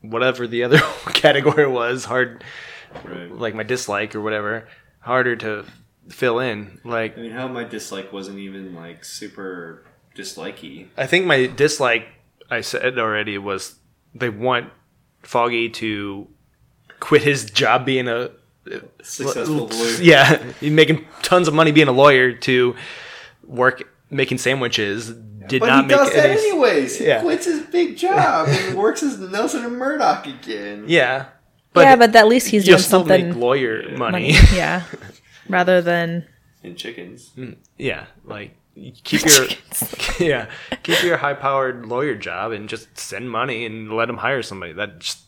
[0.00, 0.78] whatever the other
[1.12, 2.44] category was hard.
[3.04, 3.30] Right.
[3.30, 4.68] Like my dislike or whatever
[5.00, 5.64] harder to
[6.08, 6.80] fill in.
[6.84, 9.84] Like I mean, how my dislike wasn't even like super
[10.16, 10.88] dislikey.
[10.96, 12.06] I think my dislike,
[12.50, 13.76] I said already, was
[14.14, 14.70] they want
[15.22, 16.28] Foggy to
[17.00, 18.30] quit his job being a
[19.02, 20.00] Successful lawyer.
[20.00, 22.74] yeah, he's making tons of money being a lawyer to
[23.46, 25.12] work making sandwiches.
[25.46, 26.40] Did But not he make does that any.
[26.40, 26.98] anyways.
[26.98, 27.20] He Yeah.
[27.20, 30.84] quits his big job and works as Nelson and Murdoch again.
[30.88, 31.26] Yeah,
[31.76, 33.40] yeah, but at least he's you'll doing make something.
[33.40, 34.32] lawyer money.
[34.32, 34.34] money.
[34.54, 34.84] yeah.
[35.48, 36.26] Rather than
[36.62, 37.30] And chickens.
[37.36, 38.56] Mm, yeah, like
[39.04, 39.46] keep your
[40.18, 40.46] yeah
[40.82, 44.72] keep your high powered lawyer job and just send money and let him hire somebody.
[44.72, 45.18] That just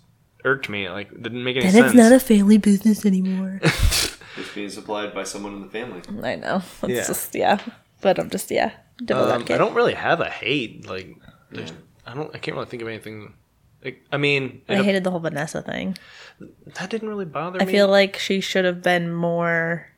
[0.44, 0.88] irked me.
[0.88, 1.86] Like didn't make any then sense.
[1.88, 3.60] it's not a family business anymore.
[3.62, 6.01] It's being supplied by someone in the family.
[6.22, 6.62] I know.
[6.84, 7.06] It's Yeah.
[7.06, 7.59] just yeah.
[8.06, 8.70] But I'm just yeah.
[9.10, 9.42] Um.
[9.50, 10.88] I don't really have a hate.
[10.88, 11.16] Like,
[11.50, 11.72] there's,
[12.06, 12.32] I don't.
[12.32, 13.34] I can't really think of anything.
[13.84, 15.98] Like, I mean, I hated the whole Vanessa thing.
[16.38, 17.72] that didn't really bother I me.
[17.72, 19.88] I feel like she should have been more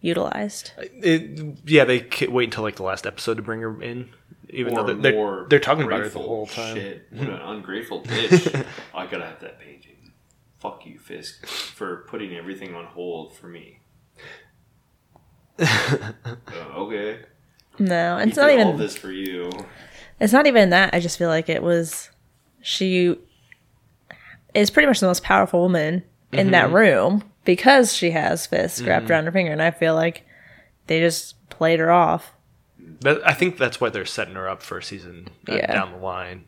[0.00, 0.70] utilized.
[0.78, 4.10] It, yeah, they ca- wait until like the last episode to bring her in,
[4.50, 6.76] even Or though they're they're, they're talking about her the whole time.
[6.76, 8.64] Shit, what an ungrateful bitch.
[8.94, 10.12] I gotta have that painting.
[10.60, 13.80] Fuck you, Fisk, for putting everything on hold for me.
[15.58, 17.20] Uh, okay.
[17.78, 18.76] No, it's not did all even.
[18.80, 19.50] this for you.
[20.20, 20.94] It's not even that.
[20.94, 22.10] I just feel like it was.
[22.60, 23.16] She
[24.54, 26.74] is pretty much the most powerful woman in that Mm-hmm.
[26.76, 30.24] room because she has fists wrapped around her finger, and I feel like
[30.86, 32.32] they just played her off.
[33.00, 35.72] That, I think that's why they're setting her up for a season uh, Yeah.
[35.72, 36.44] down the line,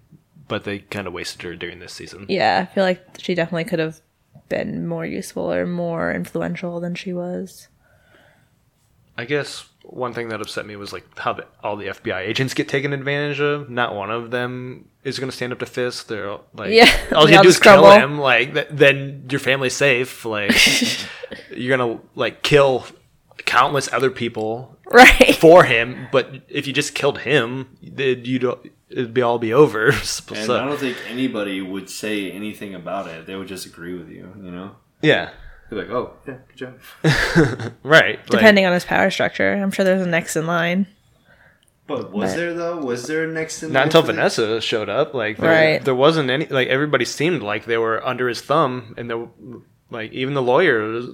[0.47, 2.27] but they kind of wasted her during this season.
[2.29, 4.01] Yeah, I feel like she definitely could have
[4.49, 7.69] been more useful or more influential than she was.
[9.17, 12.55] I guess one thing that upset me was like how the, all the FBI agents
[12.55, 13.69] get taken advantage of.
[13.71, 16.07] Not one of them is going to stand up to Fisk.
[16.09, 17.91] They're all, like, Yeah, all you do is just kill crumble.
[17.93, 18.19] him.
[18.19, 20.25] Like th- then your family's safe.
[20.25, 20.53] Like
[21.51, 22.87] you're gonna like kill
[23.45, 25.35] countless other people Right.
[25.37, 26.09] for him.
[26.13, 28.45] But if you just killed him, then you'd
[28.91, 29.93] it'd be all be over.
[30.31, 33.27] And I don't think anybody would say anything about it.
[33.27, 34.77] They would just agree with you, you know?
[35.03, 35.31] yeah,
[35.71, 36.79] Be like, oh, yeah, good job.
[37.83, 38.19] right.
[38.19, 40.87] Like, Depending on his power structure, I'm sure there's a next in line.
[41.87, 42.77] But was But- there, though?
[42.79, 44.13] Was there a next in not line until for that?
[44.15, 45.15] Vanessa showed up.
[45.15, 45.85] Like there, Right.
[45.85, 46.47] there wasn't any.
[46.47, 49.29] Like everybody seemed like they were under his thumb, and the
[49.91, 50.81] like even the lawyer.
[50.89, 51.11] Was,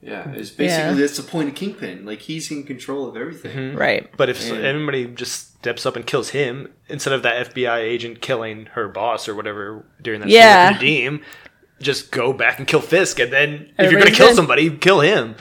[0.00, 0.94] Yeah, it's basically Yeah.
[0.94, 2.06] that's the point of Kingpin.
[2.06, 3.50] Like, he's in control of everything.
[3.56, 3.76] Mm-hmm.
[3.76, 4.08] Right.
[4.16, 4.64] But if Man.
[4.64, 9.28] anybody just steps up and kills him instead of that FBI agent killing her boss
[9.28, 10.78] or whatever during that Yeah.
[10.78, 11.22] scene with Nadeem,
[11.80, 14.36] just go back and kill Fisk, and then if you're gonna kill dead.
[14.36, 15.36] somebody, kill him.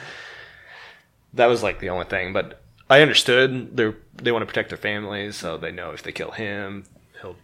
[1.34, 4.78] That was like the only thing, but I understood they they want to protect their
[4.78, 6.86] families, so they know if they kill him,
[7.22, 7.36] he'll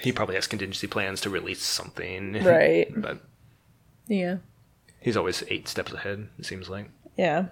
[0.00, 2.88] he probably has contingency plans to release something, Right.
[2.96, 3.20] but
[4.08, 4.38] Yeah.
[5.00, 6.28] he's always eight steps ahead.
[6.38, 6.90] It seems like.
[7.16, 7.46] Yeah.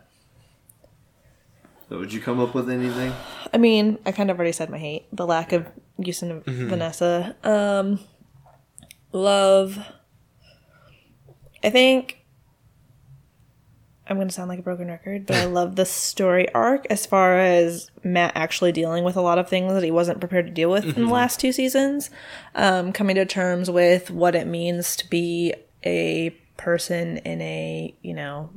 [1.89, 3.13] So, would you come up with anything?
[3.53, 5.07] I mean, I kind of already said my hate.
[5.15, 5.67] The lack of
[5.99, 7.37] use of Vanessa.
[7.45, 8.01] Um,
[9.13, 9.79] love.
[11.63, 12.23] I think
[14.07, 17.07] I'm going to sound like a broken record, but I love the story arc as
[17.07, 20.53] far as Matt actually dealing with a lot of things that he wasn't prepared to
[20.53, 22.11] deal with in the last two seasons.
[22.55, 28.15] Um, coming to terms with what it means to be a person in a, you
[28.15, 28.51] know,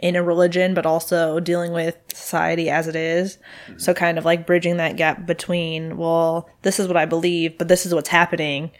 [0.00, 3.38] in a religion, but also dealing with society as it is.
[3.76, 7.68] So, kind of like bridging that gap between, well, this is what I believe, but
[7.68, 8.70] this is what's happening.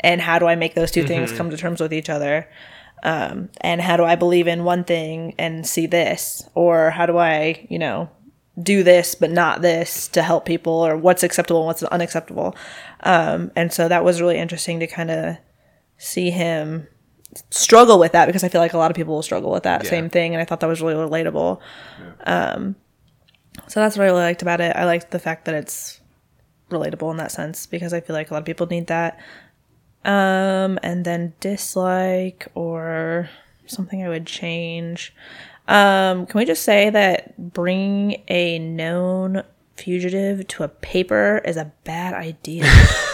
[0.00, 2.48] And how do I make those 2 things come to terms with each other?
[3.02, 6.48] Um, and how do I believe in one thing and see this?
[6.54, 8.08] Or how do I, you know,
[8.60, 10.72] do this but not this to help people?
[10.72, 12.56] Or what's acceptable and what's unacceptable?
[13.00, 15.36] Um, and so that was really interesting to kind of
[15.96, 16.86] see him
[17.50, 19.84] struggle with that because I feel like a lot of people will struggle with that
[19.84, 19.90] Yeah.
[19.90, 21.60] same thing, and I thought that was really relatable.
[22.24, 22.74] Um,
[23.66, 24.74] so that's what I really liked about it.
[24.74, 26.00] I liked the fact that it's
[26.70, 29.18] relatable in that sense because I feel like a lot of people need that.
[30.04, 33.28] Um, and then dislike or
[33.66, 35.14] something I would change.
[35.66, 39.42] Um, can we just say that bringing a known
[39.76, 42.64] fugitive to a paper is a bad idea?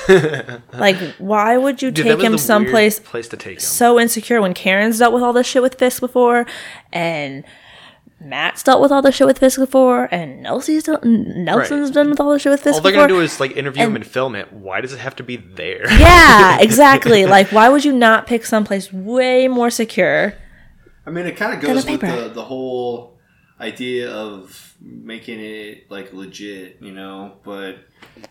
[0.73, 3.61] like, why would you Dude, take him someplace place to take him.
[3.61, 6.47] so insecure when Karen's dealt with all this shit with Fisk before,
[6.93, 7.44] and
[8.20, 12.20] Matt's dealt with all this shit with Fisk before, and Nelson's dealt, Nelson's done with
[12.20, 13.09] all this shit with Fisk All they're before.
[13.09, 14.53] gonna do is like interview him And- and film it.
[14.53, 15.86] Why does it have to be there?
[15.99, 17.27] yeah, exactly.
[17.27, 20.35] like, why would you not pick someplace way more secure?
[21.07, 23.14] I mean, it kind of goes with the, the whole
[23.61, 27.35] idea of making it like legit, you know.
[27.45, 27.79] But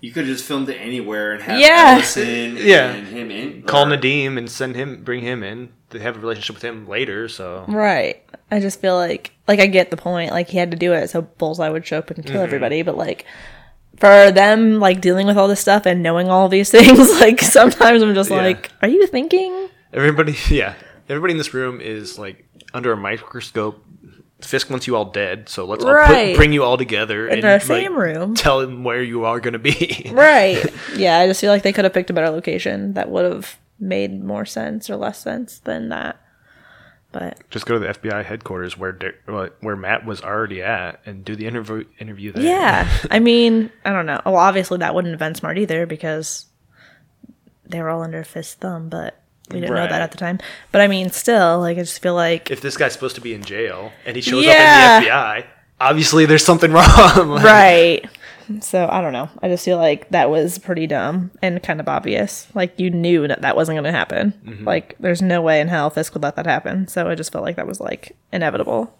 [0.02, 1.94] you could just filmed it anywhere and have Yeah.
[1.96, 2.92] Allison Yeah.
[2.92, 3.64] and him in.
[3.64, 5.70] Call or- Nadeem and send him, bring him in.
[5.90, 8.24] They have a relationship with him later, so Right.
[8.52, 10.32] I just feel like, like, I get the point.
[10.32, 12.44] Like, he had to do it so Bullseye would show up and kill mm-hmm.
[12.44, 13.26] everybody, but like,
[13.98, 18.02] for them, like, dealing with all this stuff and knowing all these things, like, sometimes
[18.02, 18.38] I'm just Yeah.
[18.38, 19.70] like, are you thinking?
[19.94, 20.74] everybody, yeah,
[21.10, 23.83] everybody in this room is like under a microscope.
[24.44, 26.34] Fisk wants you all dead, so let's all Right.
[26.34, 28.36] put, bring you all together In and the like, same room.
[28.36, 30.10] Tell him where you are going to be.
[30.14, 30.64] Right.
[30.96, 33.58] yeah, I just feel like they could have picked a better location that would have
[33.80, 36.20] made more sense or less sense than that.
[37.12, 38.98] But Just go to the FBI headquarters where
[39.62, 42.44] where Matt was already at and do the interview interview there.
[42.44, 44.20] yeah, I mean, I don't know.
[44.26, 46.48] Well, obviously that wouldn't have been smart either because
[47.68, 49.20] they were all under Fisk's thumb, but
[49.52, 50.40] we didn't know that at the time.
[50.72, 53.34] But I mean, still, like I just feel like if this guy's supposed to be
[53.34, 54.98] in jail and he shows Yeah.
[54.98, 55.46] up in the FBI,
[55.82, 57.30] obviously there's something wrong.
[57.30, 58.06] Like, right.
[58.62, 59.30] So I don't know.
[59.42, 62.48] I just feel like that was pretty dumb and kind of obvious.
[62.54, 64.34] Like you knew that that wasn't going to happen.
[64.46, 64.66] Mm-hmm.
[64.66, 66.88] Like there's no way in hell Fisk would let that happen.
[66.88, 68.98] So I just felt like that was like inevitable.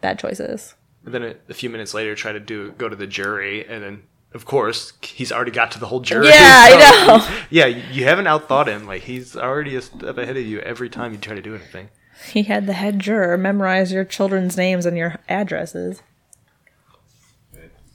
[0.00, 0.74] Bad choices.
[1.04, 3.82] And then a, a few minutes later, try to do go to the jury, and
[3.82, 4.02] then
[4.36, 6.28] of course he's already got to the whole jury.
[6.28, 7.38] Yeah, I know.
[7.50, 8.86] Yeah, you haven't outthought him.
[8.86, 11.88] Like he's already a step ahead of you every time you try to do anything.
[12.32, 16.02] He had the head juror memorize your children's names and your addresses.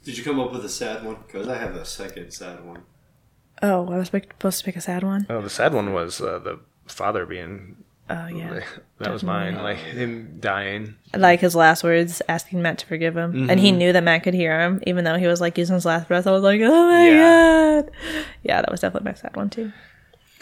[0.03, 1.17] Did you come up with a sad one?
[1.27, 2.83] Because I have a second sad one.
[3.61, 5.27] Oh, I was supposed to pick a sad one.
[5.29, 7.77] Oh, the sad one was uh, the father being.
[8.09, 8.61] Oh yeah.
[8.99, 9.55] That was mine.
[9.55, 10.95] Like him dying.
[11.15, 13.77] Like his last words, asking Matt to forgive him, and he mm-hmm.
[13.77, 16.27] knew that Matt could hear him, even though he was like using his last breath.
[16.27, 17.81] I was like, oh my Yeah.
[17.81, 17.91] god.
[18.43, 19.71] Yeah, that was definitely my sad one too.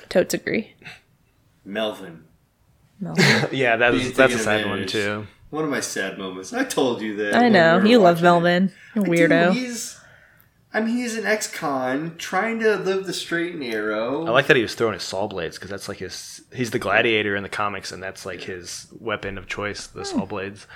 [0.09, 0.73] Totes agree.
[1.63, 2.23] Melvin.
[2.99, 3.47] Melvin.
[3.51, 5.27] Yeah, that was Being that's a sad one too.
[5.51, 6.53] One of my sad moments.
[6.53, 7.35] I told you that.
[7.35, 8.21] I know we you love.
[8.21, 9.98] Melvin, you I do, weirdo.
[10.71, 14.25] He's, I mean, he's an ex-con trying to live the straight and narrow.
[14.25, 16.41] I like that he was throwing his saw blades because that's like his.
[16.53, 20.25] He's the gladiator in the comics, and that's like his weapon of choice, the saw
[20.25, 20.67] blades.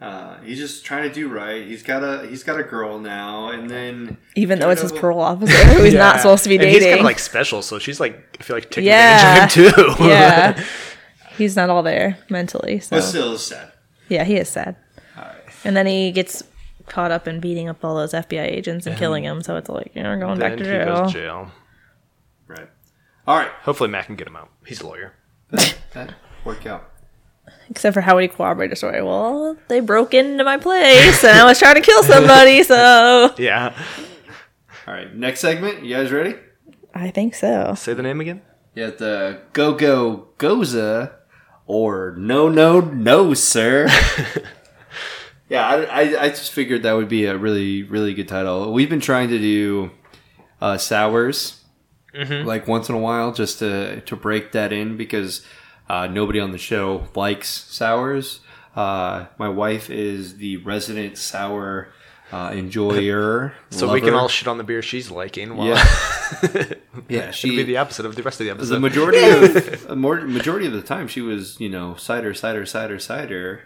[0.00, 1.66] Uh, he's just trying to do right.
[1.66, 5.20] He's got a he's got a girl now, and then Even though it's his parole
[5.32, 6.98] officer who he's not supposed to be And he's kind dating.
[7.00, 9.44] of like special, so she's like, I feel like taking yeah.
[9.46, 10.04] advantage of him too.
[10.08, 10.64] yeah.
[11.36, 12.80] He's not all there mentally.
[12.80, 13.70] So but still it's sad.
[14.08, 14.74] yeah, he is sad.
[15.64, 16.42] And then he gets
[16.88, 19.42] caught up in beating up all those FBI agents and killing them.
[19.42, 20.86] So it's like, you know, going back Then to he jail.
[21.02, 21.50] goes to jail.
[22.46, 22.68] Right.
[23.26, 23.50] All right.
[23.62, 24.48] Hopefully, Matt can get him out.
[24.66, 25.14] He's a lawyer.
[25.50, 26.90] That work out.
[27.70, 29.02] Except for how would he corroborate the story?
[29.02, 33.74] Well, they broke into my place and I was trying to kill somebody, so Yeah.
[34.86, 35.14] All right.
[35.14, 35.82] Next segment.
[35.84, 36.34] You guys ready?
[36.94, 37.74] I think so.
[37.76, 38.42] Say the name again.
[38.74, 41.16] Yeah, the Go Go Goza
[41.66, 43.88] or No No No Sir.
[45.48, 48.72] yeah, I, I, I just figured that would be a really really good title.
[48.72, 49.90] We've been trying to do
[50.60, 51.54] uh, sours
[52.14, 55.44] like once in a while just to to break that in because
[55.88, 58.40] uh, nobody on the show likes sours.
[58.74, 61.88] Uh, my wife is the resident sour
[62.32, 63.54] uh, enjoyer.
[63.70, 65.56] So we can all shit on the beer she's liking.
[65.56, 65.84] While yeah
[67.08, 68.74] yeah It'll be the opposite of the rest of the episode.
[68.74, 69.18] the majority
[69.88, 73.62] of more majority of the time she was you know cider cider cider cider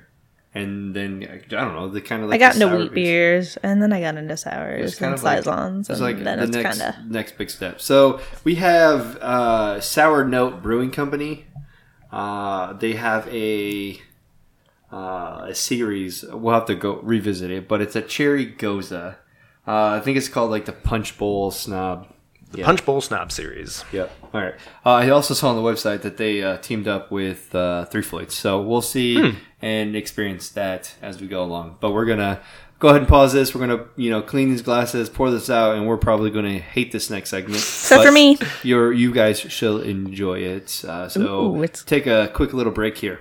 [0.54, 3.56] and then i don't know the kind of like I got into sour wheat beers.
[3.62, 6.56] and then I got into sours and like- saisons it's and like then the it's
[6.56, 7.80] next kind of next big step.
[7.80, 11.46] So we have uh sour note brewing company.
[12.10, 14.00] Uh they have a
[14.92, 18.92] uh, a series we'll have to go revisit it but it's a cherry gose.
[18.92, 19.14] Uh,
[19.66, 22.11] i think it's called like the punch bowl snob
[22.52, 23.84] the Punch Bowl Snob series.
[23.92, 24.10] Yep.
[24.32, 24.54] All right.
[24.86, 28.02] Uh, I also saw on the website that they uh, teamed up with uh, Three
[28.02, 29.36] Floyds, so we'll see Hmm.
[29.60, 31.76] and experience that as we go along.
[31.80, 32.40] But we're gonna
[32.78, 33.54] go ahead and pause this.
[33.54, 36.92] We're gonna, you know, clean these glasses, pour this out, and we're probably gonna hate
[36.92, 37.56] this next segment.
[37.58, 38.38] Except for me.
[38.62, 40.84] You're, you guys shall enjoy it.
[40.84, 41.20] Uh, so
[41.56, 43.20] Ooh, it's- take a quick little break here.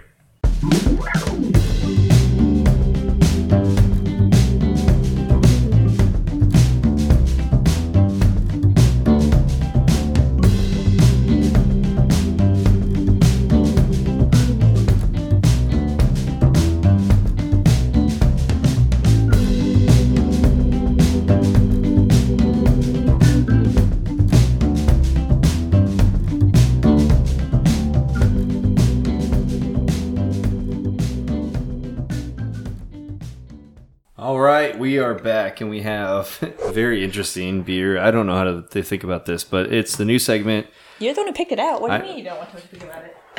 [35.11, 37.99] Are back, and we have a very interesting beer.
[37.99, 40.67] I don't know how to, to think about this, but it's the new segment.
[40.99, 41.81] You're the one who picked it out.
[41.81, 43.15] What do I- you mean you don't want to speak about it?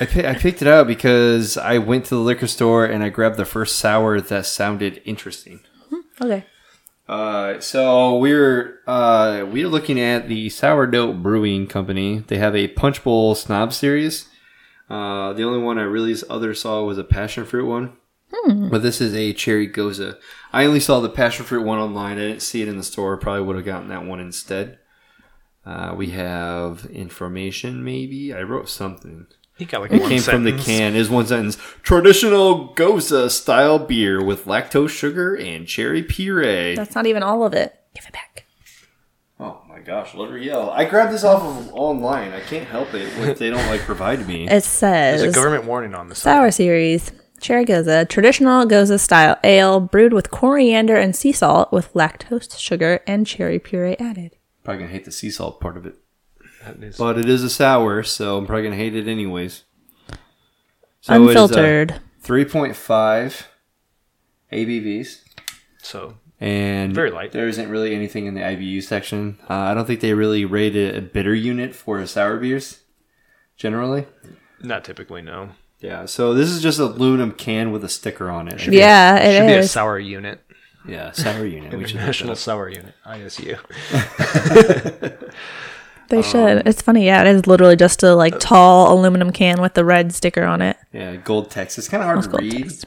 [0.00, 3.08] I, pi- I picked it out because I went to the liquor store and I
[3.10, 5.60] grabbed the first sour that sounded interesting.
[6.20, 6.44] Okay.
[7.08, 12.20] Uh, so we're uh, we're looking at the Sourdough Brewing Company.
[12.26, 14.28] They have a Punch Bowl Snob series.
[14.88, 17.92] Uh, the only one I really other saw was a passion fruit one,
[18.70, 20.16] but this is a cherry gose.
[20.52, 22.18] I only saw the passion fruit one online.
[22.18, 23.16] I didn't see it in the store.
[23.16, 24.78] Probably would have gotten that one instead.
[25.64, 27.84] Uh, we have information.
[27.84, 29.26] Maybe I wrote something.
[29.58, 30.96] He got like It one came from the can.
[30.96, 31.56] Is one sentence.
[31.82, 36.74] Traditional gose style beer with lactose sugar and cherry puree.
[36.74, 37.78] That's not even all of it.
[37.94, 38.46] Give it back.
[39.38, 40.70] Oh my gosh, let her yell.
[40.70, 42.32] I grabbed this off of online.
[42.32, 44.48] I can't help it if they don't like provide me.
[44.48, 46.20] It says There's a government warning on this.
[46.20, 47.12] Sour series.
[47.42, 53.00] Cherry Gose, traditional Gose style ale brewed with coriander and sea salt with lactose sugar
[53.06, 54.36] and cherry puree added.
[54.62, 55.96] Probably gonna hate the sea salt part of it.
[56.96, 59.64] But it is a sour, so I'm probably gonna hate it anyways.
[61.00, 62.00] So it is a Unfiltered.
[62.22, 63.46] 3.5
[64.52, 65.22] ABVs.
[65.82, 67.32] So And Very light.
[67.32, 69.38] There isn't really anything in the IBU section.
[69.50, 72.82] Uh, I don't think they really rated a bitter unit for sour beers,
[73.56, 74.06] generally.
[74.62, 75.50] not typically no.
[75.82, 78.64] Yeah, so this is just a aluminum can with a sticker on it.
[78.68, 80.40] Yeah, it Should be a sour unit.
[80.86, 81.72] Yeah, sour unit.
[81.76, 82.36] We should look that International.
[82.36, 82.94] Sour Unit.
[83.06, 83.58] ISU.
[86.08, 86.66] They Um, should.
[86.66, 87.06] It's funny.
[87.06, 90.60] Yeah, it is literally just a like tall aluminum can with the red sticker on
[90.60, 90.76] it.
[90.92, 91.78] Yeah, gold text.
[91.78, 92.62] It's kind of hard Almost to gold read.
[92.64, 92.84] text.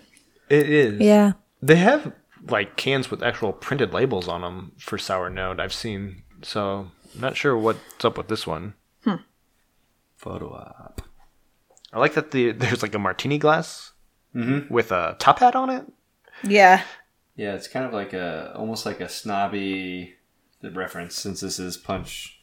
[0.49, 0.99] It is.
[1.01, 1.31] Yeah.
[1.61, 2.13] They have
[2.47, 5.59] like cans with actual printed labels on them for sour note.
[5.59, 6.21] I've seen.
[6.43, 8.75] So I'm not sure what's up with this one.
[9.03, 9.15] Hmm.
[10.17, 11.01] Photo op.
[11.95, 13.93] I like that the there's like a martini glass
[14.33, 15.85] with a top hat on it.
[16.43, 16.83] Yeah.
[17.37, 20.15] Yeah, it's kind of like a almost like a snobby
[20.61, 22.41] the reference since this is punch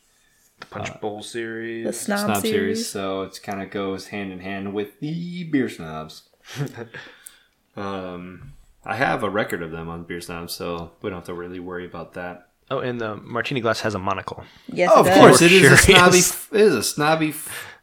[0.60, 1.86] The Punch Bowl series.
[1.86, 2.52] The snob, snob series.
[2.52, 2.88] series.
[2.90, 6.28] so it kind of goes hand in hand with the beer snobs.
[7.76, 8.54] um,
[8.84, 11.60] I have a record of them on beer snobs, so we don't have to really
[11.60, 12.48] worry about that.
[12.70, 14.44] Oh, and the martini glass has a monocle.
[14.68, 14.90] Yes.
[14.94, 15.18] Oh, of does.
[15.18, 16.28] course, it is a Curious.
[16.30, 16.58] snobby.
[16.58, 17.34] It is a snobby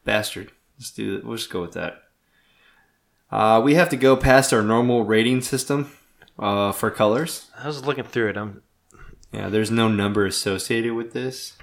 [0.04, 0.52] bastard.
[0.80, 1.26] Let's do it.
[1.26, 2.04] We'll just go with that.
[3.30, 5.92] Uh, we have to go past our normal rating system
[6.40, 7.52] uh, for colors.
[7.58, 8.38] I was looking through it.
[8.38, 8.64] I'm,
[9.32, 11.58] Yeah, there's no number associated with this.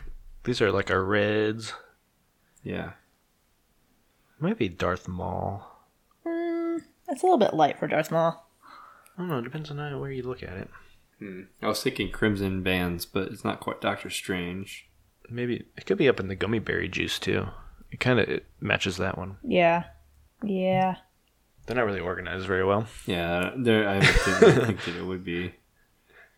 [0.44, 1.72] these are like our reds.
[2.62, 2.92] Yeah.
[4.38, 5.66] Might be Darth Maul.
[7.08, 8.46] It's a little bit light for Darth Maul.
[9.16, 9.38] I don't know.
[9.38, 10.68] It depends on where you look at it.
[11.62, 14.88] I was thinking Crimson Bands, but it's not quite Doctor Strange.
[15.30, 17.46] Maybe it could be up in the gummy berry juice too.
[17.96, 18.28] It kind of
[18.60, 19.38] matches that one.
[19.42, 19.84] Yeah.
[20.44, 20.96] Yeah.
[21.64, 22.86] They're not really organized very well.
[23.06, 23.88] Yeah, there.
[23.88, 25.54] I didn't think that it would be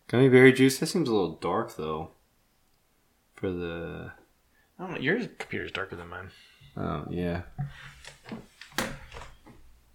[0.07, 0.79] gummy berry juice.
[0.79, 2.11] That seems a little dark though.
[3.35, 4.13] For the
[4.79, 4.99] I don't know.
[5.01, 6.29] Your computer's darker than mine.
[6.77, 7.41] oh yeah,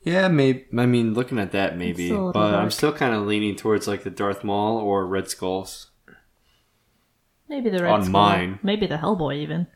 [0.03, 0.28] yeah.
[0.28, 3.27] Maybe I mean looking at that maybe, It's a little but I'm still kind of
[3.27, 5.91] leaning towards like the Darth Maul or Red Skulls
[7.49, 8.12] Maybe the Red On Skull.
[8.12, 8.59] mine.
[8.62, 9.66] Maybe the Hellboy even.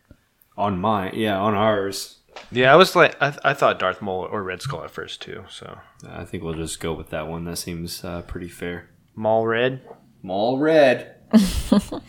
[0.59, 1.13] On mine.
[1.15, 2.17] Yeah, on ours.
[2.51, 5.45] Yeah, I was like, I, I thought Darth Maul or Red Skull at first too.
[5.49, 7.45] So I think we'll just go with that one.
[7.45, 8.91] That seems uh, pretty fair.
[9.15, 9.81] Maul Red.
[10.23, 11.15] Maul red.
[11.33, 12.01] oh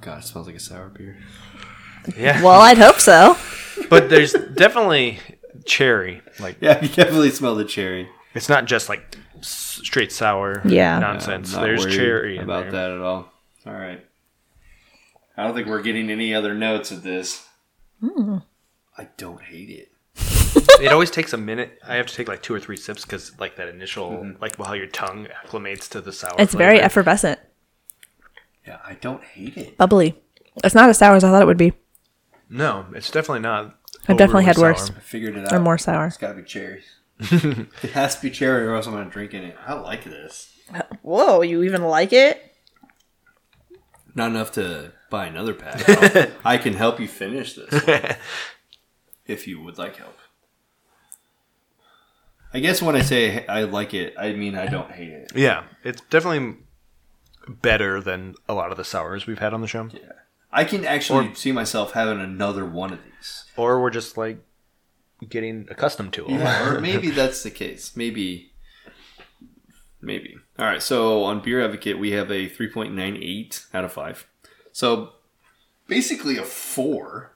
[0.00, 1.18] god, it smells like a sour beer.
[2.16, 3.36] Yeah, Well, I'd hope so.
[3.90, 5.18] but there's definitely
[5.66, 6.22] cherry.
[6.40, 8.08] Like Yeah, you definitely smell the cherry.
[8.34, 10.62] it's not just like straight sour.
[10.64, 10.98] Yeah.
[10.98, 11.54] nonsense.
[11.54, 12.72] I'm not there's cherry in about there.
[12.72, 13.30] that at all.
[13.66, 14.04] All right.
[15.36, 17.46] I don't think we're getting any other notes of this.
[18.00, 18.38] Hmm.
[18.96, 19.90] I don't hate it.
[20.80, 21.78] It always takes a minute.
[21.86, 24.40] I have to take like two or three sips because like that initial, Mm-hmm.
[24.42, 26.34] like how your tongue acclimates to the sour.
[26.38, 27.40] It's very effervescent,
[28.66, 29.76] Yeah, I don't hate it.
[29.76, 30.20] bubbly.
[30.62, 31.72] It's not as sour as I thought it would be.
[32.48, 33.76] No, it's definitely not.
[34.06, 34.90] I've definitely had overly worse.
[34.90, 35.52] I figured it out.
[35.52, 36.06] or more sour.
[36.06, 36.84] It's gotta be cherries.
[37.18, 39.56] it has to be cherry, or else I'm gonna drink it.
[39.66, 40.52] I like this.
[41.02, 42.54] Whoa, you even like it?
[44.14, 45.88] Not enough to buy another pack.
[45.88, 48.16] I'll- I can help you finish this
[49.26, 50.18] if you would like help.
[52.52, 55.32] I guess when I say I like it, I mean I don't hate it.
[55.34, 56.58] Yeah, it's definitely
[57.48, 59.88] better than a lot of the sours we've had on the show.
[59.92, 60.12] Yeah,
[60.52, 63.44] I can actually see myself having another one of these.
[63.56, 64.38] Or we're just like
[65.28, 66.34] getting accustomed to them.
[66.38, 67.96] Yeah, or maybe that's the case.
[67.96, 68.52] Maybe.
[70.00, 70.36] Maybe.
[70.58, 70.82] All right.
[70.82, 74.28] So on Beer Advocate, we have a 3.98 out of 5.
[74.74, 75.12] So
[75.86, 77.32] basically a 4.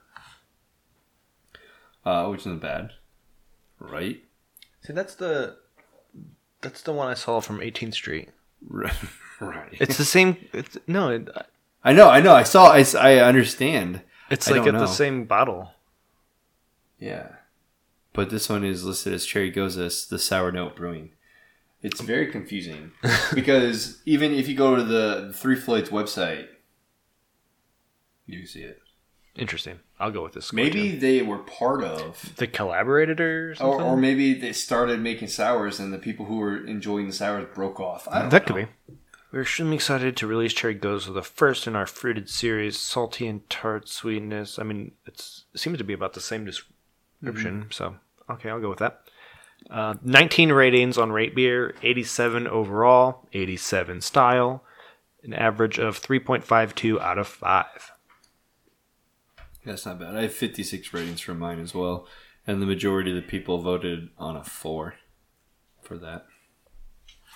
[2.05, 2.91] Uh, which isn't bad.
[3.79, 4.21] Right?
[4.81, 5.57] See, that's the
[6.61, 8.29] that's the one I saw from 18th Street.
[9.41, 9.69] Right.
[9.79, 10.35] It's the same.
[10.51, 11.29] It's no, it,
[11.81, 12.09] I know.
[12.09, 12.33] I know.
[12.33, 12.73] I saw.
[12.73, 14.01] I, I understand.
[14.29, 15.71] it's I like don't at the same bottle.
[16.99, 17.35] Yeah.
[18.11, 21.11] But this one is listed as Cherry Gose, the sour note brewing.
[21.81, 22.91] It's very confusing
[23.33, 26.47] because even if you go to the Three Floyds website,
[28.29, 28.79] you see it.
[29.35, 29.79] Interesting.
[29.99, 30.51] I'll go with this.
[30.51, 33.81] Maybe they were part of, the collaborated or or, something.
[33.81, 37.79] or maybe they started making sours and the people who were enjoying the sours broke
[37.79, 38.07] off.
[38.09, 38.67] I don't that could be.
[39.31, 43.27] We're extremely excited to release Cherry Goes Gose, the first in our fruited series, salty
[43.27, 44.57] and tart sweetness.
[44.57, 47.67] I mean, it's, it seems to be about the same description.
[47.69, 47.95] So,
[48.29, 49.03] okay, I'll go with that.
[49.69, 54.63] Uh, 19 ratings on Rate Beer, 87 overall, 87 style,
[55.23, 57.91] an average of 3.52 out of 5.
[59.69, 60.15] That's not bad.
[60.15, 62.07] I have 56 ratings for mine as well,
[62.47, 64.95] and the majority of the people voted on a four
[65.81, 66.25] for that.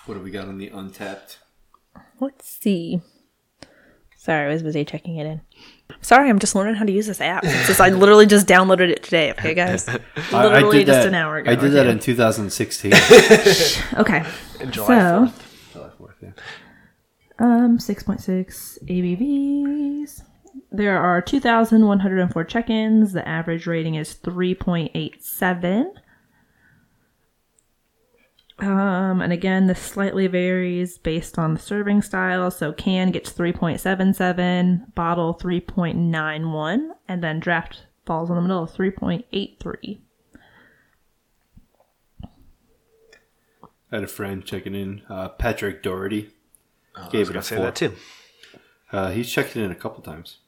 [0.06, 1.36] What do we got on the Untappd?
[2.20, 3.00] Let's see.
[4.16, 5.42] Sorry, I was busy checking it in.
[6.00, 7.44] Sorry, I'm just learning how to use this app.
[7.44, 9.30] Since I literally just downloaded it today.
[9.32, 9.86] Okay, guys.
[10.32, 11.50] Literally did just that- an hour ago.
[11.52, 12.92] I did that in 2016.
[13.98, 14.24] Okay.
[14.70, 15.72] July So, 4th.
[15.72, 16.30] July 4th, yeah.
[17.38, 20.22] um, 6.6 ABVs.
[20.70, 23.12] There are 2,104 check ins.
[23.12, 25.86] The average rating is 3.87.
[28.58, 32.50] Um, and again, this slightly varies based on the serving style.
[32.50, 39.98] So, can gets 3.77, bottle 3.91, and then draft falls in the middle of 3.83.
[43.90, 46.30] I had a friend checking in, uh, Patrick Doherty.
[46.96, 47.66] I was gave it a to say four.
[47.66, 47.94] that too.
[48.92, 50.38] Uh, he's checked it in a couple times.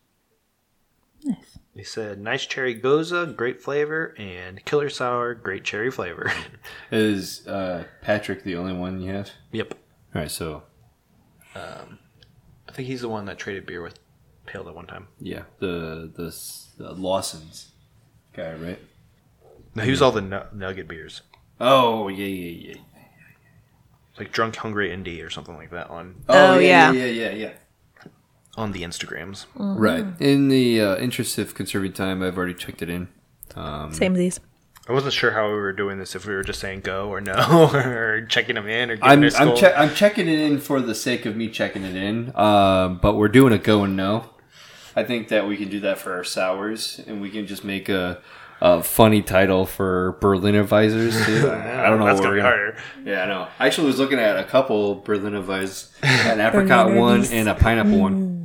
[1.24, 1.58] Nice.
[1.74, 6.32] He said, nice cherry gose, great flavor, and killer sour, great cherry flavor.
[6.90, 9.30] Is uh, Patrick the only one you have?
[9.52, 9.74] yep.
[10.14, 10.62] All right, so
[11.54, 13.98] I think he's the one that traded beer with
[14.46, 15.08] Pale at one time.
[15.20, 17.72] yeah, the the, s- the Lawson's
[18.34, 18.78] guy, right?
[19.74, 21.22] No, he was all the nu- nugget beers.
[21.60, 22.80] Oh yeah, yeah, yeah.
[24.18, 27.04] Like Drunk Hungry Indie or something like that on Oh, yeah, yeah.
[27.04, 27.52] yeah, yeah, yeah.
[28.56, 29.46] On the Instagrams.
[29.54, 30.04] Right.
[30.20, 33.08] In the uh, interest of conserving time, I've already checked it in.
[33.54, 34.40] Um, Same as these.
[34.88, 36.14] I wasn't sure how we were doing this.
[36.14, 39.56] If we were just saying go or no, or checking them in, or I'm I'm,
[39.56, 42.30] che- I'm checking it in for the sake of me checking it in.
[42.36, 44.30] Uh, but we're doing a go and no.
[44.94, 47.88] I think that we can do that for our sours, and we can just make
[47.88, 48.22] a,
[48.60, 51.50] a funny title for Berliner Weissers too.
[51.50, 52.06] I don't know.
[52.06, 52.76] That's what gonna we're be gonna- harder.
[53.04, 53.48] Yeah, I know.
[53.58, 57.98] I actually was looking at a couple Berliner Weiss, an apricot one and a pineapple
[57.98, 58.35] one.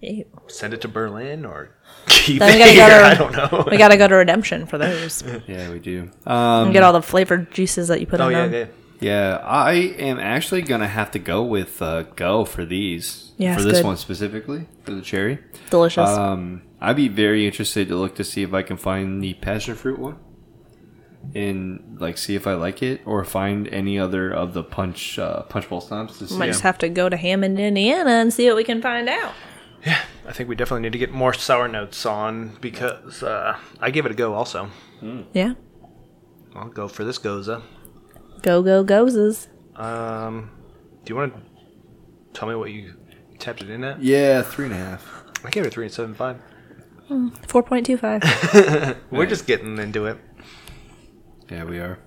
[0.00, 0.24] Ew.
[0.46, 1.70] Send it to Berlin or
[2.06, 2.98] keep Then it we gotta go here.
[3.00, 3.32] to- I don't
[3.66, 3.68] know.
[3.70, 5.22] We gotta go to Redemption for those.
[5.48, 6.10] Yeah, we do.
[6.24, 8.68] and Um, get all the flavored juices that you put oh in yeah, them.
[9.00, 9.30] yeah.
[9.32, 13.32] yeah, I am actually gonna have to go with uh, go for these.
[13.38, 13.84] Yeah, for this good.
[13.86, 15.38] one specifically for the cherry.
[15.70, 16.08] Delicious.
[16.08, 19.74] Um, I'd be very interested to look to see if I can find the passion
[19.74, 20.16] fruit one,
[21.34, 25.42] and like see if I like it, or find any other of the punch uh,
[25.42, 26.36] punch bowl stomps to see.
[26.38, 29.32] Might just have to go to Hammond, Indiana, and see what we can find out.
[29.86, 34.04] I think we definitely need to get more sour notes on because uh, I gave
[34.06, 34.34] it a go.
[34.34, 34.70] Also,
[35.32, 35.54] Yeah.
[36.54, 37.62] I'll go for this gose.
[38.42, 39.48] Go go goes.
[39.76, 40.50] Um,
[41.04, 41.40] do you want to
[42.32, 42.94] tell me what you
[43.38, 44.02] tapped it in at?
[44.02, 45.24] Yeah, three and a half.
[45.44, 46.40] I gave it a three and seven five.
[47.46, 48.22] Four point two five.
[49.10, 50.18] We're just getting into it.
[51.50, 51.98] Yeah, we are.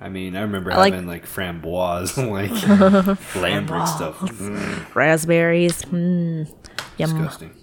[0.00, 4.18] I mean, I remember I like- having like framboise, like Lambert stuff.
[4.20, 5.82] Mm, Raspberries.
[5.82, 6.52] Mm.
[6.98, 7.10] Yum.
[7.24, 7.54] disgusting.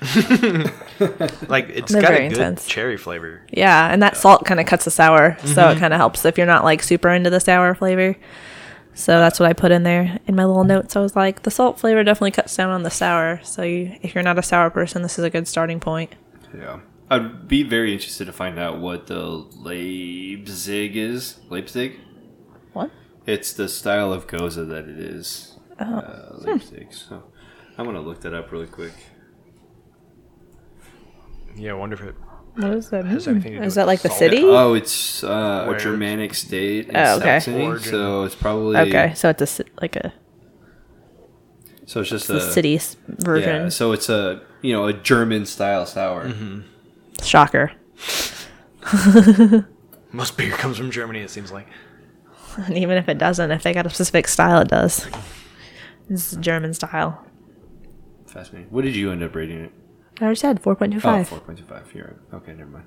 [1.48, 2.66] Like it's They're got very a good intense.
[2.66, 3.42] cherry flavor.
[3.50, 6.36] Yeah, and that salt kind of cuts the sour, so it kind of helps if
[6.36, 8.16] you're not like super into the sour flavor.
[8.94, 10.96] So that's what I put in there in my little notes.
[10.96, 13.40] I was like, the salt flavor definitely cuts down on the sour.
[13.44, 16.14] So you, if you're not a sour person, this is a good starting point.
[16.56, 16.80] Yeah.
[17.10, 21.38] I'd be very interested to find out what the Leipzig is.
[21.48, 21.98] Leipzig?
[22.72, 22.90] What?
[23.26, 25.56] It's the style of gose that it is.
[25.80, 25.84] Oh.
[25.84, 26.92] Uh, Leipzig.
[26.92, 27.22] So
[27.76, 28.92] I'm going to look that up really quick.
[31.56, 32.14] Yeah, I wonder if it.
[32.56, 33.04] What is that?
[33.04, 33.12] Mean?
[33.14, 34.18] anything to do Is with that like the salt?
[34.18, 34.42] city?
[34.44, 37.40] Oh, it's uh, a Germanic state in Oh, okay.
[37.40, 37.78] Saxony.
[37.78, 38.76] So it's probably.
[38.78, 40.12] okay, so it's a ci- like a,
[41.86, 42.40] So it's just the a.
[42.40, 43.62] city version.
[43.64, 46.32] Yeah, so it's a, you know, a German style sour.
[47.22, 47.72] Shocker.
[50.12, 51.20] Most beer comes from Germany.
[51.20, 51.66] It seems like.
[52.56, 55.06] And even if it doesn't, if they got a specific style, it does.
[56.08, 57.24] This is German style.
[58.26, 58.70] Fascinating.
[58.70, 59.72] What did you end up rating it?
[60.20, 61.28] I already said four point two Oh, five.
[61.30, 61.94] 4.25.
[61.94, 62.34] You're right.
[62.42, 62.84] Okay, never mind.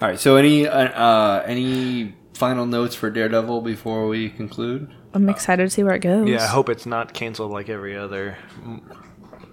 [0.00, 0.18] All right.
[0.18, 4.90] So, any uh, uh, any final notes for Daredevil before we conclude?
[5.12, 6.28] I'm excited to see where it goes.
[6.28, 8.38] Yeah, I hope it's not canceled like every other.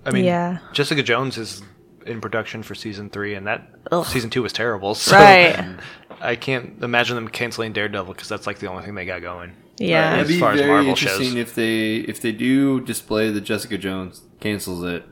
[0.05, 0.59] I mean, Yeah.
[0.71, 1.63] Jessica Jones is
[2.07, 4.05] in production for season three, and that Ugh.
[4.05, 4.95] season two was terrible.
[5.07, 5.75] So Right.
[6.21, 9.53] I can't imagine them canceling Daredevil because that's like the only thing they got going.
[9.77, 10.09] Yeah.
[10.09, 10.15] Right.
[10.21, 11.35] It'd be as far very interesting shows.
[11.35, 15.03] if they if they do display that Jessica Jones cancels it,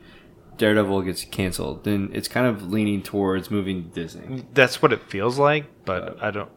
[0.58, 1.84] Daredevil gets canceled.
[1.84, 4.46] Then it's kind of leaning towards moving to Disney.
[4.56, 6.50] That's what it feels like, but uh, I don't.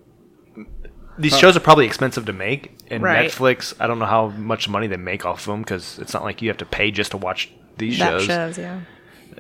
[1.18, 3.28] These shows are probably expensive to make, and Right.
[3.28, 3.74] Netflix.
[3.80, 6.40] I don't know how much money they make off of them because it's not like
[6.42, 8.24] you have to pay just to watch these that shows.
[8.24, 8.80] shows, yeah.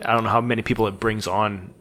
[0.06, 1.74] I don't know how many people it brings on.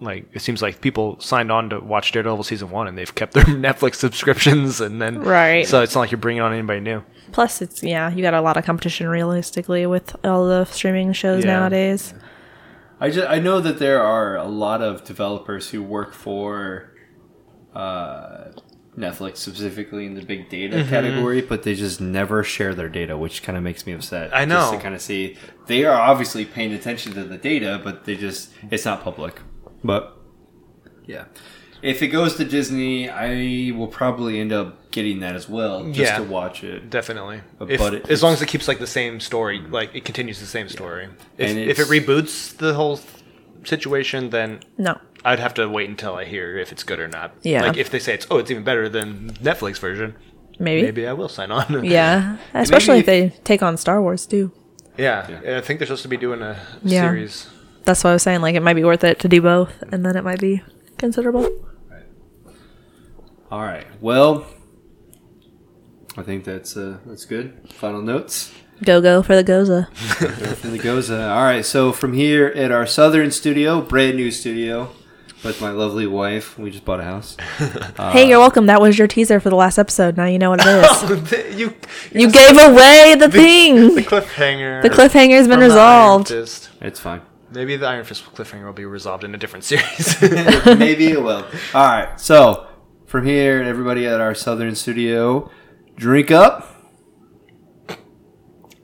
[0.00, 3.32] Like it seems like people signed on to watch Daredevil season one, and they've kept
[3.32, 5.66] their Netflix subscriptions, and then Right.
[5.66, 7.02] So it's not like you're bringing on anybody new.
[7.32, 11.42] Plus, it's yeah, you got a lot of competition realistically with all the streaming shows
[11.44, 11.58] Yeah.
[11.58, 12.12] nowadays.
[13.00, 16.92] I just I know that there are a lot of developers who work for
[17.74, 18.50] uh,
[18.96, 20.88] Netflix specifically in the big data Mm-hmm.
[20.88, 24.34] category, but they just never share their data, which kind of makes me upset.
[24.34, 24.76] I Just know.
[24.76, 25.36] to kind of see
[25.66, 29.40] they are obviously paying attention to the data, but they just it's not public.
[29.84, 30.16] But
[31.04, 31.26] yeah,
[31.82, 35.98] if it goes to Disney, I will probably end up getting that as well, just
[36.12, 36.16] Yeah.
[36.18, 36.88] to watch it.
[36.88, 40.04] Definitely, But if, it- as long as it keeps like the same story, like it
[40.06, 41.08] continues the same story.
[41.36, 42.98] If, And if it reboots the whole
[43.64, 44.98] situation, then No.
[45.26, 47.34] I'd have to wait until I hear if it's good or not.
[47.42, 47.62] Yeah.
[47.62, 50.14] Like if they say it's oh it's even better than Netflix version,
[50.58, 50.82] Maybe.
[50.82, 51.84] maybe I will sign on.
[51.84, 52.36] Yeah.
[52.54, 54.52] Especially if maybe they take on Star Wars too.
[54.96, 55.40] yeah.
[55.58, 57.02] I think they're supposed to be doing a Yeah.
[57.10, 57.48] series.
[57.84, 58.40] That's what I was saying.
[58.40, 60.62] Like it might be worth it to do both, and then it might be
[60.98, 61.46] considerable.
[63.50, 63.86] All right.
[64.00, 64.44] Well,
[66.16, 67.70] I think that's uh, that's good.
[67.72, 68.52] Final notes.
[68.84, 69.86] Go go for the Gose.
[70.64, 71.10] And the Gose.
[71.10, 71.64] All right.
[71.64, 74.90] So from here at our southern studio, brand new studio,
[75.44, 77.36] with my lovely wife, we just bought a house.
[77.98, 78.66] Uh, hey, you're welcome.
[78.66, 80.16] That was your teaser for the last episode.
[80.18, 80.86] Now you know what it is.
[81.02, 81.74] Oh, you
[82.12, 83.94] you gave away the thing.
[83.94, 84.82] the cliffhanger.
[84.82, 86.68] The cliffhanger's been from the Iron resolved.
[86.82, 87.22] It's fine.
[87.50, 90.20] Maybe the Iron Fist cliffhanger will be resolved in a different series.
[90.20, 91.46] Maybe it will.
[91.74, 92.20] All right.
[92.20, 92.66] So
[93.06, 95.50] from here, everybody at our southern studio,
[95.96, 96.75] drink up.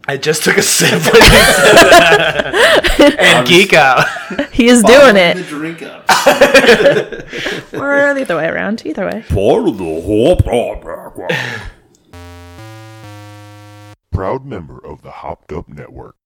[0.08, 3.16] I just took a sip when you said that.
[3.20, 4.06] and geek out.
[4.52, 5.36] He is doing it.
[5.36, 6.02] The drink up.
[7.74, 8.82] or the other way around.
[8.84, 9.24] Either way.
[9.28, 10.44] Part of the Hop
[14.10, 16.16] Proud member of the Hopped Up Network.